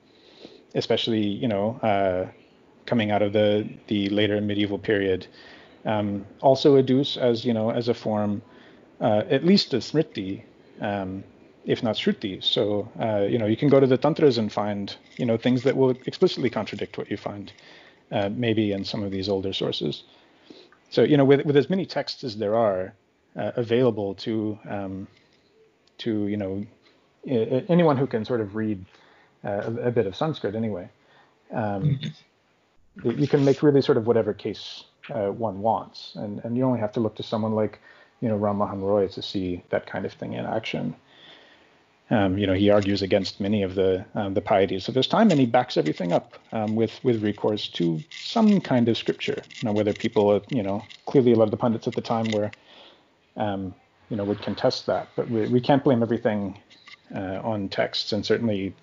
especially 0.74 1.20
you 1.20 1.48
know, 1.48 1.76
uh, 1.82 2.28
coming 2.86 3.10
out 3.10 3.22
of 3.22 3.32
the 3.32 3.68
the 3.88 4.08
later 4.08 4.40
medieval 4.40 4.78
period, 4.78 5.26
um, 5.84 6.24
also 6.40 6.80
adduce 6.80 7.16
as 7.16 7.44
you 7.44 7.52
know 7.52 7.70
as 7.70 7.88
a 7.88 7.94
form, 7.94 8.42
uh, 9.00 9.22
at 9.28 9.44
least 9.44 9.74
a 9.74 9.78
smriti, 9.78 10.42
um, 10.80 11.24
if 11.66 11.82
not 11.82 11.96
shruti. 11.96 12.42
So 12.42 12.88
uh, 13.00 13.26
you 13.28 13.38
know 13.38 13.46
you 13.46 13.56
can 13.56 13.68
go 13.68 13.80
to 13.80 13.86
the 13.86 13.98
tantras 13.98 14.38
and 14.38 14.50
find 14.50 14.96
you 15.16 15.26
know 15.26 15.36
things 15.36 15.64
that 15.64 15.76
will 15.76 15.90
explicitly 16.06 16.50
contradict 16.50 16.96
what 16.96 17.10
you 17.10 17.16
find, 17.16 17.52
uh, 18.12 18.30
maybe 18.30 18.72
in 18.72 18.84
some 18.84 19.02
of 19.02 19.10
these 19.10 19.28
older 19.28 19.52
sources. 19.52 20.04
So 20.90 21.02
you 21.02 21.16
know 21.16 21.24
with 21.24 21.44
with 21.44 21.56
as 21.56 21.68
many 21.68 21.86
texts 21.86 22.24
as 22.24 22.36
there 22.38 22.54
are 22.54 22.94
uh, 23.36 23.52
available 23.56 24.14
to 24.14 24.58
um, 24.68 25.08
to 25.98 26.26
you 26.28 26.36
know 26.36 26.66
anyone 27.26 27.96
who 27.96 28.06
can 28.06 28.24
sort 28.24 28.40
of 28.40 28.56
read 28.56 28.84
uh, 29.44 29.62
a, 29.64 29.88
a 29.88 29.90
bit 29.90 30.06
of 30.06 30.16
Sanskrit 30.16 30.54
anyway. 30.54 30.88
Um, 31.52 32.00
you 33.04 33.12
you 33.12 33.28
can 33.28 33.44
make 33.44 33.62
really 33.62 33.82
sort 33.82 33.98
of 33.98 34.06
whatever 34.06 34.32
case 34.32 34.84
uh, 35.10 35.28
one 35.28 35.60
wants, 35.60 36.12
and 36.16 36.40
and 36.44 36.56
you 36.56 36.64
only 36.64 36.80
have 36.80 36.92
to 36.92 37.00
look 37.00 37.14
to 37.16 37.22
someone 37.22 37.54
like 37.54 37.80
you 38.20 38.28
know 38.28 38.36
Ram 38.36 38.56
Mohan 38.56 38.80
Roy 38.80 39.08
to 39.08 39.22
see 39.22 39.62
that 39.70 39.86
kind 39.86 40.04
of 40.04 40.12
thing 40.12 40.34
in 40.34 40.46
action. 40.46 40.94
Um, 42.10 42.36
you 42.36 42.46
know, 42.46 42.52
he 42.52 42.68
argues 42.68 43.00
against 43.00 43.40
many 43.40 43.62
of 43.62 43.74
the 43.74 44.04
um, 44.14 44.34
the 44.34 44.42
pieties 44.42 44.88
of 44.88 44.94
his 44.94 45.06
time, 45.06 45.30
and 45.30 45.40
he 45.40 45.46
backs 45.46 45.76
everything 45.76 46.12
up 46.12 46.34
um, 46.52 46.76
with 46.76 47.02
with 47.02 47.22
recourse 47.22 47.68
to 47.68 48.00
some 48.10 48.60
kind 48.60 48.88
of 48.88 48.98
scripture. 48.98 49.42
Now, 49.62 49.72
whether 49.72 49.94
people, 49.94 50.30
uh, 50.30 50.40
you 50.50 50.62
know, 50.62 50.82
clearly 51.06 51.32
a 51.32 51.36
lot 51.36 51.44
of 51.44 51.50
the 51.50 51.56
pundits 51.56 51.88
at 51.88 51.94
the 51.94 52.02
time 52.02 52.30
were, 52.32 52.50
um, 53.36 53.74
you 54.10 54.16
know, 54.16 54.24
would 54.24 54.42
contest 54.42 54.86
that, 54.86 55.08
but 55.16 55.30
we, 55.30 55.48
we 55.48 55.60
can't 55.60 55.82
blame 55.82 56.02
everything 56.02 56.58
uh, 57.14 57.40
on 57.42 57.68
texts, 57.68 58.12
and 58.12 58.24
certainly 58.24 58.74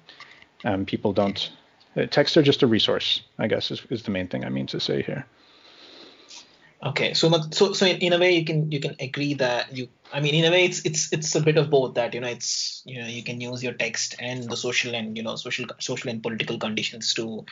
um, 0.65 0.85
people 0.85 1.13
don't. 1.13 1.51
Uh, 1.97 2.05
texts 2.05 2.37
are 2.37 2.43
just 2.43 2.63
a 2.63 2.67
resource, 2.67 3.21
I 3.39 3.47
guess, 3.47 3.71
is, 3.71 3.81
is 3.89 4.03
the 4.03 4.11
main 4.11 4.27
thing 4.27 4.45
I 4.45 4.49
mean 4.49 4.67
to 4.67 4.79
say 4.79 5.01
here. 5.01 5.25
Okay, 6.81 7.13
so 7.13 7.29
so 7.51 7.73
so 7.73 7.85
in, 7.85 7.97
in 7.97 8.13
a 8.13 8.17
way 8.17 8.31
you 8.35 8.45
can 8.45 8.71
you 8.71 8.79
can 8.79 8.95
agree 9.01 9.33
that 9.33 9.75
you 9.75 9.89
I 10.13 10.21
mean 10.21 10.33
in 10.33 10.45
a 10.45 10.51
way 10.51 10.63
it's 10.63 10.85
it's 10.85 11.11
it's 11.11 11.35
a 11.35 11.41
bit 11.41 11.57
of 11.57 11.69
both 11.69 11.95
that 11.95 12.13
you 12.13 12.21
know 12.21 12.29
it's 12.29 12.81
you 12.85 13.01
know 13.01 13.07
you 13.07 13.21
can 13.21 13.41
use 13.41 13.61
your 13.61 13.73
text 13.73 14.15
and 14.19 14.49
the 14.49 14.55
social 14.55 14.95
and 14.95 15.17
you 15.17 15.23
know 15.23 15.35
social 15.35 15.65
social 15.79 16.09
and 16.09 16.23
political 16.23 16.57
conditions 16.57 17.13
to 17.15 17.45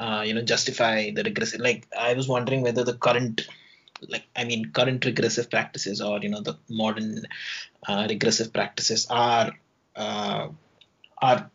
uh, 0.00 0.22
you 0.26 0.32
know 0.32 0.40
justify 0.40 1.10
the 1.10 1.22
regressive 1.22 1.60
like 1.60 1.86
I 1.98 2.14
was 2.14 2.28
wondering 2.28 2.62
whether 2.62 2.82
the 2.82 2.94
current 2.94 3.46
like 4.08 4.24
I 4.34 4.44
mean 4.44 4.72
current 4.72 5.04
regressive 5.04 5.50
practices 5.50 6.00
or 6.00 6.20
you 6.20 6.30
know 6.30 6.40
the 6.40 6.56
modern 6.70 7.26
uh, 7.86 8.06
regressive 8.08 8.54
practices 8.54 9.06
are 9.10 9.52
uh, 9.96 10.48
are 11.20 11.50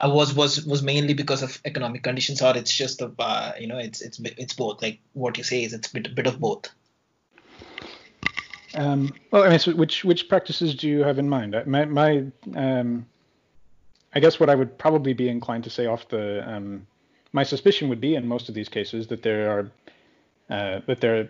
uh, 0.00 0.10
was 0.12 0.34
was 0.34 0.64
was 0.66 0.82
mainly 0.82 1.14
because 1.14 1.42
of 1.42 1.60
economic 1.64 2.02
conditions 2.02 2.42
or 2.42 2.56
it's 2.56 2.72
just 2.72 2.98
the 2.98 3.12
uh, 3.18 3.52
you 3.58 3.66
know 3.66 3.78
it's 3.78 4.00
it's 4.00 4.20
it's 4.20 4.54
both 4.54 4.82
like 4.82 5.00
what 5.14 5.38
you 5.38 5.44
say 5.44 5.64
is 5.64 5.72
it's 5.72 5.88
a 5.88 5.92
bit, 5.94 6.14
bit 6.14 6.26
of 6.26 6.38
both 6.38 6.68
Um, 8.76 9.14
well, 9.30 9.44
I 9.44 9.48
mean, 9.48 9.58
so 9.58 9.72
which 9.74 10.04
which 10.04 10.28
practices 10.28 10.74
do 10.74 10.86
you 10.88 11.02
have 11.02 11.18
in 11.18 11.28
mind? 11.28 11.56
My 11.66 11.86
my, 11.86 12.26
um, 12.54 13.06
I 14.14 14.20
guess 14.20 14.38
what 14.38 14.50
I 14.50 14.54
would 14.54 14.76
probably 14.78 15.14
be 15.14 15.28
inclined 15.28 15.64
to 15.64 15.70
say 15.70 15.86
off 15.86 16.08
the, 16.08 16.46
um, 16.46 16.86
my 17.32 17.42
suspicion 17.42 17.88
would 17.88 18.00
be 18.00 18.14
in 18.14 18.26
most 18.26 18.48
of 18.48 18.54
these 18.54 18.68
cases 18.68 19.06
that 19.06 19.22
there 19.22 19.50
are, 19.50 19.70
uh, 20.50 20.80
that 20.86 21.00
there 21.00 21.20
are 21.20 21.28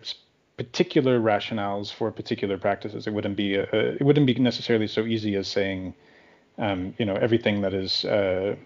particular 0.56 1.20
rationales 1.20 1.92
for 1.92 2.10
particular 2.10 2.56
practices. 2.58 3.06
It 3.06 3.12
wouldn't 3.12 3.36
be 3.36 3.56
a, 3.56 3.64
a- 3.72 3.94
it 3.96 4.02
wouldn't 4.02 4.26
be 4.26 4.34
necessarily 4.34 4.86
so 4.86 5.04
easy 5.04 5.36
as 5.36 5.48
saying, 5.48 5.94
um, 6.58 6.94
you 6.98 7.04
know, 7.04 7.14
everything 7.14 7.60
that 7.62 7.74
is, 7.74 8.04
uh, 8.04 8.56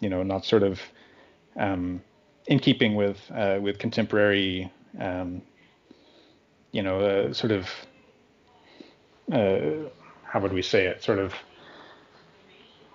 you 0.00 0.08
know, 0.08 0.22
not 0.22 0.44
sort 0.44 0.62
of, 0.62 0.80
um, 1.56 2.00
in 2.46 2.58
keeping 2.58 2.94
with 2.94 3.18
uh, 3.34 3.58
with 3.60 3.78
contemporary, 3.78 4.70
um, 5.00 5.42
you 6.72 6.82
know, 6.82 7.00
uh, 7.00 7.32
sort 7.32 7.52
of 7.52 7.68
uh, 9.32 9.88
how 10.24 10.40
would 10.40 10.52
we 10.52 10.62
say 10.62 10.86
it, 10.86 11.02
sort 11.02 11.18
of 11.18 11.34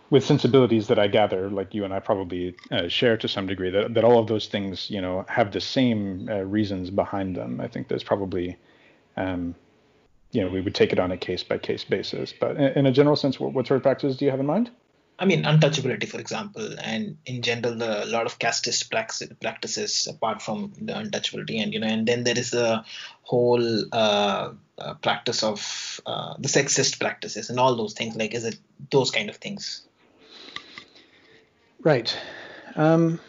with 0.10 0.26
sensibilities 0.26 0.88
that 0.88 1.00
I 1.00 1.08
gather, 1.08 1.50
like 1.50 1.74
you 1.74 1.84
and 1.84 1.94
I 1.94 2.00
probably 2.00 2.56
uh, 2.72 2.88
share 2.88 3.18
to 3.18 3.28
some 3.28 3.48
degree, 3.48 3.70
that, 3.72 3.94
that 3.94 4.04
all 4.04 4.20
of 4.20 4.28
those 4.28 4.48
things, 4.48 4.90
you 4.90 5.02
know, 5.02 5.26
have 5.28 5.52
the 5.52 5.62
same 5.62 6.30
uh, 6.30 6.44
reasons 6.44 6.90
behind 6.90 7.36
them. 7.36 7.60
I 7.60 7.68
think 7.68 7.88
there's 7.88 8.04
probably, 8.04 8.58
um, 9.18 9.56
you 10.32 10.42
know, 10.42 10.50
we 10.50 10.62
would 10.62 10.76
take 10.76 10.94
it 10.94 11.00
on 11.00 11.12
a 11.12 11.18
case 11.18 11.44
by 11.44 11.58
case 11.58 11.84
basis. 11.84 12.34
But 12.40 12.56
in, 12.56 12.64
in 12.80 12.86
a 12.86 12.92
general 12.92 13.16
sense, 13.16 13.40
what, 13.40 13.54
what 13.54 13.68
sort 13.68 13.78
of 13.78 13.84
practices 13.84 14.18
do 14.18 14.26
you 14.26 14.32
have 14.32 14.40
in 14.40 14.46
mind? 14.46 14.72
I 15.20 15.26
mean, 15.26 15.44
untouchability, 15.44 16.08
for 16.08 16.20
example, 16.20 16.76
and 16.80 17.18
in 17.26 17.42
general, 17.42 17.74
a 17.74 18.06
lot 18.06 18.28
of 18.28 18.38
casteist 18.38 18.92
practices 19.42 20.08
apart 20.08 20.44
from 20.44 20.74
the 20.80 20.94
untouchability, 20.94 21.60
and 21.62 21.74
you 21.74 21.80
know, 21.80 21.88
and 21.88 22.08
then 22.08 22.24
there 22.24 22.38
is 22.38 22.52
the 22.52 22.84
whole 23.24 23.84
uh, 23.92 24.52
uh, 24.78 24.94
practice 24.96 25.42
of 25.42 26.00
uh, 26.06 26.36
the 26.38 26.48
sexist 26.48 27.00
practices 27.00 27.50
and 27.50 27.60
all 27.60 27.76
those 27.76 27.94
things. 27.94 28.16
Like, 28.16 28.36
is 28.36 28.46
it 28.46 28.60
those 28.92 29.10
kind 29.10 29.32
of 29.32 29.38
things? 29.38 29.87
Right. 31.82 32.18
Um, 32.76 33.20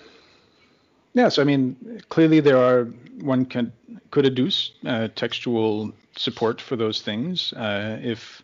yeah. 1.14 1.28
So 1.28 1.42
I 1.42 1.44
mean, 1.44 2.00
clearly 2.08 2.40
there 2.40 2.58
are 2.58 2.84
one 3.20 3.44
can 3.44 3.72
could 4.10 4.24
adduce 4.24 4.70
uh, 4.86 5.08
textual 5.14 5.92
support 6.16 6.60
for 6.60 6.76
those 6.76 7.02
things 7.02 7.52
uh, 7.54 7.98
if 8.02 8.42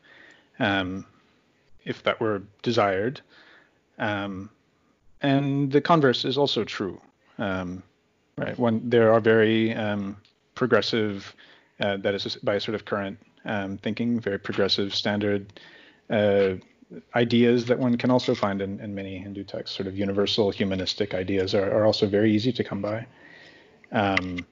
um, 0.58 1.04
if 1.84 2.02
that 2.02 2.20
were 2.20 2.42
desired, 2.62 3.20
um, 3.98 4.50
and 5.22 5.70
the 5.72 5.80
converse 5.80 6.24
is 6.24 6.38
also 6.38 6.64
true. 6.64 7.00
Um, 7.38 7.82
right. 8.36 8.58
One 8.58 8.88
there 8.88 9.12
are 9.12 9.20
very 9.20 9.74
um, 9.74 10.16
progressive, 10.54 11.34
uh, 11.80 11.96
that 11.98 12.14
is 12.14 12.36
by 12.36 12.54
a 12.54 12.60
sort 12.60 12.74
of 12.74 12.84
current 12.84 13.18
um, 13.44 13.78
thinking, 13.78 14.20
very 14.20 14.38
progressive 14.38 14.94
standard 14.94 15.60
uh, 16.10 16.54
ideas 17.14 17.66
that 17.66 17.78
one 17.78 17.96
can 17.96 18.10
also 18.10 18.34
find 18.34 18.60
in, 18.62 18.80
in 18.80 18.94
many 18.94 19.18
Hindu 19.18 19.44
texts, 19.44 19.76
sort 19.76 19.86
of 19.86 19.96
universal 19.96 20.50
humanistic 20.50 21.14
ideas, 21.14 21.54
are, 21.54 21.70
are 21.70 21.84
also 21.84 22.06
very 22.06 22.32
easy 22.32 22.52
to 22.52 22.64
come 22.64 22.82
by. 22.82 23.06
Um, 23.92 24.46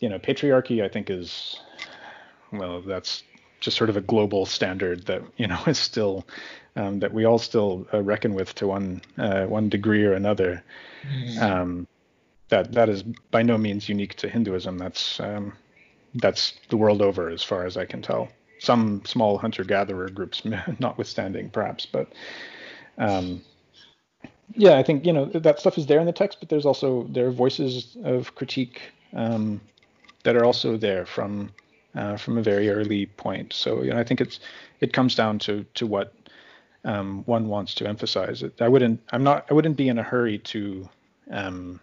you 0.00 0.08
know, 0.08 0.18
patriarchy, 0.18 0.84
I 0.84 0.88
think, 0.88 1.10
is 1.10 1.58
well, 2.52 2.80
that's 2.82 3.22
just 3.60 3.76
sort 3.76 3.90
of 3.90 3.96
a 3.96 4.00
global 4.00 4.46
standard 4.46 5.06
that 5.06 5.22
you 5.36 5.46
know 5.46 5.60
is 5.66 5.78
still 5.78 6.26
um, 6.76 7.00
that 7.00 7.12
we 7.12 7.24
all 7.24 7.38
still 7.38 7.86
uh, 7.92 8.02
reckon 8.02 8.34
with 8.34 8.54
to 8.56 8.66
one 8.66 9.02
uh, 9.18 9.44
one 9.44 9.68
degree 9.68 10.04
or 10.04 10.12
another. 10.12 10.62
Mm. 11.08 11.42
Um, 11.42 11.88
that 12.48 12.72
that 12.72 12.88
is 12.88 13.02
by 13.02 13.42
no 13.42 13.58
means 13.58 13.88
unique 13.88 14.14
to 14.16 14.28
Hinduism. 14.28 14.78
That's 14.78 15.18
um, 15.20 15.54
that's 16.14 16.54
the 16.68 16.76
world 16.76 17.02
over, 17.02 17.28
as 17.28 17.42
far 17.42 17.66
as 17.66 17.76
I 17.76 17.84
can 17.84 18.02
tell. 18.02 18.28
Some 18.58 19.02
small 19.04 19.38
hunter-gatherer 19.38 20.10
groups, 20.10 20.42
notwithstanding, 20.78 21.50
perhaps, 21.50 21.86
but 21.86 22.12
um, 22.98 23.42
yeah, 24.54 24.78
I 24.78 24.82
think 24.82 25.04
you 25.04 25.12
know 25.12 25.26
that 25.26 25.60
stuff 25.60 25.78
is 25.78 25.86
there 25.86 26.00
in 26.00 26.06
the 26.06 26.12
text, 26.12 26.38
but 26.40 26.48
there's 26.48 26.66
also 26.66 27.04
there 27.10 27.26
are 27.26 27.32
voices 27.32 27.96
of 28.04 28.34
critique 28.34 28.80
um, 29.12 29.60
that 30.24 30.36
are 30.36 30.44
also 30.44 30.76
there 30.76 31.04
from 31.04 31.50
uh, 31.94 32.16
from 32.16 32.38
a 32.38 32.42
very 32.42 32.70
early 32.70 33.06
point. 33.06 33.52
So 33.52 33.82
you 33.82 33.90
know, 33.90 33.98
I 33.98 34.04
think 34.04 34.20
it's 34.20 34.40
it 34.80 34.92
comes 34.92 35.14
down 35.14 35.38
to 35.40 35.64
to 35.74 35.86
what 35.86 36.14
um, 36.84 37.24
one 37.26 37.48
wants 37.48 37.74
to 37.76 37.88
emphasize. 37.88 38.44
I 38.60 38.68
wouldn't 38.68 39.00
I'm 39.10 39.24
not 39.24 39.46
I 39.50 39.54
wouldn't 39.54 39.76
be 39.76 39.88
in 39.88 39.98
a 39.98 40.02
hurry 40.02 40.38
to 40.38 40.88
um, 41.30 41.80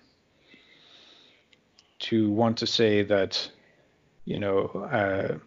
to 2.00 2.30
want 2.32 2.58
to 2.58 2.68
say 2.68 3.04
that 3.04 3.50
you 4.26 4.40
know 4.40 4.66
uh, 4.92 5.38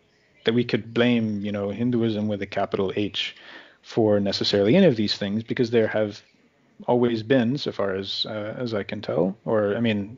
that 0.46 0.54
we 0.54 0.64
could 0.64 0.94
blame 0.94 1.40
you 1.44 1.52
know 1.52 1.70
Hinduism 1.70 2.28
with 2.28 2.40
a 2.40 2.46
capital 2.46 2.92
H 2.96 3.36
for 3.82 4.18
necessarily 4.18 4.76
any 4.76 4.86
of 4.86 4.96
these 4.96 5.16
things 5.16 5.42
because 5.42 5.70
there 5.70 5.88
have 5.88 6.22
always 6.86 7.22
been, 7.22 7.58
so 7.58 7.72
far 7.72 7.94
as 7.94 8.26
uh, 8.28 8.54
as 8.56 8.72
I 8.72 8.82
can 8.82 9.00
tell, 9.00 9.36
or 9.44 9.76
I 9.76 9.80
mean, 9.80 10.16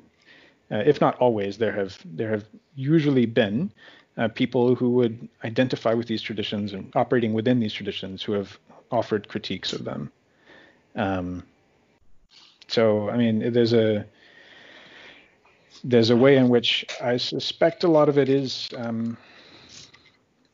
uh, 0.71 0.83
if 0.87 1.01
not 1.01 1.17
always, 1.17 1.59
there 1.59 1.73
have 1.73 1.99
there 2.05 2.31
have 2.31 2.45
usually 2.77 3.27
been 3.27 3.73
uh, 4.19 4.29
people 4.29 4.75
who 4.75 4.91
would 4.91 5.29
identify 5.45 5.95
with 5.95 6.07
these 6.07 6.23
traditions 6.23 6.73
and 6.73 6.93
operating 6.95 7.33
within 7.33 7.59
these 7.59 7.73
traditions 7.73 8.23
who 8.23 8.33
have 8.33 8.59
offered 8.91 9.29
critiques 9.29 9.73
of 9.73 9.85
them. 9.85 10.11
Um, 10.95 11.43
so 12.67 13.09
I 13.09 13.17
mean, 13.17 13.53
there's 13.53 13.73
a 13.73 14.05
there's 15.85 16.11
a 16.11 16.17
way 16.17 16.37
in 16.37 16.49
which 16.51 16.85
I 17.03 17.17
suspect 17.17 17.85
a 17.85 17.89
lot 17.89 18.09
of 18.09 18.19
it 18.19 18.29
is 18.29 18.69
um, 18.77 19.17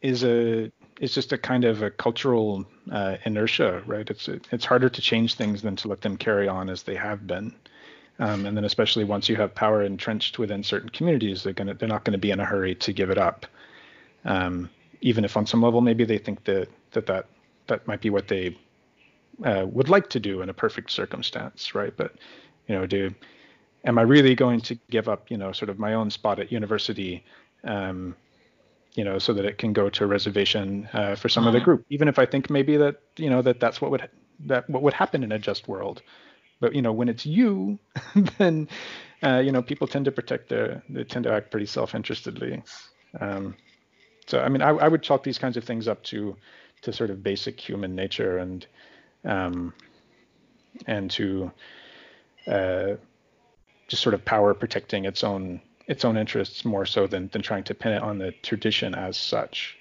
is 0.05 0.23
a 0.23 0.71
is 1.01 1.15
just 1.15 1.33
a 1.33 1.39
kind 1.39 1.65
of 1.65 1.83
a 1.83 1.91
cultural 1.91 2.65
uh, 2.93 3.17
inertia, 3.25 3.83
right? 3.87 4.09
It's 4.09 4.29
it's 4.29 4.65
harder 4.65 4.91
to 4.91 5.01
change 5.01 5.35
things 5.35 5.63
than 5.63 5.77
to 5.77 5.89
let 5.89 6.03
them 6.03 6.17
carry 6.17 6.47
on 6.47 6.69
as 6.69 6.83
they 6.83 6.95
have 6.95 7.27
been. 7.27 7.53
Um, 8.21 8.47
and 8.47 8.57
then 8.57 8.65
especially 8.65 9.03
once 9.03 9.29
you 9.29 9.35
have 9.37 9.55
power 9.55 9.83
entrenched 9.83 10.39
within 10.39 10.63
certain 10.63 10.91
communities, 10.91 11.43
they're 11.43 11.55
gonna 11.55 11.75
they're 11.75 11.89
not 11.89 12.05
going 12.05 12.13
to 12.13 12.19
be 12.19 12.31
in 12.31 12.39
a 12.39 12.45
hurry 12.45 12.75
to 12.77 12.93
give 12.93 13.11
it 13.11 13.19
up, 13.19 13.47
um, 14.27 14.69
even 15.01 15.25
if 15.25 15.37
on 15.37 15.47
some 15.47 15.63
level 15.63 15.81
maybe 15.81 16.05
they 16.05 16.19
think 16.19 16.45
that 16.45 16.69
that 16.93 17.07
that, 17.07 17.27
that 17.67 17.87
might 17.89 18.03
be 18.03 18.11
what 18.11 18.29
they 18.29 18.57
uh, 19.43 19.67
would 19.67 19.89
like 19.89 20.11
to 20.11 20.21
do 20.21 20.43
in 20.43 20.51
a 20.51 20.55
perfect 20.55 20.91
circumstance, 20.91 21.75
right? 21.75 21.97
But 21.97 22.13
you 22.69 22.75
know, 22.75 22.87
do 22.87 23.13
am 23.85 23.99
I 23.99 24.03
really 24.03 24.35
going 24.35 24.61
to 24.61 24.79
give 24.91 25.09
up 25.09 25.31
you 25.31 25.39
know 25.39 25.51
sort 25.53 25.71
of 25.71 25.79
my 25.79 25.95
own 25.95 26.11
spot 26.11 26.39
at 26.41 26.53
university? 26.53 27.25
Um, 27.65 28.15
you 28.95 29.05
know, 29.05 29.19
so 29.19 29.33
that 29.33 29.45
it 29.45 29.59
can 29.59 29.73
go 29.73 29.89
to 29.91 30.05
a 30.05 30.07
reservation 30.07 30.89
uh, 30.93 31.17
for 31.17 31.29
some 31.29 31.45
uh-huh. 31.45 31.57
other 31.57 31.65
group, 31.65 31.85
even 31.91 32.09
if 32.09 32.19
I 32.19 32.27
think 32.27 32.49
maybe 32.49 32.77
that 32.77 33.01
you 33.17 33.29
know 33.29 33.43
that 33.43 33.61
that's 33.61 33.81
what 33.81 33.91
would 33.91 34.09
that 34.47 34.69
what 34.71 34.83
would 34.83 34.95
happen 34.95 35.23
in 35.23 35.33
a 35.33 35.39
just 35.39 35.69
world. 35.69 36.03
But 36.61 36.75
you 36.75 36.83
know, 36.83 36.93
when 36.93 37.09
it's 37.09 37.27
you, 37.27 37.79
then 38.39 38.69
uh, 39.23 39.43
you 39.45 39.53
know 39.53 39.63
people 39.63 39.87
tend 39.87 40.05
to 40.05 40.13
protect 40.13 40.49
their 40.49 40.83
they 40.89 41.05
tend 41.05 41.25
to 41.25 41.33
act 41.33 41.51
pretty 41.51 41.67
self-interestedly. 41.67 42.63
Um, 43.21 43.57
so 44.27 44.41
I 44.41 44.49
mean, 44.49 44.63
I, 44.63 44.71
I, 44.71 44.89
would 44.89 45.03
chalk 45.03 45.23
these 45.23 45.39
kinds 45.39 45.57
of 45.57 45.65
things 45.65 45.87
up 45.87 46.03
to 46.05 46.37
to 46.83 46.93
sort 46.93 47.11
of 47.11 47.23
basic 47.23 47.61
human 47.61 47.95
nature 47.95 48.39
and 48.39 48.67
um, 49.25 49.73
and 50.87 51.11
to 51.13 51.51
uh, 52.47 52.95
just 53.89 54.03
sort 54.03 54.15
of 54.15 54.25
power 54.25 54.55
protecting 54.55 55.05
its 55.05 55.25
own 55.25 55.61
its 55.87 56.05
own 56.05 56.17
interests 56.17 56.65
more 56.65 56.87
so 56.87 57.07
than 57.07 57.29
than 57.33 57.43
trying 57.43 57.65
to 57.65 57.75
pin 57.75 57.93
it 57.93 58.03
on 58.03 58.19
the 58.19 58.33
tradition 58.43 58.95
as 58.95 59.17
such. 59.17 59.77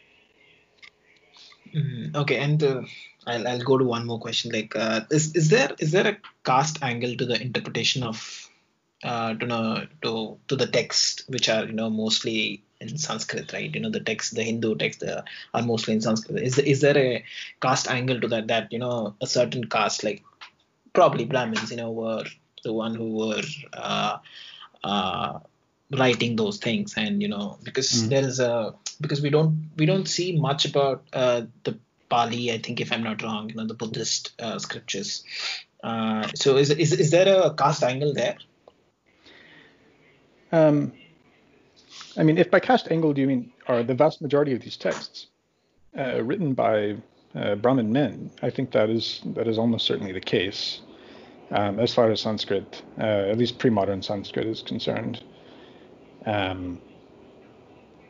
Mm, 1.73 2.15
okay, 2.15 2.37
and 2.37 2.61
uh, 2.63 2.81
I'll 3.25 3.47
I'll 3.47 3.63
go 3.63 3.77
to 3.77 3.85
one 3.85 4.05
more 4.05 4.19
question. 4.19 4.51
Like, 4.51 4.75
uh, 4.75 5.01
is 5.09 5.35
is 5.35 5.49
there 5.49 5.71
is 5.79 5.91
there 5.91 6.07
a 6.07 6.17
caste 6.43 6.79
angle 6.83 7.15
to 7.15 7.25
the 7.25 7.41
interpretation 7.41 8.03
of 8.03 8.49
uh, 9.03 9.33
to 9.33 9.45
know 9.45 9.87
to 10.01 10.37
to 10.47 10.55
the 10.55 10.67
text, 10.67 11.23
which 11.27 11.49
are 11.49 11.65
you 11.65 11.73
know 11.73 11.89
mostly 11.89 12.63
in 12.79 12.97
Sanskrit, 12.97 13.53
right? 13.53 13.73
You 13.73 13.81
know 13.81 13.89
the 13.89 13.99
text, 14.01 14.35
the 14.35 14.43
Hindu 14.43 14.75
text, 14.75 14.99
the, 14.99 15.23
are 15.53 15.61
mostly 15.61 15.93
in 15.93 16.01
Sanskrit. 16.01 16.43
Is 16.43 16.59
is 16.59 16.81
there 16.81 16.97
a 16.97 17.23
caste 17.61 17.89
angle 17.89 18.19
to 18.21 18.27
that? 18.27 18.47
That 18.47 18.71
you 18.71 18.79
know 18.79 19.15
a 19.21 19.27
certain 19.27 19.63
caste, 19.65 20.03
like 20.03 20.21
probably 20.93 21.25
Brahmins, 21.25 21.71
you 21.71 21.77
know, 21.77 21.91
were 21.91 22.25
the 22.63 22.73
one 22.73 22.95
who 22.95 23.15
were 23.15 23.41
uh, 23.73 24.17
uh, 24.83 25.39
writing 25.97 26.35
those 26.35 26.57
things, 26.57 26.93
and 26.97 27.21
you 27.21 27.27
know 27.27 27.57
because 27.63 27.91
mm. 27.91 28.09
there 28.09 28.23
is 28.23 28.39
a 28.39 28.73
because 29.01 29.21
we 29.21 29.29
don't 29.29 29.69
we 29.77 29.85
don't 29.85 30.07
see 30.07 30.37
much 30.37 30.65
about 30.65 31.03
uh, 31.13 31.41
the 31.63 31.77
Pali, 32.13 32.51
I 32.51 32.59
think, 32.59 32.79
if 32.79 32.91
I'm 32.91 33.01
not 33.01 33.23
wrong, 33.23 33.49
you 33.49 33.55
know, 33.55 33.65
the 33.65 33.73
Buddhist 33.73 34.33
uh, 34.39 34.59
scriptures. 34.59 35.23
Uh, 35.83 36.27
so 36.35 36.57
is, 36.57 36.69
is 36.69 36.93
is 36.93 37.09
there 37.09 37.41
a 37.41 37.51
caste 37.55 37.83
angle 37.83 38.13
there? 38.13 38.37
Um, 40.51 40.93
I 42.15 42.21
mean, 42.21 42.37
if 42.37 42.51
by 42.51 42.59
caste 42.59 42.87
angle 42.91 43.13
do 43.13 43.21
you 43.21 43.27
mean 43.27 43.51
are 43.67 43.81
the 43.81 43.95
vast 43.95 44.21
majority 44.21 44.53
of 44.53 44.61
these 44.61 44.77
texts 44.77 45.27
uh, 45.97 46.21
written 46.21 46.53
by 46.53 46.97
uh, 47.33 47.55
Brahmin 47.55 47.91
men? 47.91 48.29
I 48.43 48.51
think 48.51 48.71
that 48.73 48.91
is 48.91 49.21
that 49.33 49.47
is 49.47 49.57
almost 49.57 49.87
certainly 49.87 50.13
the 50.13 50.21
case, 50.21 50.81
um, 51.49 51.79
as 51.79 51.95
far 51.95 52.11
as 52.11 52.21
Sanskrit, 52.21 52.83
uh, 52.99 53.31
at 53.31 53.39
least 53.39 53.57
pre-modern 53.57 54.03
Sanskrit, 54.03 54.45
is 54.45 54.61
concerned. 54.61 55.23
Um, 56.25 56.81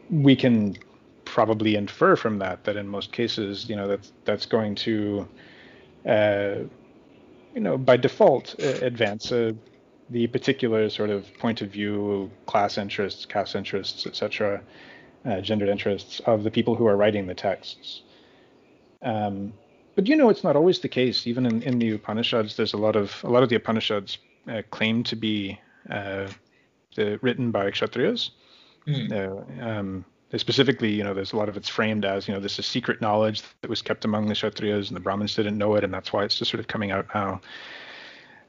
we 0.09 0.35
can 0.35 0.77
probably 1.25 1.75
infer 1.75 2.15
from 2.15 2.39
that 2.39 2.63
that 2.65 2.75
in 2.77 2.87
most 2.87 3.11
cases, 3.11 3.69
you 3.69 3.75
know, 3.75 3.87
that's 3.87 4.11
that's 4.25 4.45
going 4.45 4.75
to, 4.75 5.27
uh, 6.05 6.55
you 7.55 7.61
know, 7.61 7.77
by 7.77 7.97
default 7.97 8.55
uh, 8.61 8.85
advance 8.85 9.31
uh, 9.31 9.53
the 10.09 10.27
particular 10.27 10.89
sort 10.89 11.09
of 11.09 11.25
point 11.39 11.61
of 11.61 11.69
view, 11.69 12.29
class 12.45 12.77
interests, 12.77 13.25
caste 13.25 13.55
interests, 13.55 14.05
etc., 14.05 14.61
uh, 15.25 15.41
gendered 15.41 15.69
interests 15.69 16.21
of 16.25 16.43
the 16.43 16.51
people 16.51 16.75
who 16.75 16.85
are 16.85 16.97
writing 16.97 17.25
the 17.25 17.33
texts. 17.33 18.03
Um, 19.01 19.53
but 19.95 20.07
you 20.07 20.15
know, 20.15 20.29
it's 20.29 20.43
not 20.43 20.55
always 20.55 20.79
the 20.79 20.89
case. 20.89 21.27
Even 21.27 21.45
in, 21.45 21.61
in 21.63 21.79
the 21.79 21.91
Upanishads, 21.91 22.57
there's 22.57 22.73
a 22.73 22.77
lot 22.77 22.95
of 22.95 23.23
a 23.23 23.29
lot 23.29 23.43
of 23.43 23.49
the 23.49 23.55
Upanishads 23.55 24.17
uh, 24.47 24.61
claim 24.71 25.03
to 25.03 25.15
be 25.15 25.59
uh, 25.89 26.27
the, 26.95 27.19
written 27.21 27.51
by 27.51 27.69
kshatriyas. 27.71 28.31
Mm. 28.87 29.63
Um, 29.63 30.05
specifically, 30.37 30.91
you 30.91 31.03
know, 31.03 31.13
there's 31.13 31.33
a 31.33 31.37
lot 31.37 31.49
of 31.49 31.57
it's 31.57 31.69
framed 31.69 32.05
as, 32.05 32.27
you 32.27 32.33
know, 32.33 32.39
this 32.39 32.57
is 32.57 32.65
secret 32.65 33.01
knowledge 33.01 33.43
that 33.61 33.69
was 33.69 33.81
kept 33.81 34.05
among 34.05 34.27
the 34.27 34.33
Kshatriyas 34.33 34.87
and 34.87 34.95
the 34.95 34.99
Brahmins 34.99 35.35
didn't 35.35 35.57
know 35.57 35.75
it, 35.75 35.83
and 35.83 35.93
that's 35.93 36.11
why 36.11 36.23
it's 36.23 36.37
just 36.37 36.49
sort 36.49 36.59
of 36.59 36.67
coming 36.67 36.91
out 36.91 37.07
now. 37.13 37.41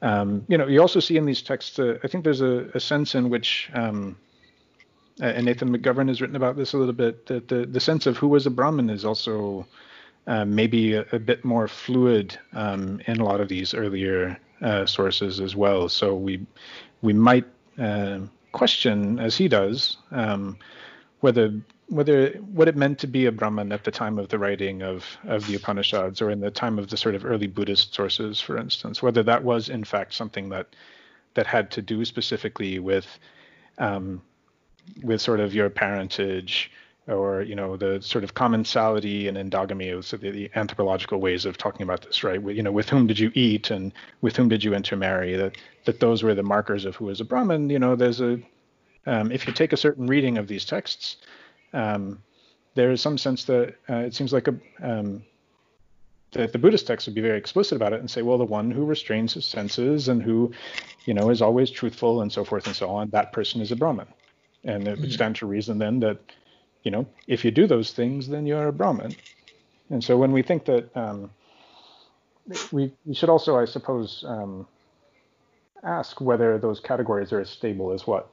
Um, 0.03 0.45
you 0.49 0.59
know, 0.59 0.67
you 0.67 0.81
also 0.81 1.01
see 1.01 1.17
in 1.17 1.27
these 1.27 1.43
texts, 1.43 1.79
uh, 1.79 1.99
I 2.03 2.09
think 2.09 2.25
there's 2.25 2.41
a, 2.41 2.69
a 2.75 2.81
sense 2.81 3.15
in 3.15 3.31
which, 3.31 3.71
um, 3.75 4.17
and 5.21 5.47
Nathan 5.47 5.77
McGovern 5.77 6.09
has 6.09 6.21
written 6.21 6.37
about 6.37 6.57
this 6.57 6.73
a 6.73 6.79
little 6.79 6.95
bit, 6.95 7.27
that 7.27 7.49
the, 7.49 7.67
the 7.67 7.81
sense 7.81 8.07
of 8.07 8.17
who 8.17 8.29
was 8.29 8.47
a 8.47 8.51
Brahmin 8.51 8.91
is 8.91 9.05
also 9.05 9.67
uh, 10.27 10.45
maybe 10.45 10.95
a, 10.95 11.07
a, 11.13 11.19
bit 11.19 11.45
more 11.45 11.69
fluid 11.69 12.39
um, 12.55 13.01
in 13.07 13.21
a 13.21 13.25
lot 13.25 13.41
of 13.41 13.49
these 13.49 13.75
earlier 13.75 14.39
uh, 14.63 14.87
sources 14.87 15.39
as 15.39 15.55
well. 15.55 15.89
So 15.89 16.15
we 16.15 16.47
we 17.03 17.13
might 17.13 17.45
uh, 17.79 18.21
question, 18.53 19.19
as 19.19 19.37
he 19.37 19.49
does, 19.49 19.97
um, 20.11 20.59
whether 21.21 21.53
whether 21.89 22.31
what 22.31 22.67
it 22.67 22.77
meant 22.77 22.99
to 22.99 23.07
be 23.07 23.27
a 23.27 23.33
Brahman 23.33 23.71
at 23.71 23.85
the 23.85 23.91
time 23.91 24.19
of 24.19 24.29
the 24.29 24.39
writing 24.39 24.83
of 24.83 25.05
of 25.25 25.47
the 25.47 25.55
Upanishads 25.55 26.23
or 26.23 26.31
in 26.31 26.41
the 26.41 26.51
time 26.51 26.79
of 26.79 26.89
the 26.89 26.97
sort 26.97 27.15
of 27.15 27.25
early 27.25 27.47
Buddhist 27.47 27.95
sources, 27.95 28.41
for 28.41 28.57
instance, 28.57 29.03
whether 29.03 29.23
that 29.23 29.45
was 29.45 29.69
in 29.69 29.85
fact 29.85 30.15
something 30.15 30.49
that 30.49 30.69
that 31.35 31.47
had 31.47 31.71
to 31.73 31.83
do 31.83 32.05
specifically 32.05 32.79
with 32.79 33.19
um, 33.79 34.23
with 35.03 35.21
sort 35.21 35.41
of 35.41 35.55
your 35.55 35.71
parentage 35.71 36.71
or 37.07 37.43
you 37.43 37.55
know 37.55 37.77
the 37.77 38.01
sort 38.01 38.25
of 38.25 38.35
commensality 38.35 39.29
and 39.29 39.37
endogamy 39.37 40.03
so 40.03 40.17
the, 40.17 40.31
the, 40.31 40.51
anthropological 40.55 41.21
ways 41.21 41.45
of 41.45 41.59
talking 41.59 41.83
about 41.83 42.03
this 42.03 42.25
right? 42.25 42.43
You 42.43 42.63
know 42.63 42.73
with 42.73 42.89
whom 42.89 43.07
did 43.07 43.19
you 43.19 43.31
eat 43.35 43.71
and 43.71 43.93
with 44.21 44.37
whom 44.37 44.49
did 44.49 44.65
you 44.65 44.75
intermarry? 44.75 45.37
That 45.37 45.57
that 45.85 46.01
those 46.01 46.23
were 46.23 46.35
the 46.35 46.43
markers 46.43 46.85
of 46.85 46.97
who 46.97 47.07
was 47.07 47.21
a 47.21 47.25
brahmin. 47.25 47.71
You 47.71 47.79
know 47.79 47.97
there's 47.97 48.21
a 48.21 48.41
um, 49.07 49.31
if 49.31 49.47
you 49.47 49.53
take 49.53 49.73
a 49.73 49.77
certain 49.77 50.07
reading 50.07 50.39
of 50.39 50.49
these 50.49 50.65
texts, 50.65 51.19
um, 51.75 52.23
there 52.75 52.91
is 52.91 53.03
some 53.03 53.19
sense 53.19 53.45
that 53.45 53.75
uh, 53.91 53.97
it 53.97 54.15
seems 54.15 54.33
like 54.33 54.49
a 54.49 54.55
um, 54.83 55.23
that 56.35 56.53
the 56.53 56.59
Buddhist 56.59 56.87
texts 56.87 57.07
would 57.07 57.15
be 57.15 57.21
very 57.21 57.39
explicit 57.39 57.77
about 57.77 57.93
it 57.93 58.01
and 58.01 58.11
say, 58.11 58.23
well, 58.23 58.39
the 58.39 58.45
one 58.45 58.71
who 58.71 58.85
restrains 58.85 59.35
his 59.35 59.45
senses 59.45 60.09
and 60.09 60.23
who, 60.23 60.53
you 61.07 61.15
know, 61.15 61.31
is 61.31 61.41
always 61.41 61.71
truthful 61.71 62.23
and 62.23 62.33
so 62.33 62.45
forth 62.45 62.67
and 62.67 62.77
so 62.77 62.91
on, 62.91 63.09
that 63.11 63.33
person 63.33 63.61
is 63.61 63.73
a 63.73 63.77
Brahmin. 63.77 64.09
and 64.65 64.87
it 64.87 65.01
would 65.01 65.13
stand 65.13 65.37
to 65.37 65.47
reason 65.47 65.79
then 65.79 66.01
that, 66.01 66.19
you 66.85 66.91
know, 66.91 67.07
if 67.27 67.45
you 67.45 67.51
do 67.51 67.67
those 67.67 67.93
things, 67.93 68.29
then 68.29 68.47
you're 68.47 68.69
a 68.69 68.73
Brahmin. 68.73 69.17
And 69.91 70.05
so 70.05 70.17
when 70.17 70.33
we 70.33 70.43
think 70.43 70.67
that, 70.67 70.97
um, 70.97 71.31
we, 72.73 72.93
we 73.07 73.15
should 73.15 73.31
also, 73.31 73.57
I 73.59 73.65
suppose, 73.65 74.25
um, 74.27 74.67
ask 75.83 76.21
whether 76.21 76.59
those 76.59 76.81
categories 76.81 77.33
are 77.33 77.41
as 77.41 77.51
stable 77.51 77.93
as 77.93 78.07
what 78.07 78.31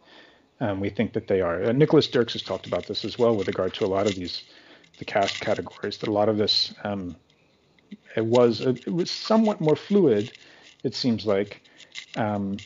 um, 0.60 0.80
we 0.80 0.90
think 0.90 1.14
that 1.14 1.28
they 1.28 1.42
are. 1.42 1.64
Uh, 1.66 1.72
Nicholas 1.72 2.08
Dirks 2.08 2.34
has 2.34 2.44
talked 2.44 2.68
about 2.68 2.88
this 2.88 3.04
as 3.06 3.18
well 3.18 3.36
with 3.36 3.48
regard 3.48 3.74
to 3.76 3.86
a 3.86 3.88
lot 3.88 4.08
of 4.08 4.16
these 4.16 4.44
the 4.98 5.06
caste 5.06 5.40
categories. 5.40 5.98
That 5.98 6.10
a 6.10 6.14
lot 6.14 6.30
of 6.30 6.38
this 6.38 6.74
um, 6.84 7.16
it 8.16 8.26
was 8.26 8.62
it 8.62 8.88
was 8.88 9.10
somewhat 9.10 9.62
more 9.62 9.76
fluid, 9.76 10.32
it 10.84 10.96
seems 10.96 11.26
like, 11.26 11.62
um, 12.16 12.58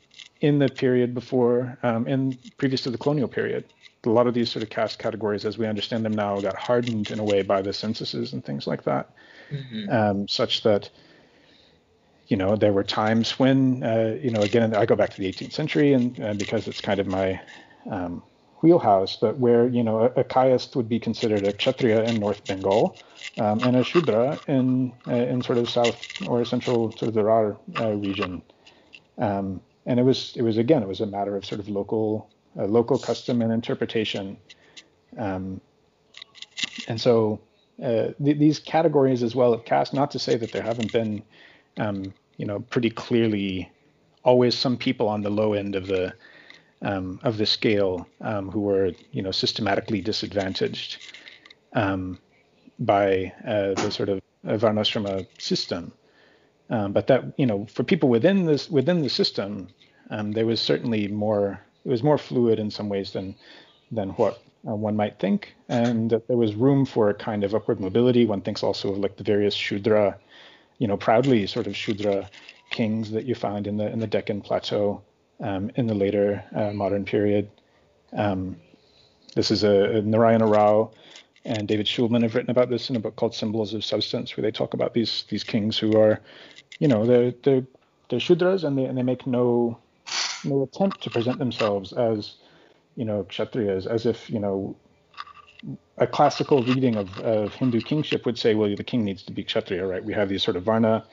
in 0.41 0.59
the 0.59 0.69
period 0.69 1.13
before 1.13 1.77
um, 1.83 2.07
in 2.07 2.37
previous 2.57 2.83
to 2.83 2.89
the 2.91 2.97
colonial 2.97 3.27
period. 3.27 3.65
A 4.05 4.09
lot 4.09 4.27
of 4.27 4.33
these 4.33 4.51
sort 4.51 4.63
of 4.63 4.69
caste 4.69 4.99
categories, 4.99 5.45
as 5.45 5.57
we 5.57 5.67
understand 5.67 6.05
them 6.05 6.13
now, 6.13 6.39
got 6.39 6.55
hardened 6.55 7.11
in 7.11 7.19
a 7.19 7.23
way 7.23 7.41
by 7.41 7.61
the 7.61 7.73
censuses 7.73 8.33
and 8.33 8.43
things 8.43 8.67
like 8.67 8.83
that, 8.83 9.11
mm-hmm. 9.51 9.89
Um, 9.89 10.27
such 10.27 10.63
that 10.63 10.89
you 12.27 12.37
know, 12.37 12.55
there 12.55 12.73
were 12.73 12.83
times 12.83 13.37
when, 13.37 13.83
uh, 13.83 14.17
you 14.21 14.31
know, 14.31 14.41
again, 14.41 14.73
I 14.73 14.85
go 14.85 14.95
back 14.95 15.11
to 15.11 15.21
the 15.21 15.31
18th 15.31 15.51
century, 15.51 15.93
and 15.93 16.19
uh, 16.19 16.33
because 16.33 16.67
it's 16.67 16.81
kind 16.81 16.99
of 16.99 17.07
my 17.07 17.39
um, 17.89 18.23
wheelhouse, 18.61 19.15
but 19.15 19.37
where, 19.37 19.67
you 19.67 19.83
know, 19.83 19.99
a, 19.99 20.05
a 20.21 20.23
Kayast 20.23 20.75
would 20.75 20.89
be 20.89 20.99
considered 20.99 21.45
a 21.45 21.53
Kshatriya 21.53 22.03
in 22.03 22.19
North 22.19 22.43
Bengal 22.45 22.97
um, 23.37 23.59
and 23.59 23.75
a 23.75 23.83
Shudra 23.83 24.39
in 24.47 24.91
uh, 25.07 25.13
in 25.13 25.41
sort 25.41 25.59
of 25.59 25.69
south 25.69 26.01
or 26.27 26.43
central 26.45 26.91
sort 26.91 27.09
of 27.09 27.13
the 27.13 27.23
Rar 27.23 27.57
uh, 27.79 27.91
region. 27.93 28.41
Um, 29.17 29.61
and 29.85 29.99
it 29.99 30.03
was 30.03 30.33
it 30.35 30.41
was 30.41 30.57
again 30.57 30.81
it 30.81 30.87
was 30.87 31.01
a 31.01 31.05
matter 31.05 31.37
of 31.37 31.45
sort 31.45 31.59
of 31.59 31.69
local 31.69 32.29
uh, 32.57 32.65
local 32.65 32.97
custom 32.97 33.41
and 33.41 33.51
interpretation. 33.51 34.37
Um, 35.17 35.61
and 36.87 36.99
so 36.99 37.39
uh, 37.83 38.09
th- 38.23 38.37
these 38.37 38.59
categories 38.59 39.23
as 39.23 39.35
well 39.35 39.53
of 39.53 39.65
caste, 39.65 39.93
not 39.93 40.11
to 40.11 40.19
say 40.19 40.35
that 40.37 40.51
there 40.51 40.63
haven't 40.63 40.91
been 40.91 41.23
um, 41.77 42.13
you 42.37 42.45
know, 42.45 42.59
pretty 42.59 42.89
clearly 42.89 43.71
always 44.23 44.57
some 44.57 44.77
people 44.77 45.07
on 45.07 45.21
the 45.21 45.29
low 45.29 45.53
end 45.53 45.75
of 45.75 45.87
the 45.87 46.13
um, 46.81 47.19
of 47.23 47.37
the 47.37 47.45
scale 47.45 48.07
um, 48.21 48.51
who 48.51 48.59
were, 48.59 48.91
you 49.11 49.21
know, 49.21 49.31
systematically 49.31 50.01
disadvantaged 50.01 50.97
um, 51.73 52.19
by 52.79 53.31
uh, 53.47 53.73
the 53.75 53.89
sort 53.89 54.09
of 54.09 54.21
Varnashrama 54.45 55.25
system. 55.39 55.91
Um, 56.69 56.91
but 56.91 57.07
that, 57.07 57.23
you 57.37 57.45
know, 57.45 57.65
for 57.65 57.83
people 57.83 58.09
within 58.09 58.45
this 58.45 58.69
within 58.69 59.01
the 59.01 59.09
system, 59.09 59.69
there 60.09 60.45
was 60.45 60.61
certainly 60.61 61.07
more. 61.07 61.61
It 61.85 61.89
was 61.89 62.03
more 62.03 62.17
fluid 62.17 62.59
in 62.59 62.71
some 62.71 62.89
ways 62.89 63.11
than 63.11 63.35
than 63.91 64.09
what 64.11 64.41
uh, 64.67 64.75
one 64.75 64.95
might 64.95 65.19
think, 65.19 65.55
and 65.69 66.09
that 66.09 66.27
there 66.27 66.37
was 66.37 66.55
room 66.55 66.85
for 66.85 67.09
a 67.09 67.13
kind 67.13 67.43
of 67.43 67.53
upward 67.53 67.79
mobility. 67.79 68.25
One 68.25 68.41
thinks 68.41 68.63
also 68.63 68.91
of 68.91 68.97
like 68.97 69.15
the 69.17 69.23
various 69.23 69.53
Shudra 69.53 70.17
you 70.77 70.87
know, 70.87 70.97
proudly 70.97 71.47
sort 71.47 71.67
of 71.67 71.75
Shudra 71.75 72.29
kings 72.69 73.11
that 73.11 73.25
you 73.25 73.35
find 73.35 73.67
in 73.67 73.77
the 73.77 73.91
in 73.91 73.99
the 73.99 74.07
Deccan 74.07 74.41
Plateau 74.41 75.01
um, 75.39 75.71
in 75.75 75.87
the 75.87 75.93
later 75.93 76.43
uh, 76.55 76.71
modern 76.71 77.05
period. 77.05 77.49
Um, 78.13 78.57
this 79.35 79.51
is 79.51 79.63
a, 79.63 79.97
a, 79.97 80.01
Narayana 80.01 80.47
Rao 80.47 80.91
and 81.43 81.67
David 81.67 81.85
Shulman 81.85 82.23
have 82.23 82.35
written 82.35 82.51
about 82.51 82.69
this 82.69 82.89
in 82.89 82.95
a 82.95 82.99
book 82.99 83.15
called 83.17 83.35
Symbols 83.35 83.73
of 83.73 83.83
Substance, 83.83 84.35
where 84.35 84.41
they 84.41 84.51
talk 84.51 84.73
about 84.73 84.93
these 84.93 85.25
these 85.29 85.43
kings 85.43 85.77
who 85.77 85.97
are, 85.97 86.19
you 86.79 86.87
know, 86.87 87.05
they're 87.05 87.33
they're, 87.43 87.65
they're 88.09 88.19
Shudras 88.19 88.63
and 88.63 88.77
they 88.77 88.85
and 88.85 88.97
they 88.97 89.03
make 89.03 89.27
no 89.27 89.77
no 90.45 90.63
attempt 90.63 91.01
to 91.03 91.09
present 91.09 91.39
themselves 91.39 91.93
as, 91.93 92.35
you 92.95 93.05
know, 93.05 93.25
Kshatriyas, 93.29 93.87
as 93.87 94.05
if 94.05 94.29
you 94.29 94.39
know 94.39 94.75
a 95.97 96.07
classical 96.07 96.63
reading 96.63 96.95
of, 96.95 97.17
of 97.19 97.53
Hindu 97.53 97.81
kingship 97.81 98.25
would 98.25 98.37
say, 98.37 98.53
well, 98.53 98.73
the 98.75 98.83
king 98.83 99.03
needs 99.03 99.23
to 99.23 99.33
be 99.33 99.43
Kshatriya, 99.43 99.85
right? 99.85 100.03
We 100.03 100.13
have 100.13 100.29
these 100.29 100.43
sort 100.43 100.57
of 100.57 100.63
Varna 100.63 101.05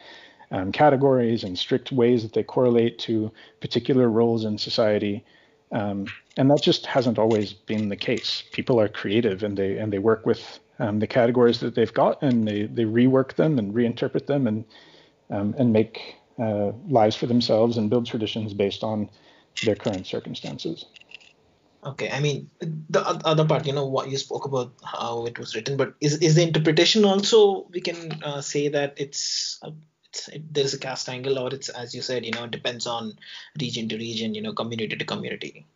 um, 0.50 0.72
categories 0.72 1.44
and 1.44 1.58
strict 1.58 1.92
ways 1.92 2.22
that 2.22 2.32
they 2.34 2.42
correlate 2.42 2.98
to 3.00 3.32
particular 3.60 4.08
roles 4.08 4.44
in 4.44 4.58
society. 4.58 5.24
Um, 5.70 6.06
and 6.36 6.50
that 6.50 6.62
just 6.62 6.86
hasn't 6.86 7.18
always 7.18 7.52
been 7.52 7.88
the 7.88 7.96
case. 7.96 8.44
People 8.52 8.80
are 8.80 8.88
creative 8.88 9.42
and 9.42 9.56
they 9.56 9.78
and 9.78 9.92
they 9.92 9.98
work 9.98 10.26
with 10.26 10.58
um, 10.78 10.98
the 10.98 11.06
categories 11.06 11.60
that 11.60 11.74
they've 11.74 11.92
got 11.92 12.22
and 12.22 12.46
they, 12.46 12.64
they 12.64 12.84
rework 12.84 13.34
them 13.34 13.58
and 13.58 13.74
reinterpret 13.74 14.26
them 14.26 14.46
and 14.46 14.64
um, 15.30 15.54
and 15.56 15.72
make 15.72 16.16
uh, 16.38 16.72
lives 16.88 17.16
for 17.16 17.26
themselves 17.26 17.76
and 17.76 17.90
build 17.90 18.06
traditions 18.06 18.54
based 18.54 18.82
on 18.82 19.08
their 19.64 19.74
current 19.74 20.06
circumstances. 20.06 20.86
Okay, 21.84 22.10
I 22.10 22.20
mean 22.20 22.48
the 22.60 23.00
other 23.24 23.44
part, 23.44 23.66
you 23.66 23.72
know, 23.72 23.86
what 23.86 24.08
you 24.08 24.16
spoke 24.16 24.44
about 24.44 24.72
how 24.84 25.26
it 25.26 25.38
was 25.38 25.56
written, 25.56 25.76
but 25.76 25.94
is 26.00 26.18
is 26.18 26.36
the 26.36 26.42
interpretation 26.42 27.04
also 27.04 27.66
we 27.72 27.80
can 27.80 28.22
uh, 28.22 28.40
say 28.40 28.68
that 28.68 28.94
it's, 28.96 29.58
uh, 29.62 29.72
it's 30.08 30.28
it, 30.28 30.54
there's 30.54 30.74
a 30.74 30.78
caste 30.78 31.08
angle, 31.08 31.40
or 31.40 31.52
it's 31.52 31.68
as 31.68 31.92
you 31.92 32.00
said, 32.00 32.24
you 32.24 32.30
know, 32.30 32.44
it 32.44 32.52
depends 32.52 32.86
on 32.86 33.14
region 33.60 33.88
to 33.88 33.96
region, 33.96 34.34
you 34.34 34.42
know, 34.42 34.52
community 34.52 34.96
to 34.96 35.04
community. 35.04 35.66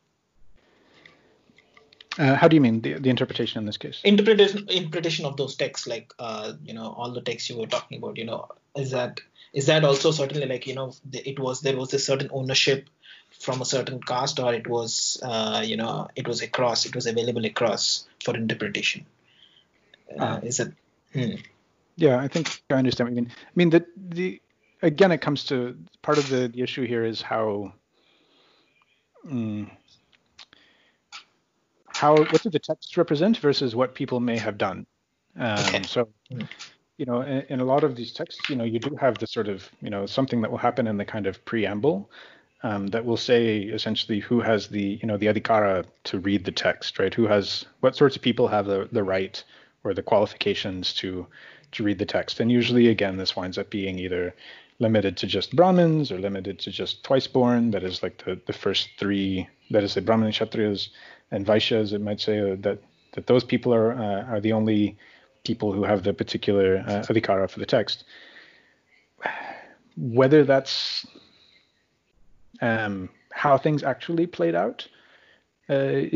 Uh, 2.19 2.35
how 2.35 2.49
do 2.49 2.55
you 2.55 2.61
mean 2.61 2.81
the, 2.81 2.95
the 2.95 3.11
interpretation 3.11 3.59
in 3.59 3.67
this 3.67 3.77
case? 3.77 4.01
Interpretation 4.05 4.67
interpretation 4.69 5.27
of 5.27 5.37
those 5.37 5.57
texts, 5.57 5.87
like 5.87 6.13
uh, 6.19 6.53
you 6.63 6.73
know, 6.73 6.95
all 6.97 7.13
the 7.13 7.21
texts 7.21 7.51
you 7.51 7.59
were 7.59 7.67
talking 7.67 7.99
about, 7.99 8.17
you 8.17 8.25
know, 8.25 8.49
is 8.77 8.93
that 8.93 9.21
is 9.57 9.67
that 9.67 9.85
also 9.85 10.11
certainly 10.11 10.47
like 10.47 10.67
you 10.67 10.75
know, 10.75 10.93
it 11.13 11.39
was 11.39 11.63
there 11.63 11.77
was 11.77 11.93
a 11.95 11.99
certain 11.99 12.29
ownership 12.31 12.89
from 13.31 13.63
a 13.63 13.65
certain 13.65 14.01
caste 14.01 14.39
or 14.39 14.53
it 14.55 14.67
was 14.67 15.19
uh, 15.23 15.63
you 15.65 15.77
know 15.77 16.09
it 16.15 16.29
was 16.29 16.43
across 16.43 16.85
it 16.87 16.95
was 16.95 17.07
available 17.07 17.45
across 17.45 18.07
for 18.23 18.37
interpretation 18.37 19.07
uh, 20.21 20.25
uh, 20.25 20.41
is 20.43 20.61
it 20.61 20.73
hmm. 21.13 21.35
yeah 21.97 22.19
i 22.19 22.29
think 22.29 22.63
i 22.71 22.75
understand 22.75 23.09
what 23.09 23.17
you 23.17 23.23
mean 23.23 23.33
i 23.33 23.53
mean 23.55 23.71
the 23.71 23.85
the 23.97 24.41
again 24.83 25.11
it 25.11 25.19
comes 25.19 25.45
to 25.45 25.77
part 26.03 26.19
of 26.19 26.29
the, 26.29 26.49
the 26.49 26.63
issue 26.63 26.87
here 26.87 27.05
is 27.05 27.21
how 27.21 27.73
mm, 29.27 29.69
how 31.89 32.17
what 32.17 32.43
do 32.43 32.51
the 32.51 32.59
texts 32.59 32.97
represent 32.97 33.39
versus 33.39 33.75
what 33.75 33.95
people 33.95 34.21
may 34.21 34.39
have 34.39 34.57
done 34.57 34.87
um, 35.39 35.59
okay. 35.59 35.83
so 35.83 36.09
hmm. 36.31 36.41
You 36.99 37.07
know 37.07 37.21
in, 37.21 37.43
in, 37.49 37.61
a 37.61 37.65
lot 37.65 37.85
of 37.85 37.95
these 37.95 38.13
texts 38.13 38.49
you 38.49 38.57
know 38.57 38.65
you 38.65 38.79
do 38.79 38.97
have 38.97 39.19
the 39.19 39.27
sort 39.27 39.49
of 39.49 39.71
you 39.83 39.91
know 39.91 40.07
something 40.07 40.41
that 40.41 40.51
will 40.51 40.59
happen 40.59 40.87
in 40.87 40.97
the 40.97 41.05
kind 41.05 41.27
of 41.27 41.45
preamble 41.45 42.11
um, 42.63 42.89
that 42.89 43.05
will 43.05 43.17
say 43.17 43.59
essentially 43.59 44.19
who 44.19 44.41
has 44.41 44.69
the 44.69 44.99
you 45.01 45.07
know 45.07 45.17
the 45.17 45.27
adhikara 45.27 45.85
to 46.05 46.19
read 46.19 46.45
the 46.45 46.53
text, 46.53 46.99
right? 46.99 47.15
Who 47.15 47.27
has 47.27 47.65
what 47.81 47.97
sorts 47.97 48.17
of 48.17 48.23
people 48.23 48.49
have 48.49 48.67
the, 48.67 48.89
the 48.91 49.05
right 49.05 49.43
or 49.85 49.95
the 49.95 50.03
qualifications 50.03 50.93
to 50.95 51.27
to 51.73 51.83
read 51.83 51.99
the 51.99 52.07
text. 52.07 52.41
And 52.41 52.51
usually, 52.51 52.89
again, 52.89 53.17
this 53.17 53.37
winds 53.37 53.59
up 53.59 53.71
being 53.71 53.99
either 53.99 54.35
limited 54.79 55.17
to 55.19 55.27
just 55.27 55.55
Brahmins 55.55 56.11
or 56.11 56.19
limited 56.19 56.59
to 56.61 56.71
just 56.71 57.05
twice 57.05 57.27
born. 57.27 57.71
That 57.71 57.83
is 57.83 58.03
like 58.03 58.25
the, 58.25 58.41
the 58.47 58.53
first 58.53 58.89
three. 58.99 59.49
That 59.71 59.85
is 59.85 59.95
the 59.95 60.03
Brahmin, 60.03 60.31
Kshatriyas, 60.31 60.89
and 61.31 61.47
Vaishyas. 61.47 61.93
It 61.93 62.01
might 62.01 62.21
say 62.21 62.53
uh, 62.53 62.57
that 62.61 62.83
that 63.13 63.27
those 63.27 63.45
people 63.45 63.73
are 63.75 63.93
uh, 63.93 64.23
are 64.25 64.41
the 64.41 64.53
only 64.53 64.97
people 65.47 65.73
who 65.73 65.85
have 65.85 66.03
the 66.03 66.13
particular 66.13 66.85
uh, 66.87 67.03
adhikara 67.09 67.49
for 67.49 67.61
the 67.61 67.67
text. 67.67 68.05
Whether 69.97 70.45
that's 70.45 71.07
um, 72.61 73.09
how 73.31 73.59
things 73.59 73.83
actually 73.83 74.27
played 74.27 74.55
out 74.55 74.89
uh, 75.71 75.75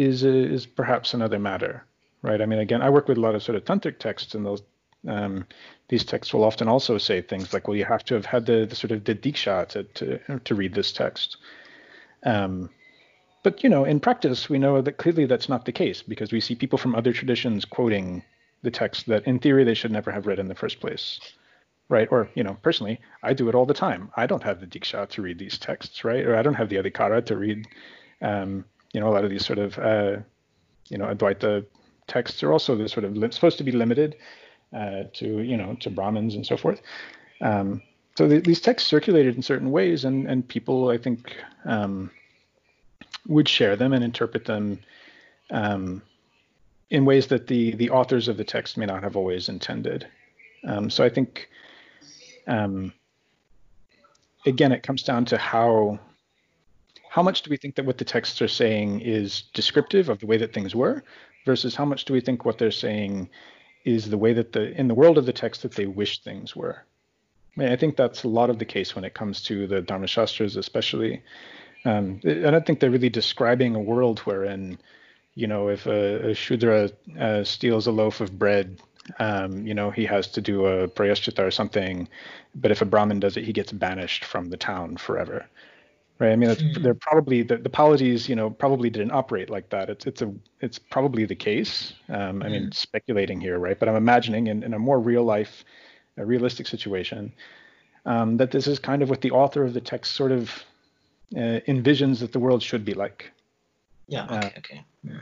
is 0.08 0.24
uh, 0.24 0.28
is 0.28 0.66
perhaps 0.66 1.14
another 1.14 1.38
matter, 1.38 1.84
right? 2.22 2.40
I 2.40 2.46
mean, 2.46 2.58
again, 2.58 2.82
I 2.82 2.90
work 2.90 3.08
with 3.08 3.18
a 3.18 3.20
lot 3.20 3.34
of 3.34 3.42
sort 3.42 3.56
of 3.56 3.64
tantric 3.64 3.98
texts, 3.98 4.34
and 4.34 4.44
those 4.44 4.62
um, 5.08 5.46
these 5.88 6.04
texts 6.04 6.34
will 6.34 6.44
often 6.44 6.68
also 6.68 6.98
say 6.98 7.22
things 7.22 7.52
like, 7.52 7.66
"Well, 7.66 7.76
you 7.76 7.84
have 7.84 8.04
to 8.04 8.14
have 8.14 8.26
had 8.26 8.46
the, 8.46 8.66
the 8.66 8.76
sort 8.76 8.90
of 8.92 9.04
the 9.04 9.14
diksha 9.14 9.68
to, 9.68 9.84
to 9.84 10.38
to 10.38 10.54
read 10.54 10.74
this 10.74 10.92
text." 10.92 11.36
Um, 12.22 12.70
but 13.42 13.64
you 13.64 13.70
know, 13.70 13.84
in 13.84 14.00
practice, 14.00 14.48
we 14.50 14.58
know 14.58 14.82
that 14.82 14.98
clearly 14.98 15.26
that's 15.26 15.48
not 15.48 15.64
the 15.64 15.72
case 15.72 16.02
because 16.02 16.32
we 16.32 16.40
see 16.40 16.54
people 16.54 16.78
from 16.78 16.94
other 16.94 17.12
traditions 17.12 17.64
quoting 17.64 18.22
the 18.62 18.70
text 18.70 19.06
that, 19.06 19.26
in 19.26 19.38
theory, 19.38 19.64
they 19.64 19.74
should 19.74 19.92
never 19.92 20.10
have 20.10 20.26
read 20.26 20.38
in 20.38 20.48
the 20.48 20.54
first 20.54 20.80
place 20.80 21.20
right? 21.90 22.08
Or, 22.10 22.30
you 22.34 22.42
know, 22.42 22.56
personally, 22.62 23.00
I 23.22 23.34
do 23.34 23.48
it 23.50 23.54
all 23.54 23.66
the 23.66 23.74
time. 23.74 24.10
I 24.16 24.26
don't 24.26 24.44
have 24.44 24.60
the 24.60 24.66
diksha 24.66 25.08
to 25.08 25.22
read 25.22 25.38
these 25.38 25.58
texts, 25.58 26.04
right? 26.04 26.24
Or 26.24 26.36
I 26.36 26.42
don't 26.42 26.54
have 26.54 26.70
the 26.70 26.76
adhikara 26.76 27.26
to 27.26 27.36
read, 27.36 27.66
um, 28.22 28.64
you 28.94 29.00
know, 29.00 29.08
a 29.08 29.12
lot 29.12 29.24
of 29.24 29.30
these 29.30 29.44
sort 29.44 29.58
of, 29.58 29.76
uh, 29.78 30.18
you 30.88 30.96
know, 30.96 31.06
Advaita 31.06 31.66
texts 32.06 32.42
are 32.42 32.52
also 32.52 32.76
the 32.76 32.88
sort 32.88 33.04
of 33.04 33.16
li- 33.16 33.32
supposed 33.32 33.58
to 33.58 33.64
be 33.64 33.72
limited 33.72 34.16
uh, 34.72 35.02
to, 35.14 35.40
you 35.40 35.56
know, 35.56 35.76
to 35.80 35.90
Brahmins 35.90 36.36
and 36.36 36.46
so 36.46 36.56
forth. 36.56 36.80
Um, 37.40 37.82
so 38.16 38.28
the, 38.28 38.38
these 38.38 38.60
texts 38.60 38.88
circulated 38.88 39.34
in 39.34 39.42
certain 39.42 39.70
ways, 39.70 40.04
and 40.04 40.28
and 40.28 40.46
people, 40.46 40.90
I 40.90 40.98
think, 40.98 41.36
um, 41.64 42.10
would 43.26 43.48
share 43.48 43.76
them 43.76 43.92
and 43.92 44.04
interpret 44.04 44.44
them 44.44 44.80
um, 45.50 46.02
in 46.90 47.04
ways 47.04 47.28
that 47.28 47.46
the 47.46 47.74
the 47.76 47.90
authors 47.90 48.28
of 48.28 48.36
the 48.36 48.44
text 48.44 48.76
may 48.76 48.86
not 48.86 49.02
have 49.02 49.16
always 49.16 49.48
intended. 49.48 50.06
Um, 50.64 50.90
so 50.90 51.04
I 51.04 51.08
think 51.08 51.48
um, 52.46 52.92
again, 54.46 54.72
it 54.72 54.82
comes 54.82 55.02
down 55.02 55.24
to 55.26 55.38
how 55.38 55.98
how 57.08 57.22
much 57.22 57.42
do 57.42 57.50
we 57.50 57.56
think 57.56 57.74
that 57.74 57.84
what 57.84 57.98
the 57.98 58.04
texts 58.04 58.40
are 58.40 58.48
saying 58.48 59.00
is 59.00 59.42
descriptive 59.54 60.08
of 60.08 60.20
the 60.20 60.26
way 60.26 60.36
that 60.36 60.52
things 60.52 60.74
were, 60.74 61.02
versus 61.44 61.74
how 61.74 61.84
much 61.84 62.04
do 62.04 62.12
we 62.12 62.20
think 62.20 62.44
what 62.44 62.58
they're 62.58 62.70
saying 62.70 63.28
is 63.84 64.10
the 64.10 64.18
way 64.18 64.32
that 64.32 64.52
the 64.52 64.78
in 64.78 64.88
the 64.88 64.94
world 64.94 65.18
of 65.18 65.26
the 65.26 65.32
text 65.32 65.62
that 65.62 65.72
they 65.72 65.86
wish 65.86 66.22
things 66.22 66.54
were. 66.54 66.84
I, 67.56 67.60
mean, 67.60 67.72
I 67.72 67.76
think 67.76 67.96
that's 67.96 68.22
a 68.24 68.28
lot 68.28 68.50
of 68.50 68.58
the 68.58 68.64
case 68.64 68.94
when 68.94 69.04
it 69.04 69.14
comes 69.14 69.42
to 69.44 69.66
the 69.66 69.80
Dharma 69.80 70.06
Shastras, 70.06 70.56
especially. 70.56 71.22
Um, 71.84 72.20
I 72.24 72.50
don't 72.50 72.66
think 72.66 72.78
they're 72.78 72.90
really 72.90 73.08
describing 73.08 73.74
a 73.74 73.80
world 73.80 74.20
wherein, 74.20 74.78
you 75.40 75.46
know, 75.46 75.68
if 75.68 75.86
a, 75.86 76.30
a 76.30 76.34
Shudra 76.34 76.90
uh, 77.18 77.42
steals 77.44 77.86
a 77.86 77.92
loaf 77.92 78.20
of 78.20 78.38
bread, 78.38 78.78
um, 79.18 79.66
you 79.66 79.74
know, 79.74 79.90
he 79.90 80.04
has 80.04 80.28
to 80.28 80.40
do 80.40 80.66
a 80.66 80.88
prayaschita 80.88 81.40
or 81.40 81.50
something. 81.50 82.08
But 82.54 82.70
if 82.70 82.82
a 82.82 82.84
Brahmin 82.84 83.20
does 83.20 83.36
it, 83.36 83.44
he 83.44 83.52
gets 83.52 83.72
banished 83.72 84.24
from 84.24 84.50
the 84.50 84.56
town 84.56 84.96
forever. 84.96 85.46
Right. 86.18 86.32
I 86.32 86.36
mean, 86.36 86.50
mm. 86.50 86.82
they're 86.82 86.92
probably 86.92 87.42
the, 87.42 87.56
the 87.56 87.70
polities, 87.70 88.28
you 88.28 88.36
know, 88.36 88.50
probably 88.50 88.90
didn't 88.90 89.12
operate 89.12 89.48
like 89.48 89.70
that. 89.70 89.88
It's 89.88 90.06
it's 90.06 90.20
a 90.20 90.30
it's 90.60 90.78
probably 90.78 91.24
the 91.24 91.34
case. 91.34 91.94
Um, 92.10 92.42
I 92.42 92.50
mean, 92.50 92.64
hmm. 92.64 92.72
speculating 92.72 93.40
here, 93.40 93.58
right? 93.58 93.78
But 93.78 93.88
I'm 93.88 93.96
imagining 93.96 94.48
in, 94.48 94.62
in 94.62 94.74
a 94.74 94.78
more 94.78 95.00
real 95.00 95.24
life, 95.24 95.64
a 96.18 96.26
realistic 96.26 96.66
situation, 96.66 97.32
um, 98.04 98.36
that 98.36 98.50
this 98.50 98.66
is 98.66 98.78
kind 98.78 99.00
of 99.00 99.08
what 99.08 99.22
the 99.22 99.30
author 99.30 99.64
of 99.64 99.72
the 99.72 99.80
text 99.80 100.12
sort 100.12 100.30
of 100.30 100.50
uh, 101.34 101.60
envisions 101.66 102.18
that 102.18 102.32
the 102.32 102.38
world 102.38 102.62
should 102.62 102.84
be 102.84 102.92
like. 102.92 103.32
Yeah. 104.10 104.24
Okay. 104.24 104.36
Uh, 104.36 104.50
okay. 104.58 104.84
Yeah. 105.04 105.20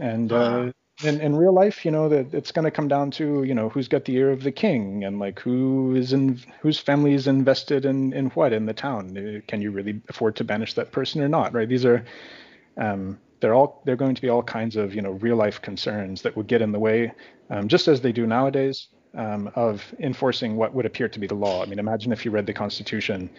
And 0.00 0.32
uh, 0.32 0.72
in, 1.04 1.20
in 1.20 1.36
real 1.36 1.52
life, 1.54 1.84
you 1.84 1.90
know, 1.90 2.08
that 2.08 2.34
it's 2.34 2.52
going 2.52 2.66
to 2.66 2.70
come 2.70 2.88
down 2.88 3.10
to, 3.12 3.44
you 3.44 3.54
know, 3.54 3.68
who's 3.70 3.88
got 3.88 4.04
the 4.04 4.16
ear 4.16 4.30
of 4.30 4.42
the 4.44 4.52
king 4.52 5.04
and 5.04 5.18
like 5.18 5.40
who 5.40 5.96
is 5.96 6.12
in 6.12 6.40
whose 6.60 6.78
family 6.78 7.14
is 7.14 7.26
invested 7.26 7.84
in 7.86 8.12
in 8.12 8.26
what 8.30 8.52
in 8.52 8.66
the 8.66 8.74
town. 8.74 9.16
Uh, 9.18 9.40
can 9.48 9.62
you 9.62 9.72
really 9.72 10.02
afford 10.08 10.36
to 10.36 10.44
banish 10.44 10.74
that 10.74 10.92
person 10.92 11.22
or 11.22 11.28
not? 11.28 11.54
Right. 11.54 11.68
These 11.68 11.86
are, 11.86 12.04
um, 12.76 13.18
they're 13.40 13.54
all 13.54 13.82
they're 13.86 13.96
going 13.96 14.14
to 14.16 14.22
be 14.22 14.28
all 14.28 14.42
kinds 14.42 14.76
of 14.76 14.94
you 14.94 15.02
know 15.02 15.12
real 15.12 15.36
life 15.36 15.62
concerns 15.62 16.22
that 16.22 16.36
would 16.36 16.48
get 16.48 16.62
in 16.62 16.72
the 16.72 16.80
way, 16.80 17.12
um, 17.50 17.68
just 17.68 17.88
as 17.88 18.00
they 18.02 18.12
do 18.12 18.26
nowadays, 18.26 18.88
um, 19.16 19.50
of 19.56 19.84
enforcing 20.00 20.56
what 20.56 20.74
would 20.74 20.86
appear 20.86 21.08
to 21.08 21.18
be 21.20 21.26
the 21.26 21.34
law. 21.34 21.62
I 21.62 21.66
mean, 21.66 21.78
imagine 21.80 22.12
if 22.12 22.24
you 22.24 22.30
read 22.32 22.46
the 22.46 22.54
Constitution 22.54 23.30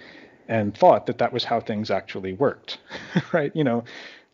and 0.50 0.76
thought 0.76 1.06
that 1.06 1.20
that 1.20 1.32
was 1.32 1.46
how 1.46 1.62
things 1.62 1.92
actually 1.92 2.34
worked, 2.34 2.80
right? 3.32 3.56
You 3.56 3.64
know, 3.64 3.84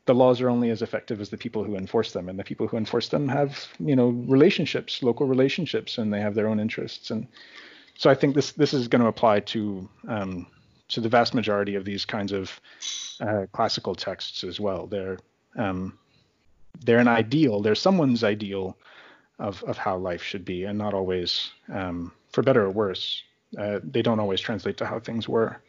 the 0.06 0.16
laws 0.16 0.40
are 0.42 0.50
only 0.50 0.70
as 0.70 0.82
effective 0.82 1.20
as 1.20 1.30
the 1.30 1.38
people 1.38 1.64
who 1.64 1.76
enforce 1.76 2.14
them 2.14 2.30
and 2.30 2.40
the 2.40 2.44
people 2.44 2.68
who 2.68 2.78
enforce 2.78 3.10
them 3.10 3.28
have 3.28 3.68
you 3.80 3.96
know 3.96 4.10
relationships 4.28 5.04
local 5.04 5.28
relationships 5.28 5.98
and 5.98 6.14
they 6.14 6.22
have 6.22 6.34
their 6.34 6.48
own 6.48 6.60
interests. 6.60 7.12
And 7.12 7.28
so 7.98 8.10
i 8.10 8.16
think 8.16 8.36
this 8.36 8.52
this 8.54 8.74
is 8.74 8.88
going 8.88 9.02
to 9.02 9.08
apply 9.08 9.42
to 9.42 9.88
um, 10.08 10.48
to 10.88 11.02
the 11.02 11.10
vast 11.10 11.34
majority 11.34 11.76
of 11.76 11.86
these 11.86 12.06
kinds 12.06 12.32
of 12.32 12.60
uh, 13.20 13.46
classical 13.52 13.96
texts 13.96 14.44
as 14.44 14.60
well. 14.60 14.88
They're 14.88 15.18
um, 15.58 15.98
they're 16.86 17.00
an 17.00 17.08
ideal 17.08 17.62
they're 17.62 17.76
someone's 17.76 18.24
ideal 18.24 18.78
of 19.40 19.64
of 19.64 19.78
how 19.78 19.98
life 19.98 20.24
should 20.24 20.46
be 20.46 20.64
and 20.64 20.78
not 20.78 20.94
always 20.94 21.52
um, 21.74 22.12
for 22.32 22.42
better 22.44 22.64
or 22.64 22.70
worse 22.70 23.24
uh, 23.58 23.80
they 23.84 24.02
don't 24.02 24.20
always 24.20 24.42
translate 24.42 24.78
to 24.78 24.86
how 24.86 25.00
things 25.00 25.30
were 25.30 25.62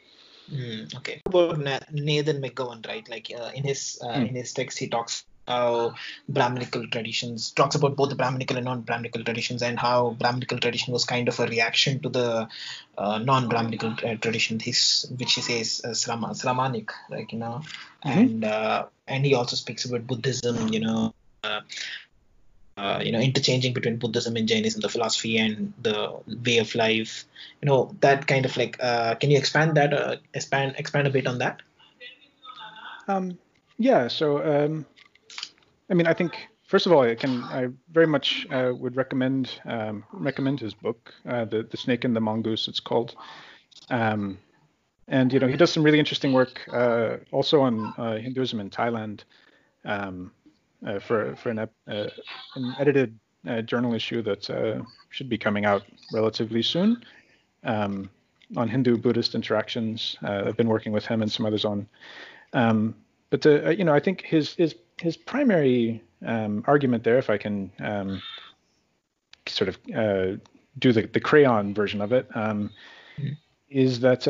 Mm, 0.50 0.94
okay. 0.96 1.22
About 1.26 1.58
Nathan 1.92 2.40
McGovern, 2.40 2.86
right? 2.86 3.08
Like 3.08 3.32
uh, 3.36 3.50
in 3.54 3.64
his 3.64 3.98
uh, 4.02 4.14
mm. 4.14 4.28
in 4.28 4.34
his 4.34 4.52
text, 4.52 4.78
he 4.78 4.88
talks 4.88 5.24
how 5.46 5.94
Brahminical 6.28 6.88
traditions 6.88 7.52
talks 7.52 7.76
about 7.76 7.96
both 7.96 8.08
the 8.08 8.16
Brahminical 8.16 8.56
and 8.56 8.64
non-Brahminical 8.64 9.24
traditions, 9.24 9.62
and 9.62 9.78
how 9.78 10.16
Brahminical 10.18 10.58
tradition 10.58 10.92
was 10.92 11.04
kind 11.04 11.28
of 11.28 11.38
a 11.38 11.46
reaction 11.46 12.00
to 12.00 12.08
the 12.08 12.48
uh, 12.98 13.18
non-Brahminical 13.18 13.96
uh, 14.04 14.16
tradition, 14.16 14.58
his 14.60 15.06
which 15.16 15.34
he 15.34 15.40
says 15.40 15.82
uh, 15.84 15.90
Sramanic, 15.90 16.90
like 17.10 17.32
you 17.32 17.38
know, 17.38 17.62
mm-hmm. 18.04 18.18
and 18.18 18.44
uh, 18.44 18.86
and 19.06 19.24
he 19.24 19.34
also 19.34 19.56
speaks 19.56 19.84
about 19.84 20.06
Buddhism, 20.06 20.68
you 20.68 20.80
know. 20.80 21.14
Uh, 22.76 23.00
you 23.02 23.10
know 23.10 23.18
interchanging 23.18 23.72
between 23.72 23.96
buddhism 23.96 24.36
and 24.36 24.46
jainism 24.46 24.82
the 24.82 24.88
philosophy 24.88 25.38
and 25.38 25.72
the 25.80 26.12
way 26.44 26.58
of 26.58 26.74
life 26.74 27.24
you 27.62 27.66
know 27.66 27.90
that 28.00 28.26
kind 28.26 28.44
of 28.44 28.54
like 28.58 28.76
uh, 28.80 29.14
can 29.14 29.30
you 29.30 29.38
expand 29.38 29.74
that 29.74 29.94
uh, 29.94 30.16
expand 30.34 30.74
expand 30.76 31.06
a 31.06 31.10
bit 31.10 31.26
on 31.26 31.38
that? 31.38 31.62
Um, 33.08 33.38
yeah 33.78 34.08
so 34.08 34.44
um, 34.44 34.84
i 35.88 35.94
mean 35.94 36.06
i 36.06 36.12
think 36.12 36.48
first 36.66 36.84
of 36.84 36.92
all 36.92 37.00
i 37.00 37.14
can 37.14 37.44
i 37.44 37.66
very 37.92 38.06
much 38.06 38.46
uh, 38.50 38.72
would 38.76 38.94
recommend 38.94 39.58
um, 39.64 40.04
recommend 40.12 40.60
his 40.60 40.74
book 40.74 41.14
uh, 41.26 41.46
the 41.46 41.62
the 41.62 41.78
snake 41.78 42.04
and 42.04 42.14
the 42.14 42.20
mongoose 42.20 42.68
it's 42.68 42.80
called. 42.80 43.16
Um, 43.88 44.38
and 45.08 45.32
you 45.32 45.40
know 45.40 45.46
he 45.46 45.56
does 45.56 45.72
some 45.72 45.82
really 45.82 45.98
interesting 45.98 46.34
work 46.34 46.68
uh, 46.70 47.16
also 47.32 47.62
on 47.62 48.20
hinduism 48.20 48.60
in 48.60 48.68
thailand. 48.68 49.20
Um, 49.86 50.32
uh, 50.84 50.98
for 50.98 51.34
for 51.36 51.50
an, 51.50 51.58
uh, 51.58 51.66
an 51.86 52.74
edited 52.78 53.18
uh, 53.46 53.62
journal 53.62 53.94
issue 53.94 54.22
that 54.22 54.48
uh, 54.50 54.82
should 55.10 55.28
be 55.28 55.38
coming 55.38 55.64
out 55.64 55.82
relatively 56.12 56.62
soon 56.62 57.02
um, 57.64 58.10
on 58.56 58.68
Hindu 58.68 58.96
Buddhist 58.96 59.34
interactions. 59.34 60.16
Uh, 60.22 60.44
I've 60.46 60.56
been 60.56 60.68
working 60.68 60.92
with 60.92 61.06
him 61.06 61.22
and 61.22 61.30
some 61.30 61.46
others 61.46 61.64
on. 61.64 61.88
Um, 62.52 62.94
but 63.30 63.42
the, 63.42 63.74
you 63.76 63.84
know, 63.84 63.94
I 63.94 64.00
think 64.00 64.22
his 64.22 64.54
his 64.54 64.74
his 65.00 65.16
primary 65.16 66.02
um, 66.24 66.64
argument 66.66 67.04
there, 67.04 67.18
if 67.18 67.30
I 67.30 67.38
can 67.38 67.70
um, 67.80 68.22
sort 69.46 69.68
of 69.68 69.78
do 70.78 70.92
the 70.92 71.06
the 71.06 71.20
crayon 71.20 71.74
version 71.74 72.00
of 72.00 72.12
it, 72.12 72.28
um, 72.34 72.70
mm-hmm. 73.18 73.32
is 73.70 74.00
that 74.00 74.26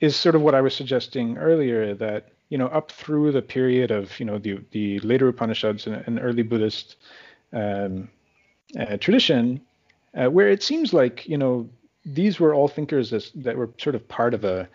is 0.00 0.16
sort 0.16 0.34
of 0.34 0.42
what 0.42 0.54
I 0.54 0.60
was 0.60 0.74
suggesting 0.74 1.38
earlier 1.38 1.94
that 1.94 2.32
you 2.48 2.58
know, 2.58 2.68
up 2.68 2.90
through 2.90 3.32
the 3.32 3.42
period 3.42 3.90
of, 3.90 4.18
you 4.18 4.26
know, 4.26 4.38
the, 4.38 4.58
the 4.70 4.98
later 5.00 5.28
Upanishads 5.28 5.86
and, 5.86 6.02
and 6.06 6.18
early 6.20 6.42
Buddhist 6.42 6.96
um, 7.52 8.08
uh, 8.78 8.96
tradition, 8.96 9.60
uh, 10.14 10.26
where 10.26 10.48
it 10.48 10.62
seems 10.62 10.92
like, 10.92 11.28
you 11.28 11.36
know, 11.36 11.68
these 12.04 12.40
were 12.40 12.54
all 12.54 12.68
thinkers 12.68 13.12
as, 13.12 13.30
that 13.34 13.56
were 13.56 13.70
sort 13.78 13.94
of 13.94 14.06
part 14.08 14.32
of 14.34 14.44
a, 14.44 14.68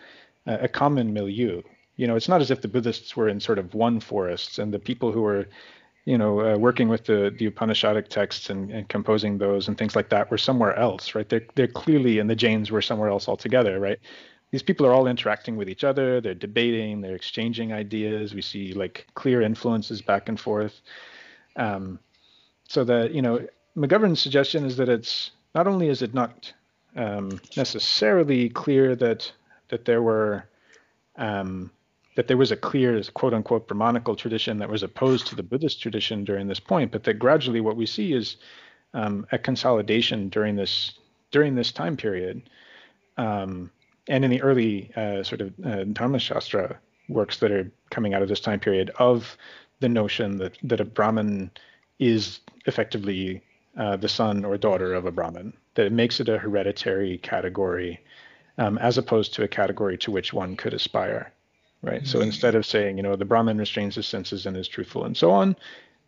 a 0.45 0.67
common 0.67 1.13
milieu. 1.13 1.61
You 1.95 2.07
know, 2.07 2.15
it's 2.15 2.29
not 2.29 2.41
as 2.41 2.51
if 2.51 2.61
the 2.61 2.67
Buddhists 2.67 3.15
were 3.15 3.29
in 3.29 3.39
sort 3.39 3.59
of 3.59 3.73
one 3.73 3.99
forest 3.99 4.59
and 4.59 4.73
the 4.73 4.79
people 4.79 5.11
who 5.11 5.21
were, 5.21 5.47
you 6.05 6.17
know, 6.17 6.41
uh, 6.41 6.57
working 6.57 6.89
with 6.89 7.05
the, 7.05 7.33
the 7.37 7.49
Upanishadic 7.49 8.07
texts 8.09 8.49
and, 8.49 8.69
and, 8.71 8.89
composing 8.89 9.37
those 9.37 9.67
and 9.67 9.77
things 9.77 9.95
like 9.95 10.09
that 10.09 10.29
were 10.29 10.37
somewhere 10.37 10.75
else, 10.75 11.15
right? 11.15 11.29
They're, 11.29 11.45
they're 11.55 11.67
clearly, 11.67 12.19
and 12.19 12.29
the 12.29 12.35
Jains 12.35 12.71
were 12.71 12.81
somewhere 12.81 13.09
else 13.09 13.27
altogether, 13.27 13.79
right? 13.79 13.99
These 14.53 14.61
people 14.61 14.85
are 14.85 14.93
all 14.93 15.07
interacting 15.07 15.55
with 15.55 15.67
each 15.67 15.83
other. 15.83 16.21
They're 16.21 16.35
debating. 16.35 17.01
They're 17.01 17.15
exchanging 17.15 17.73
ideas. 17.73 18.35
We 18.35 18.43
see 18.43 18.73
like 18.73 19.07
clear 19.15 19.41
influences 19.41 19.99
back 19.99 20.29
and 20.29 20.39
forth. 20.39 20.79
Um, 21.55 21.97
so 22.67 22.83
that 22.83 23.15
you 23.15 23.23
know 23.23 23.47
mcgovern's 23.75 24.21
suggestion 24.21 24.63
is 24.63 24.77
that 24.77 24.89
it's 24.89 25.31
not 25.55 25.65
only 25.65 25.89
is 25.89 26.03
it 26.03 26.13
not 26.13 26.53
um, 26.95 27.41
necessarily 27.57 28.49
clear 28.49 28.95
that 28.95 29.31
that 29.69 29.85
there 29.85 30.03
were 30.03 30.43
um, 31.15 31.71
that 32.15 32.27
there 32.27 32.37
was 32.37 32.51
a 32.51 32.55
clear 32.55 33.01
quote 33.15 33.33
unquote 33.33 33.67
brahmanical 33.67 34.15
tradition 34.15 34.59
that 34.59 34.69
was 34.69 34.83
opposed 34.83 35.25
to 35.27 35.35
the 35.35 35.41
buddhist 35.41 35.81
tradition 35.81 36.23
during 36.23 36.47
this 36.47 36.59
point 36.59 36.91
but 36.91 37.03
that 37.05 37.15
gradually 37.15 37.59
what 37.59 37.75
we 37.75 37.87
see 37.87 38.13
is 38.13 38.37
um, 38.93 39.25
a 39.31 39.37
consolidation 39.39 40.29
during 40.29 40.55
this 40.55 40.99
during 41.31 41.55
this 41.55 41.71
time 41.71 41.97
period. 41.97 42.43
Um, 43.17 43.71
and 44.07 44.25
in 44.25 44.31
the 44.31 44.41
early 44.41 44.91
uh, 44.95 45.23
sort 45.23 45.41
of 45.41 45.53
uh, 45.65 45.83
Dharma 45.85 46.19
Shastra 46.19 46.77
works 47.09 47.39
that 47.39 47.51
are 47.51 47.71
coming 47.89 48.13
out 48.13 48.21
of 48.21 48.29
this 48.29 48.39
time 48.39 48.59
period 48.59 48.91
of 48.97 49.37
the 49.79 49.89
notion 49.89 50.37
that 50.37 50.57
that 50.63 50.79
a 50.79 50.85
Brahmin 50.85 51.51
is 51.99 52.39
effectively 52.65 53.41
uh, 53.77 53.95
the 53.95 54.09
son 54.09 54.45
or 54.45 54.57
daughter 54.57 54.93
of 54.93 55.05
a 55.05 55.11
Brahmin, 55.11 55.53
that 55.75 55.85
it 55.85 55.91
makes 55.91 56.19
it 56.19 56.29
a 56.29 56.37
hereditary 56.37 57.17
category 57.19 57.99
um, 58.57 58.77
as 58.77 58.97
opposed 58.97 59.33
to 59.33 59.43
a 59.43 59.47
category 59.47 59.97
to 59.97 60.11
which 60.11 60.31
one 60.31 60.55
could 60.55 60.73
aspire, 60.73 61.31
right? 61.81 62.03
Mm-hmm. 62.03 62.05
So 62.05 62.21
instead 62.21 62.55
of 62.55 62.65
saying, 62.65 62.97
you 62.97 63.03
know, 63.03 63.15
the 63.15 63.25
Brahmin 63.25 63.57
restrains 63.57 63.95
his 63.95 64.07
senses 64.07 64.45
and 64.45 64.55
is 64.55 64.67
truthful 64.67 65.05
and 65.05 65.17
so 65.17 65.31
on, 65.31 65.55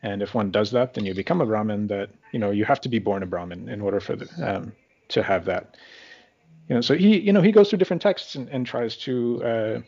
and 0.04 0.22
if 0.22 0.36
one 0.36 0.52
does 0.52 0.72
that, 0.72 0.94
then 0.94 1.06
you 1.06 1.14
become 1.16 1.42
a 1.42 1.46
Brahmin. 1.46 1.88
That 1.88 2.10
you 2.32 2.40
know 2.40 2.52
you 2.52 2.66
have 2.66 2.82
to 2.82 2.90
be 2.90 3.00
born 3.00 3.24
a 3.24 3.26
Brahmin 3.26 3.70
in 3.70 3.82
order 3.82 4.00
for 4.00 4.16
the, 4.16 4.28
um, 4.56 4.74
to 5.10 5.24
have 5.24 5.46
that 5.46 5.76
you 6.70 6.76
know 6.76 6.82
so 6.82 6.96
he 6.96 7.20
you 7.20 7.34
know 7.34 7.42
he 7.42 7.52
goes 7.52 7.70
through 7.70 7.80
different 7.80 8.02
texts 8.02 8.36
and, 8.36 8.50
and 8.50 8.66
tries 8.66 8.98
to 8.98 9.44
uh, 9.44 9.82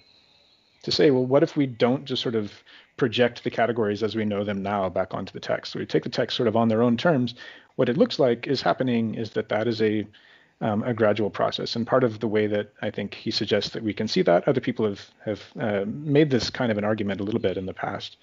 to 0.84 0.92
say 0.92 1.12
well 1.12 1.26
what 1.26 1.44
if 1.44 1.56
we 1.56 1.66
don't 1.66 2.06
just 2.06 2.22
sort 2.22 2.36
of 2.36 2.52
project 2.98 3.44
the 3.44 3.52
categories 3.52 4.04
as 4.04 4.16
we 4.16 4.26
know 4.26 4.44
them 4.44 4.62
now 4.62 4.90
back 4.90 5.14
onto 5.14 5.32
the 5.32 5.40
text? 5.40 5.72
So 5.72 5.80
we 5.80 5.86
take 5.86 6.04
the 6.04 6.10
text 6.10 6.36
sort 6.36 6.48
of 6.48 6.56
on 6.56 6.68
their 6.68 6.82
own 6.82 6.98
terms. 6.98 7.36
What 7.76 7.90
it 7.90 7.98
looks 7.98 8.20
like 8.20 8.48
is 8.48 8.62
happening 8.62 9.16
is 9.16 9.32
that 9.32 9.50
that 9.50 9.68
is 9.68 9.82
a 9.82 10.06
um, 10.60 10.82
a 10.82 10.94
gradual 10.94 11.30
process. 11.30 11.76
And 11.76 11.86
part 11.86 12.04
of 12.04 12.20
the 12.20 12.28
way 12.28 12.48
that 12.48 12.74
i 12.82 12.90
think 12.90 13.14
he 13.14 13.32
suggests 13.32 13.70
that 13.74 13.84
we 13.84 13.94
can 13.94 14.08
see 14.08 14.24
that 14.24 14.48
other 14.48 14.62
people 14.62 14.86
have 14.86 15.12
have 15.24 15.44
uh, 15.60 15.86
made 15.88 16.32
this 16.32 16.50
kind 16.50 16.72
of 16.72 16.78
an 16.78 16.84
argument 16.84 17.22
a 17.22 17.24
little 17.24 17.40
bit 17.40 17.58
in 17.58 17.68
the 17.68 17.74
past 17.74 18.18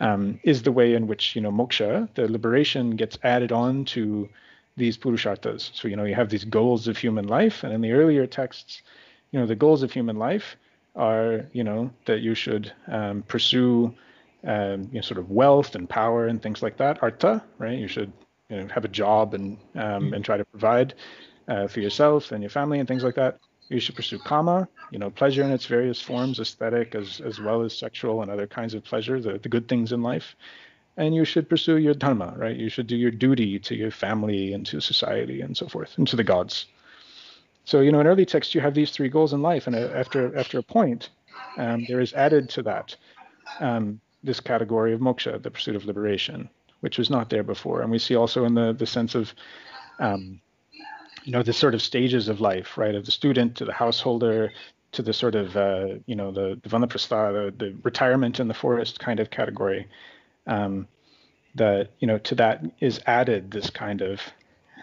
um, 0.00 0.40
is 0.42 0.62
the 0.62 0.72
way 0.72 0.94
in 0.94 1.06
which 1.06 1.36
you 1.36 1.42
know 1.42 1.52
moksha 1.52 2.08
the 2.14 2.30
liberation 2.30 2.96
gets 2.96 3.16
added 3.22 3.52
on 3.52 3.84
to 3.84 4.28
these 4.78 4.96
purusharthas. 4.96 5.70
So, 5.74 5.88
you 5.88 5.96
know, 5.96 6.04
you 6.04 6.14
have 6.14 6.30
these 6.30 6.44
goals 6.44 6.88
of 6.88 6.96
human 6.96 7.26
life, 7.26 7.64
and 7.64 7.72
in 7.72 7.80
the 7.80 7.92
earlier 7.92 8.26
texts, 8.26 8.82
you 9.30 9.38
know, 9.38 9.46
the 9.46 9.56
goals 9.56 9.82
of 9.82 9.92
human 9.92 10.16
life 10.16 10.56
are, 10.96 11.46
you 11.52 11.64
know, 11.64 11.90
that 12.06 12.20
you 12.20 12.34
should 12.34 12.72
um, 12.88 13.22
pursue, 13.28 13.94
um, 14.44 14.88
you 14.90 14.94
know, 14.94 15.00
sort 15.00 15.18
of 15.18 15.30
wealth 15.30 15.74
and 15.74 15.88
power 15.88 16.26
and 16.26 16.42
things 16.42 16.62
like 16.62 16.76
that. 16.78 17.02
Artha, 17.02 17.44
right? 17.58 17.78
You 17.78 17.88
should, 17.88 18.12
you 18.48 18.56
know, 18.56 18.68
have 18.68 18.84
a 18.84 18.88
job 18.88 19.34
and 19.34 19.58
um, 19.74 20.14
and 20.14 20.24
try 20.24 20.36
to 20.36 20.44
provide 20.44 20.94
uh, 21.48 21.66
for 21.68 21.80
yourself 21.80 22.32
and 22.32 22.42
your 22.42 22.50
family 22.50 22.78
and 22.78 22.88
things 22.88 23.04
like 23.04 23.16
that. 23.16 23.38
You 23.68 23.80
should 23.80 23.96
pursue 23.96 24.18
kama, 24.18 24.66
you 24.90 24.98
know, 24.98 25.10
pleasure 25.10 25.42
in 25.42 25.50
its 25.52 25.66
various 25.66 26.00
forms, 26.00 26.40
aesthetic 26.40 26.94
as 26.94 27.20
as 27.20 27.38
well 27.38 27.62
as 27.62 27.76
sexual 27.76 28.22
and 28.22 28.30
other 28.30 28.46
kinds 28.46 28.74
of 28.74 28.82
pleasure, 28.82 29.20
the, 29.20 29.38
the 29.38 29.48
good 29.48 29.68
things 29.68 29.92
in 29.92 30.02
life. 30.02 30.36
And 30.98 31.14
you 31.14 31.24
should 31.24 31.48
pursue 31.48 31.78
your 31.78 31.94
dharma, 31.94 32.34
right? 32.36 32.56
You 32.56 32.68
should 32.68 32.88
do 32.88 32.96
your 32.96 33.12
duty 33.12 33.58
to 33.60 33.74
your 33.74 33.90
family 33.90 34.52
and 34.52 34.66
to 34.66 34.80
society 34.80 35.40
and 35.40 35.56
so 35.56 35.68
forth, 35.68 35.96
and 35.96 36.06
to 36.08 36.16
the 36.16 36.24
gods. 36.24 36.66
So, 37.64 37.80
you 37.80 37.92
know, 37.92 38.00
in 38.00 38.06
early 38.06 38.26
texts, 38.26 38.54
you 38.54 38.60
have 38.60 38.74
these 38.74 38.90
three 38.90 39.08
goals 39.08 39.32
in 39.32 39.40
life, 39.40 39.66
and 39.66 39.76
after 39.76 40.36
after 40.36 40.58
a 40.58 40.62
point, 40.62 41.10
um, 41.56 41.84
there 41.88 42.00
is 42.00 42.12
added 42.14 42.48
to 42.50 42.62
that 42.62 42.96
um, 43.60 44.00
this 44.24 44.40
category 44.40 44.92
of 44.92 45.00
moksha, 45.00 45.40
the 45.40 45.50
pursuit 45.50 45.76
of 45.76 45.84
liberation, 45.84 46.48
which 46.80 46.98
was 46.98 47.10
not 47.10 47.30
there 47.30 47.44
before. 47.44 47.82
And 47.82 47.90
we 47.90 47.98
see 47.98 48.16
also 48.16 48.44
in 48.44 48.54
the 48.54 48.72
the 48.72 48.86
sense 48.86 49.14
of 49.14 49.32
um, 50.00 50.40
you 51.24 51.32
know 51.32 51.42
the 51.42 51.52
sort 51.52 51.74
of 51.74 51.82
stages 51.82 52.28
of 52.28 52.40
life, 52.40 52.76
right, 52.76 52.94
of 52.94 53.04
the 53.04 53.12
student 53.12 53.54
to 53.56 53.64
the 53.64 53.72
householder 53.72 54.50
to 54.92 55.02
the 55.02 55.12
sort 55.12 55.34
of 55.34 55.56
uh, 55.56 55.88
you 56.06 56.16
know 56.16 56.30
the 56.32 56.58
the 56.62 56.68
vanaprastha, 56.68 57.32
the, 57.32 57.64
the 57.64 57.76
retirement 57.82 58.40
in 58.40 58.48
the 58.48 58.54
forest 58.54 58.98
kind 58.98 59.20
of 59.20 59.30
category. 59.30 59.86
Um, 60.48 60.88
that 61.54 61.90
you 62.00 62.06
know 62.06 62.18
to 62.18 62.34
that 62.34 62.64
is 62.80 63.00
added 63.06 63.50
this 63.50 63.70
kind 63.70 64.02
of 64.02 64.20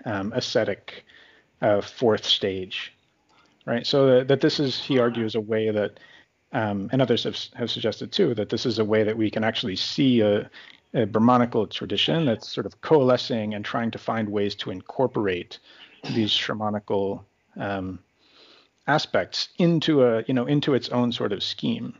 um, 0.05 0.31
ascetic 0.33 1.05
uh, 1.61 1.81
fourth 1.81 2.25
stage, 2.25 2.93
right? 3.65 3.85
So 3.85 4.07
that, 4.07 4.27
that, 4.27 4.41
this 4.41 4.59
is, 4.59 4.79
he 4.79 4.99
argues, 4.99 5.35
a 5.35 5.41
way 5.41 5.71
that, 5.71 5.99
um, 6.53 6.89
and 6.91 7.01
others 7.01 7.23
have, 7.23 7.37
have 7.55 7.71
suggested 7.71 8.11
too, 8.11 8.33
that 8.35 8.49
this 8.49 8.65
is 8.65 8.79
a 8.79 8.85
way 8.85 9.03
that 9.03 9.17
we 9.17 9.29
can 9.29 9.43
actually 9.43 9.75
see 9.75 10.21
a, 10.21 10.49
a 10.93 11.05
Brahmanical 11.05 11.67
tradition 11.67 12.25
that's 12.25 12.47
sort 12.49 12.65
of 12.65 12.81
coalescing 12.81 13.53
and 13.53 13.65
trying 13.65 13.91
to 13.91 13.97
find 13.97 14.29
ways 14.29 14.55
to 14.55 14.71
incorporate 14.71 15.59
these 16.13 16.31
Shramanical 16.31 17.23
um, 17.57 17.99
aspects 18.87 19.49
into 19.57 20.03
a, 20.03 20.23
you 20.27 20.33
know, 20.33 20.45
into 20.45 20.73
its 20.73 20.89
own 20.89 21.11
sort 21.11 21.33
of 21.33 21.41
scheme. 21.41 21.95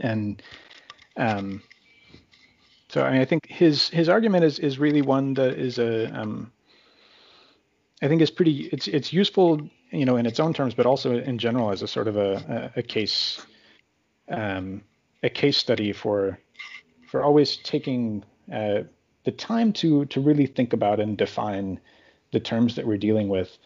And 0.00 0.42
um, 1.16 1.62
so 2.90 3.04
I, 3.04 3.12
mean, 3.12 3.20
I 3.20 3.24
think 3.24 3.46
his 3.46 3.88
his 3.90 4.08
argument 4.08 4.44
is 4.44 4.58
is 4.58 4.80
really 4.80 5.00
one 5.00 5.34
that 5.34 5.56
is 5.56 5.78
a 5.78 6.06
um, 6.06 6.50
I 8.02 8.08
think 8.08 8.20
is 8.20 8.32
pretty. 8.32 8.68
It's 8.72 8.88
it's 8.88 9.12
useful, 9.12 9.60
you 9.92 10.04
know, 10.04 10.16
in 10.16 10.26
its 10.26 10.40
own 10.40 10.52
terms, 10.52 10.74
but 10.74 10.86
also 10.86 11.16
in 11.16 11.38
general 11.38 11.70
as 11.70 11.82
a 11.82 11.86
sort 11.86 12.08
of 12.08 12.16
a 12.16 12.72
a, 12.76 12.80
a 12.80 12.82
case 12.82 13.46
um, 14.28 14.82
a 15.22 15.30
case 15.30 15.56
study 15.56 15.92
for 15.92 16.40
for 17.08 17.22
always 17.22 17.58
taking 17.58 18.24
uh, 18.52 18.80
the 19.24 19.32
time 19.32 19.72
to 19.74 20.06
to 20.06 20.20
really 20.20 20.46
think 20.46 20.72
about 20.72 20.98
and 20.98 21.16
define 21.16 21.78
the 22.32 22.40
terms 22.40 22.74
that 22.74 22.86
we're 22.88 22.98
dealing 22.98 23.28
with 23.28 23.56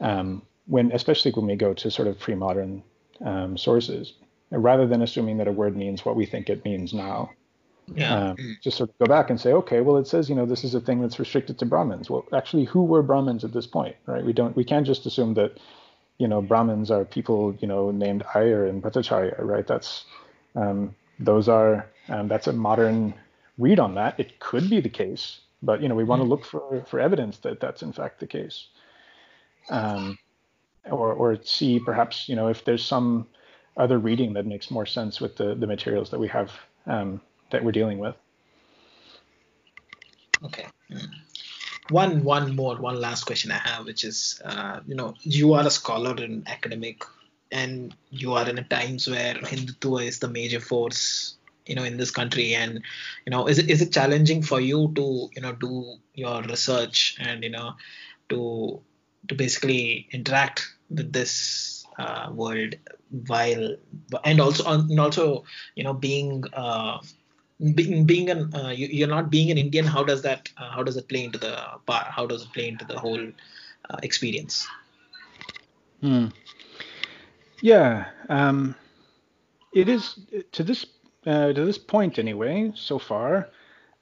um, 0.00 0.40
when 0.66 0.90
especially 0.92 1.32
when 1.32 1.46
we 1.46 1.56
go 1.56 1.74
to 1.74 1.90
sort 1.90 2.08
of 2.08 2.18
pre-modern 2.18 2.82
um, 3.24 3.58
sources 3.58 4.14
rather 4.50 4.86
than 4.86 5.02
assuming 5.02 5.36
that 5.36 5.48
a 5.48 5.52
word 5.52 5.76
means 5.76 6.04
what 6.04 6.16
we 6.16 6.24
think 6.26 6.48
it 6.48 6.64
means 6.64 6.94
now 6.94 7.30
yeah. 7.94 8.30
Um, 8.30 8.58
just 8.62 8.76
sort 8.76 8.90
of 8.90 8.98
go 8.98 9.06
back 9.06 9.30
and 9.30 9.40
say, 9.40 9.52
okay, 9.52 9.80
well, 9.80 9.96
it 9.96 10.06
says, 10.06 10.28
you 10.28 10.34
know, 10.34 10.46
this 10.46 10.64
is 10.64 10.74
a 10.74 10.80
thing 10.80 11.00
that's 11.00 11.18
restricted 11.18 11.58
to 11.58 11.66
Brahmins. 11.66 12.10
Well, 12.10 12.24
actually, 12.32 12.64
who 12.64 12.84
were 12.84 13.02
Brahmins 13.02 13.44
at 13.44 13.52
this 13.52 13.66
point, 13.66 13.96
right? 14.06 14.24
We 14.24 14.32
don't, 14.32 14.56
we 14.56 14.64
can't 14.64 14.86
just 14.86 15.06
assume 15.06 15.34
that, 15.34 15.58
you 16.18 16.28
know, 16.28 16.42
Brahmins 16.42 16.90
are 16.90 17.04
people, 17.04 17.56
you 17.60 17.68
know, 17.68 17.90
named 17.90 18.24
Iyer 18.34 18.66
and 18.66 18.82
Bhattacharya, 18.82 19.36
right? 19.40 19.66
That's, 19.66 20.04
um, 20.54 20.94
those 21.18 21.48
are, 21.48 21.86
um, 22.08 22.28
that's 22.28 22.46
a 22.46 22.52
modern 22.52 23.14
read 23.60 23.78
on 23.78 23.94
that. 23.94 24.18
It 24.18 24.40
could 24.40 24.68
be 24.68 24.80
the 24.80 24.88
case, 24.88 25.40
but 25.62 25.82
you 25.82 25.88
know, 25.88 25.94
we 25.94 26.04
want 26.04 26.22
to 26.22 26.28
look 26.28 26.44
for 26.44 26.84
for 26.88 26.98
evidence 26.98 27.38
that 27.38 27.60
that's 27.60 27.82
in 27.82 27.92
fact 27.92 28.18
the 28.20 28.26
case, 28.26 28.68
um, 29.68 30.18
or 30.90 31.12
or 31.12 31.38
see 31.42 31.78
perhaps, 31.78 32.28
you 32.28 32.36
know, 32.36 32.48
if 32.48 32.64
there's 32.64 32.84
some 32.84 33.26
other 33.76 33.98
reading 33.98 34.32
that 34.34 34.46
makes 34.46 34.70
more 34.70 34.86
sense 34.86 35.20
with 35.20 35.36
the 35.36 35.54
the 35.54 35.66
materials 35.66 36.10
that 36.10 36.18
we 36.18 36.28
have 36.28 36.50
um, 36.86 37.20
that 37.50 37.64
we're 37.64 37.72
dealing 37.72 37.98
with. 37.98 38.14
Okay. 40.44 40.66
One 41.90 42.22
one 42.24 42.54
more 42.54 42.76
one 42.76 43.00
last 43.00 43.24
question 43.24 43.50
I 43.50 43.58
have, 43.58 43.84
which 43.84 44.04
is, 44.04 44.40
uh, 44.44 44.80
you 44.86 44.94
know, 44.94 45.14
you 45.22 45.54
are 45.54 45.66
a 45.66 45.70
scholar 45.70 46.14
and 46.22 46.46
academic, 46.48 47.02
and 47.50 47.94
you 48.10 48.32
are 48.34 48.48
in 48.48 48.58
a 48.58 48.62
times 48.62 49.08
where 49.08 49.34
Hindutva 49.34 50.06
is 50.06 50.20
the 50.20 50.28
major 50.28 50.60
force, 50.60 51.34
you 51.66 51.74
know, 51.74 51.82
in 51.82 51.96
this 51.96 52.12
country, 52.12 52.54
and 52.54 52.82
you 53.26 53.30
know, 53.30 53.48
is 53.48 53.58
it 53.58 53.68
is 53.68 53.82
it 53.82 53.92
challenging 53.92 54.42
for 54.42 54.60
you 54.60 54.92
to 54.94 55.28
you 55.34 55.42
know 55.42 55.52
do 55.52 55.96
your 56.14 56.42
research 56.42 57.16
and 57.18 57.42
you 57.42 57.50
know 57.50 57.74
to 58.28 58.80
to 59.28 59.34
basically 59.34 60.08
interact 60.12 60.66
with 60.88 61.12
this 61.12 61.84
uh, 61.98 62.30
world 62.32 62.74
while 63.26 63.76
and 64.24 64.40
also 64.40 64.64
and 64.70 65.00
also 65.00 65.44
you 65.74 65.84
know 65.84 65.92
being 65.92 66.44
uh, 66.52 66.98
being, 67.74 68.04
being 68.04 68.30
an 68.30 68.54
uh, 68.54 68.68
you, 68.68 69.04
are 69.04 69.08
not 69.08 69.30
being 69.30 69.50
an 69.50 69.58
Indian, 69.58 69.84
how 69.84 70.02
does 70.02 70.22
that 70.22 70.50
uh, 70.56 70.70
how 70.70 70.82
does 70.82 70.96
it 70.96 71.08
play 71.08 71.24
into 71.24 71.38
the 71.38 71.56
part? 71.86 72.06
How 72.06 72.26
does 72.26 72.42
it 72.42 72.52
play 72.52 72.68
into 72.68 72.84
the 72.84 72.98
whole 72.98 73.20
uh, 73.90 73.96
experience? 74.02 74.66
Hmm. 76.00 76.26
Yeah, 77.60 78.06
um, 78.28 78.74
it 79.74 79.88
is 79.88 80.18
to 80.52 80.62
this 80.62 80.86
uh, 81.26 81.52
to 81.52 81.64
this 81.64 81.78
point 81.78 82.18
anyway. 82.18 82.72
So 82.74 82.98
far, 82.98 83.48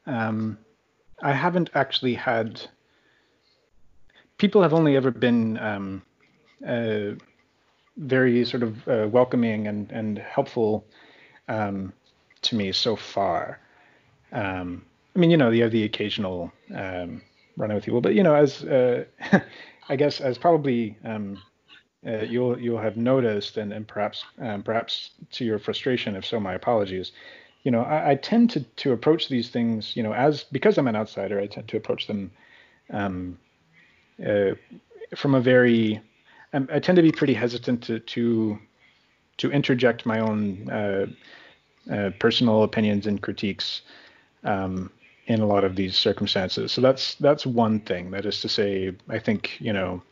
um, 0.07 0.59
I 1.23 1.33
haven't 1.33 1.71
actually 1.75 2.15
had. 2.15 2.61
People 4.39 4.63
have 4.63 4.73
only 4.73 4.97
ever 4.97 5.11
been 5.11 5.59
um, 5.59 6.03
uh, 6.65 7.17
very 7.97 8.45
sort 8.45 8.63
of 8.63 8.87
uh, 8.87 9.09
welcoming 9.11 9.67
and 9.67 9.91
and 9.91 10.19
helpful 10.19 10.87
um, 11.49 11.93
to 12.43 12.57
me 12.57 12.73
so 12.73 12.97
far. 12.97 13.61
Um, 14.33 14.85
I 15.15 15.19
mean, 15.19 15.31
you 15.31 15.37
know, 15.37 15.51
you 15.51 15.63
have 15.63 15.73
the 15.73 15.85
occasional 15.85 16.53
um, 16.75 17.23
with 17.57 17.85
people, 17.85 18.01
but 18.01 18.15
you 18.15 18.23
know, 18.23 18.35
as 18.35 18.63
uh, 18.65 19.05
I 19.89 19.97
guess 19.97 20.21
as 20.21 20.39
probably 20.39 20.97
um, 21.05 21.43
uh, 22.07 22.19
you'll 22.19 22.59
you'll 22.59 22.81
have 22.81 22.97
noticed, 22.97 23.57
and 23.57 23.73
and 23.73 23.87
perhaps 23.87 24.25
um, 24.41 24.63
perhaps 24.63 25.11
to 25.33 25.45
your 25.45 25.59
frustration, 25.59 26.15
if 26.15 26.25
so, 26.25 26.39
my 26.39 26.55
apologies. 26.55 27.13
You 27.65 27.73
know, 27.73 27.83
I, 27.83 28.13
I, 28.13 28.15
tend 28.15 28.51
to 28.51 28.61
to 28.61 28.93
approach 28.93 29.29
these 29.29 29.49
things, 29.49 29.97
you 29.97 30.03
know, 30.03 30.13
as 30.13 30.45
because 30.45 30.79
I'm 30.79 30.87
an 30.87 30.97
outsider, 30.97 31.41
I 31.41 31.47
tend 31.47 31.69
to 31.69 31.77
approach 31.77 32.07
them 32.07 32.31
um, 32.91 33.39
uh, 34.25 34.53
from 35.17 35.35
a 35.35 35.41
very 35.41 36.01
um, 36.53 36.69
I 36.73 36.79
tend 36.79 36.97
to 36.97 37.03
be 37.03 37.13
pretty 37.13 37.35
hesitant 37.35 37.83
to 37.85 37.99
to 37.99 38.59
to 39.39 39.51
interject 39.51 40.07
my 40.07 40.21
own 40.21 40.69
uh, 41.91 42.11
personal 42.19 42.63
opinions 42.63 43.07
and 43.07 43.21
critiques 43.23 43.83
um, 44.45 44.91
in 45.27 45.41
a 45.41 45.47
lot 45.47 45.65
of 45.65 45.77
these 45.77 45.97
circumstances. 45.97 46.73
So 46.73 46.81
that's 46.81 47.15
that's 47.17 47.47
one 47.47 47.81
thing. 47.81 48.11
That 48.11 48.27
is 48.27 48.41
to 48.41 48.49
say, 48.49 48.93
I 49.09 49.19
think 49.19 49.61
you 49.61 49.73
know, 49.73 50.03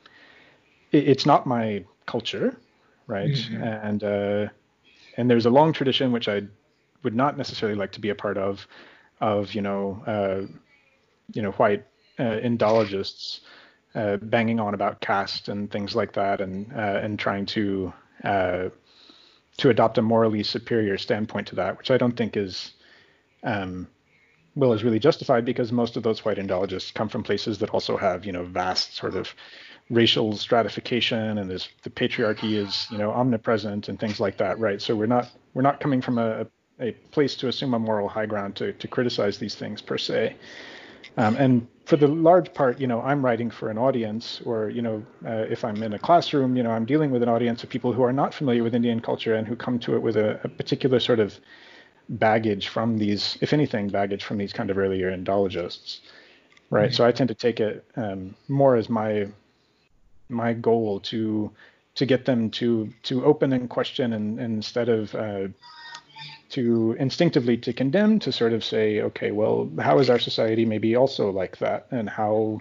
it, 0.92 1.08
it's 1.08 1.26
not 1.26 1.46
my 1.46 1.84
culture, 2.06 2.56
right? 3.06 3.30
Mm-hmm. 3.30 3.62
And 3.62 4.04
uh, 4.04 4.48
and 5.16 5.30
there's 5.30 5.46
a 5.46 5.50
long 5.50 5.72
tradition 5.72 6.12
which 6.12 6.28
I 6.28 6.42
would 7.02 7.14
not 7.14 7.36
necessarily 7.38 7.78
like 7.78 7.92
to 7.92 8.00
be 8.00 8.10
a 8.10 8.14
part 8.14 8.36
of, 8.36 8.66
of 9.20 9.54
you 9.54 9.62
know, 9.62 10.02
uh, 10.06 10.52
you 11.32 11.42
know, 11.42 11.52
white 11.52 11.84
uh, 12.18 12.38
Indologists 12.42 13.40
uh, 13.94 14.16
banging 14.16 14.60
on 14.60 14.74
about 14.74 15.00
caste 15.00 15.48
and 15.48 15.70
things 15.70 15.94
like 15.94 16.12
that, 16.12 16.40
and 16.40 16.72
uh, 16.72 17.00
and 17.02 17.18
trying 17.18 17.46
to 17.46 17.92
uh, 18.24 18.68
to 19.58 19.70
adopt 19.70 19.98
a 19.98 20.02
morally 20.02 20.42
superior 20.42 20.98
standpoint 20.98 21.48
to 21.48 21.56
that, 21.56 21.78
which 21.78 21.90
I 21.90 21.96
don't 21.96 22.16
think 22.16 22.36
is 22.36 22.72
um, 23.42 23.88
well 24.54 24.72
is 24.72 24.82
really 24.84 24.98
justified 24.98 25.44
because 25.44 25.70
most 25.70 25.96
of 25.96 26.02
those 26.02 26.24
white 26.24 26.38
Indologists 26.38 26.92
come 26.92 27.08
from 27.08 27.22
places 27.22 27.58
that 27.58 27.70
also 27.70 27.96
have 27.96 28.24
you 28.24 28.32
know 28.32 28.44
vast 28.44 28.96
sort 28.96 29.14
of 29.14 29.34
racial 29.88 30.36
stratification 30.36 31.38
and 31.38 31.48
this 31.48 31.68
the 31.84 31.90
patriarchy 31.90 32.54
is 32.54 32.88
you 32.90 32.98
know 32.98 33.12
omnipresent 33.12 33.88
and 33.88 34.00
things 34.00 34.18
like 34.18 34.38
that, 34.38 34.58
right? 34.58 34.82
So 34.82 34.96
we're 34.96 35.06
not 35.06 35.30
we're 35.54 35.62
not 35.62 35.80
coming 35.80 36.00
from 36.00 36.18
a, 36.18 36.46
a 36.80 36.92
place 37.12 37.36
to 37.36 37.48
assume 37.48 37.74
a 37.74 37.78
moral 37.78 38.08
high 38.08 38.26
ground 38.26 38.56
to 38.56 38.72
to 38.72 38.88
criticize 38.88 39.38
these 39.38 39.54
things 39.54 39.80
per 39.80 39.98
se. 39.98 40.36
Um, 41.16 41.36
and 41.36 41.66
for 41.86 41.96
the 41.96 42.08
large 42.08 42.52
part, 42.52 42.80
you 42.80 42.86
know, 42.86 43.00
I'm 43.00 43.24
writing 43.24 43.50
for 43.50 43.70
an 43.70 43.78
audience, 43.78 44.42
or 44.44 44.68
you 44.68 44.82
know, 44.82 45.04
uh, 45.24 45.46
if 45.48 45.64
I'm 45.64 45.82
in 45.82 45.92
a 45.92 45.98
classroom, 45.98 46.56
you 46.56 46.62
know, 46.62 46.70
I'm 46.70 46.84
dealing 46.84 47.10
with 47.10 47.22
an 47.22 47.28
audience 47.28 47.62
of 47.62 47.70
people 47.70 47.92
who 47.92 48.02
are 48.02 48.12
not 48.12 48.34
familiar 48.34 48.62
with 48.62 48.74
Indian 48.74 49.00
culture 49.00 49.34
and 49.34 49.46
who 49.46 49.56
come 49.56 49.78
to 49.80 49.94
it 49.94 50.02
with 50.02 50.16
a, 50.16 50.40
a 50.44 50.48
particular 50.48 51.00
sort 51.00 51.20
of 51.20 51.38
baggage 52.08 52.68
from 52.68 52.98
these, 52.98 53.38
if 53.40 53.52
anything, 53.52 53.88
baggage 53.88 54.24
from 54.24 54.36
these 54.36 54.52
kind 54.52 54.70
of 54.70 54.78
earlier 54.78 55.16
Indologists, 55.16 56.00
right? 56.70 56.90
Mm-hmm. 56.90 56.94
So 56.94 57.06
I 57.06 57.12
tend 57.12 57.28
to 57.28 57.34
take 57.34 57.60
it 57.60 57.84
um, 57.96 58.34
more 58.48 58.76
as 58.76 58.88
my 58.88 59.28
my 60.28 60.52
goal 60.52 60.98
to 60.98 61.50
to 61.94 62.04
get 62.04 62.24
them 62.24 62.50
to 62.50 62.92
to 63.04 63.24
open 63.24 63.52
and 63.52 63.70
question 63.70 64.12
and, 64.12 64.38
and 64.38 64.54
instead 64.54 64.88
of 64.88 65.14
uh, 65.14 65.48
to 66.50 66.96
instinctively 66.98 67.56
to 67.58 67.72
condemn 67.72 68.18
to 68.20 68.32
sort 68.32 68.52
of 68.52 68.64
say 68.64 69.00
okay 69.00 69.30
well 69.30 69.70
how 69.80 69.98
is 69.98 70.08
our 70.10 70.18
society 70.18 70.64
maybe 70.64 70.96
also 70.96 71.30
like 71.30 71.58
that? 71.58 71.86
And 71.90 72.08
how 72.08 72.60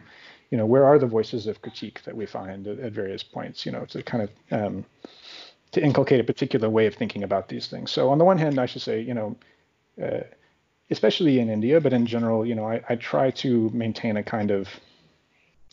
you 0.51 0.57
know 0.57 0.65
where 0.65 0.85
are 0.85 0.99
the 0.99 1.07
voices 1.07 1.47
of 1.47 1.61
critique 1.61 2.01
that 2.03 2.15
we 2.15 2.25
find 2.25 2.67
at, 2.67 2.79
at 2.79 2.91
various 2.93 3.23
points? 3.23 3.65
You 3.65 3.71
know 3.71 3.85
to 3.85 4.03
kind 4.03 4.23
of 4.23 4.29
um, 4.51 4.85
to 5.71 5.83
inculcate 5.83 6.19
a 6.19 6.23
particular 6.23 6.69
way 6.69 6.85
of 6.87 6.95
thinking 6.95 7.23
about 7.23 7.49
these 7.49 7.67
things. 7.67 7.91
So 7.91 8.09
on 8.09 8.17
the 8.17 8.25
one 8.25 8.37
hand 8.37 8.59
i 8.59 8.65
should 8.65 8.81
say 8.81 9.01
you 9.01 9.13
know 9.13 9.35
uh, 10.01 10.21
especially 10.91 11.39
in 11.39 11.49
india 11.49 11.81
but 11.81 11.93
in 11.93 12.05
general 12.05 12.45
you 12.45 12.55
know 12.55 12.65
i, 12.65 12.81
I 12.89 12.95
try 12.95 13.31
to 13.31 13.69
maintain 13.73 14.17
a 14.17 14.23
kind 14.23 14.51
of 14.51 14.69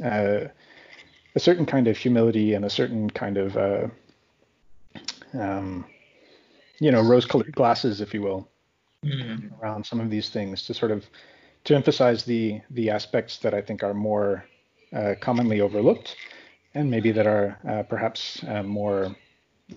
uh, 0.03 0.49
a 1.35 1.41
certain 1.41 1.67
kind 1.67 1.87
of 1.89 1.97
humility 1.97 2.55
and 2.55 2.65
a 2.65 2.71
certain 2.71 3.11
kind 3.11 3.37
of 3.37 3.57
uh, 3.57 3.87
um, 5.35 5.85
you 6.81 6.91
know 6.91 7.01
rose-colored 7.01 7.55
glasses, 7.55 8.01
if 8.01 8.14
you 8.14 8.23
will, 8.23 8.49
mm-hmm. 9.05 9.49
around 9.61 9.85
some 9.85 10.01
of 10.01 10.11
these 10.11 10.31
things 10.31 10.64
to 10.66 10.75
sort 10.75 10.91
of 10.91 11.07
to 11.64 11.75
emphasize 11.75 12.25
the 12.25 12.61
the 12.70 12.91
aspects 12.91 13.39
that 13.39 13.55
I 13.55 13.61
think 13.61 13.83
are 13.83 13.95
more 13.95 14.45
uh, 14.93 15.14
commonly 15.20 15.61
overlooked 15.61 16.16
and 16.75 16.91
maybe 16.91 17.12
that 17.12 17.27
are 17.27 17.59
uh, 17.68 17.83
perhaps 17.83 18.43
uh, 18.45 18.62
more 18.62 19.14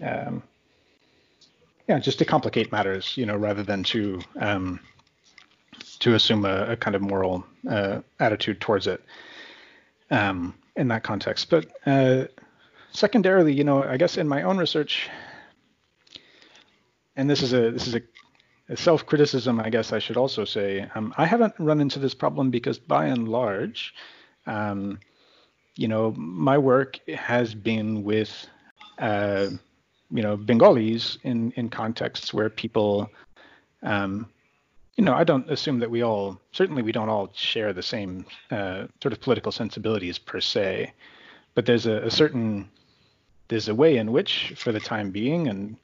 um, 0.02 0.43
yeah 1.88 2.00
just 2.00 2.20
to 2.20 2.26
complicate 2.26 2.72
matters 2.72 3.16
you 3.16 3.26
know 3.26 3.36
rather 3.36 3.64
than 3.64 3.84
to 3.84 4.22
um, 4.39 4.80
to 6.00 6.14
assume 6.14 6.46
a, 6.46 6.72
a, 6.72 6.76
kind 6.76 6.96
of 6.96 7.02
moral 7.02 7.46
uh, 7.70 8.02
attitude 8.20 8.60
towards 8.62 8.88
it 8.88 9.02
um, 10.12 10.54
in 10.76 10.88
that 10.89 11.04
context. 11.04 11.50
But 11.50 11.68
uh, 11.86 12.26
secondarily, 12.91 13.54
you 13.54 13.64
know, 13.64 13.84
I 13.84 13.98
guess 13.98 14.18
in 14.18 14.28
my 14.28 14.43
own 14.43 14.58
research, 14.58 15.10
and 17.16 17.30
this 17.30 17.41
is 17.41 17.53
a 17.53 17.72
this 17.72 17.88
is 17.88 17.95
a, 17.95 18.01
a 18.70 18.78
self-criticism, 18.78 19.59
I 19.59 19.70
guess 19.70 19.93
I 19.93 19.99
should 19.99 20.18
also 20.18 20.45
say, 20.45 20.88
um, 20.95 21.13
I 21.18 21.26
haven't 21.26 21.53
run 21.59 21.82
into 21.82 21.99
this 21.99 22.16
problem 22.16 22.49
because 22.49 22.80
by 22.80 23.05
and 23.05 23.28
large, 23.28 23.93
um, 24.47 24.99
you 25.76 25.88
know, 25.88 26.11
my 26.18 26.57
work 26.57 26.99
has 27.09 27.53
been 27.53 28.03
with, 28.03 28.47
uh, 28.97 29.47
you 30.09 30.24
know, 30.24 30.36
Bengalis 30.36 31.18
in 31.24 31.51
in 31.51 31.70
contexts 31.70 32.34
where 32.34 32.49
people 32.49 33.09
um, 33.84 34.28
you 34.95 35.03
know, 35.03 35.13
I 35.13 35.24
don't 35.24 35.49
assume 35.49 35.80
that 35.80 35.91
we 35.91 36.01
all, 36.03 36.39
certainly 36.51 36.82
we 36.82 36.91
don't 36.91 37.09
all 37.09 37.30
share 37.34 37.74
the 37.74 37.84
same 37.84 38.26
uh, 38.49 38.86
sort 39.01 39.13
of 39.13 39.20
political 39.20 39.51
sensibilities 39.51 40.18
per 40.18 40.39
se, 40.39 40.93
but 41.53 41.66
there's 41.66 41.86
a, 41.86 41.97
a, 42.03 42.11
certain, 42.11 42.70
there's 43.49 43.68
a 43.68 43.76
way 43.76 43.97
in 43.97 44.11
which, 44.11 44.53
for 44.55 44.72
the 44.72 44.80
time 44.80 45.11
being, 45.11 45.47
and 45.47 45.78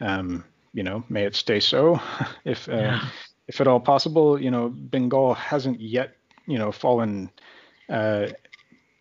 um, 0.00 0.44
you 0.72 0.82
know, 0.82 1.04
may 1.08 1.24
it 1.24 1.34
stay 1.34 1.60
so, 1.60 2.00
if 2.44 2.68
uh, 2.68 2.76
yeah. 2.76 3.08
if 3.48 3.60
at 3.60 3.66
all 3.66 3.80
possible, 3.80 4.40
you 4.40 4.50
know, 4.50 4.68
Bengal 4.68 5.34
hasn't 5.34 5.80
yet, 5.80 6.16
you 6.46 6.58
know, 6.58 6.72
fallen 6.72 7.30
uh, 7.88 8.28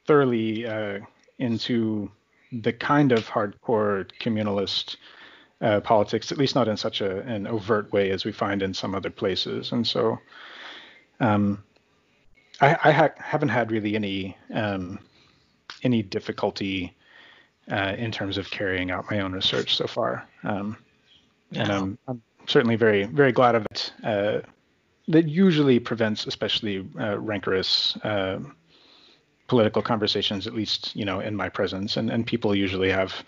thoroughly 0.08 0.66
uh, 0.66 1.00
into 1.38 2.12
the 2.52 2.74
kind 2.74 3.12
of 3.12 3.28
hardcore 3.28 4.10
communalist 4.20 4.98
uh, 5.62 5.80
politics, 5.82 6.32
at 6.32 6.38
least 6.38 6.56
not 6.56 6.68
in 6.68 6.78
such 6.78 7.02
a, 7.02 7.20
an 7.22 7.46
overt 7.46 7.92
way 7.92 8.10
as 8.12 8.26
we 8.26 8.32
find 8.32 8.64
in 8.64 8.74
some 8.74 8.96
other 8.96 9.12
places. 9.12 9.72
And 9.72 9.86
so 9.86 10.18
um, 11.20 11.64
I, 12.62 12.78
I 12.86 12.92
ha- 12.92 13.14
haven't 13.18 13.50
had 13.50 13.72
really 13.72 13.96
any 13.96 14.36
um, 14.54 15.00
any 15.84 16.02
difficulty 16.02 16.96
uh, 17.72 17.94
in 17.98 18.12
terms 18.12 18.38
of 18.38 18.50
carrying 18.50 18.90
out 18.90 19.12
my 19.12 19.20
own 19.20 19.34
research 19.34 19.76
so 19.76 19.86
far. 19.86 20.28
Um. 20.44 20.78
And 21.54 21.72
I'm, 21.72 21.98
I'm, 22.08 22.22
certainly 22.48 22.76
very 22.76 23.04
very 23.04 23.32
glad 23.32 23.56
of 23.56 23.66
it. 23.72 23.94
Uh, 24.04 24.40
that 25.08 25.28
usually 25.28 25.80
prevents, 25.80 26.26
especially 26.28 26.88
uh, 27.00 27.18
rancorous 27.20 27.96
uh, 27.98 28.40
political 29.48 29.82
conversations, 29.82 30.48
at 30.48 30.54
least 30.54 30.96
you 30.96 31.06
know 31.06 31.20
in 31.20 31.36
my 31.36 31.50
presence, 31.50 31.98
and 31.98 32.10
and 32.10 32.26
people 32.26 32.56
usually 32.56 32.90
have 32.90 33.24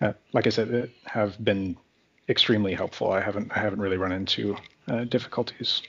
uh, 0.00 0.12
like 0.32 0.46
I 0.46 0.50
said, 0.50 0.90
have 1.04 1.42
been 1.44 1.76
extremely 2.28 2.74
helpful. 2.74 3.12
I 3.12 3.20
haven't 3.20 3.52
I 3.56 3.60
haven't 3.60 3.80
really 3.80 3.96
run 3.96 4.12
into 4.12 4.56
uh, 4.88 5.04
difficulties. 5.04 5.82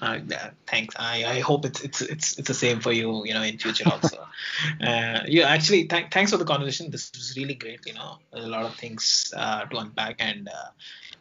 Uh, 0.00 0.18
yeah, 0.26 0.50
thanks. 0.66 0.94
I, 0.98 1.24
I 1.24 1.40
hope 1.40 1.64
it's 1.64 1.80
it's 1.82 2.00
it's 2.00 2.38
it's 2.38 2.48
the 2.48 2.54
same 2.54 2.80
for 2.80 2.92
you, 2.92 3.24
you 3.24 3.34
know, 3.34 3.42
in 3.42 3.58
future 3.58 3.88
also. 3.88 4.18
uh, 4.82 5.20
yeah, 5.26 5.48
actually, 5.48 5.84
th- 5.84 6.06
thanks 6.10 6.32
for 6.32 6.36
the 6.36 6.44
conversation. 6.44 6.90
This 6.90 7.12
was 7.14 7.36
really 7.36 7.54
great. 7.54 7.80
You 7.86 7.94
know, 7.94 8.18
a 8.32 8.46
lot 8.46 8.64
of 8.64 8.74
things 8.74 9.32
uh, 9.36 9.64
to 9.66 9.76
unpack, 9.76 10.16
and 10.18 10.48
uh, 10.48 10.70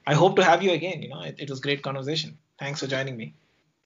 I 0.06 0.14
hope 0.14 0.36
to 0.36 0.44
have 0.44 0.62
you 0.62 0.72
again. 0.72 1.02
You 1.02 1.10
know, 1.10 1.22
it, 1.22 1.36
it 1.40 1.50
was 1.50 1.60
great 1.60 1.82
conversation. 1.82 2.38
Thanks 2.60 2.80
for 2.80 2.88
joining 2.88 3.18
me. 3.18 3.36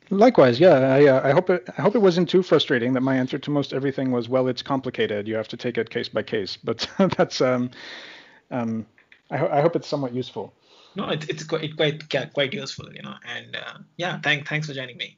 Likewise, 0.10 0.60
yeah. 0.60 0.76
I, 0.76 1.06
uh, 1.06 1.28
I 1.28 1.32
hope 1.32 1.50
it 1.50 1.68
I 1.78 1.82
hope 1.82 1.96
it 1.96 2.02
wasn't 2.02 2.30
too 2.30 2.42
frustrating 2.42 2.94
that 2.94 3.02
my 3.02 3.16
answer 3.16 3.38
to 3.38 3.52
most 3.52 3.74
everything 3.74 4.12
was 4.12 4.30
well, 4.30 4.48
it's 4.48 4.62
complicated. 4.62 5.28
You 5.28 5.36
have 5.36 5.50
to 5.50 5.58
take 5.58 5.78
it 5.78 5.90
case 5.90 6.10
by 6.10 6.24
case. 6.24 6.58
But 6.58 6.90
that's 7.18 7.42
um, 7.42 7.72
um, 8.52 8.86
I, 9.30 9.38
ho- 9.38 9.50
I 9.52 9.62
hope 9.62 9.76
it's 9.76 9.88
somewhat 9.88 10.14
useful. 10.14 10.54
No, 10.96 11.10
it, 11.10 11.30
it's 11.30 11.44
quite, 11.44 11.76
quite 11.76 12.34
quite 12.34 12.54
useful, 12.54 12.92
you 12.94 13.02
know. 13.02 13.16
And 13.26 13.56
uh, 13.56 13.80
yeah, 13.98 14.20
thank, 14.22 14.48
thanks 14.48 14.68
for 14.68 14.74
joining 14.74 14.98
me. 14.98 15.18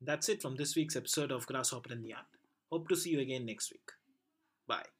That's 0.00 0.28
it 0.28 0.42
from 0.42 0.56
this 0.56 0.74
week's 0.74 0.96
episode 0.96 1.30
of 1.30 1.46
Grasshopper 1.46 1.92
in 1.92 2.02
the 2.02 2.14
Art. 2.14 2.26
Hope 2.72 2.88
to 2.88 2.96
see 2.96 3.10
you 3.10 3.20
again 3.20 3.46
next 3.46 3.70
week. 3.70 3.90
Bye. 4.66 4.93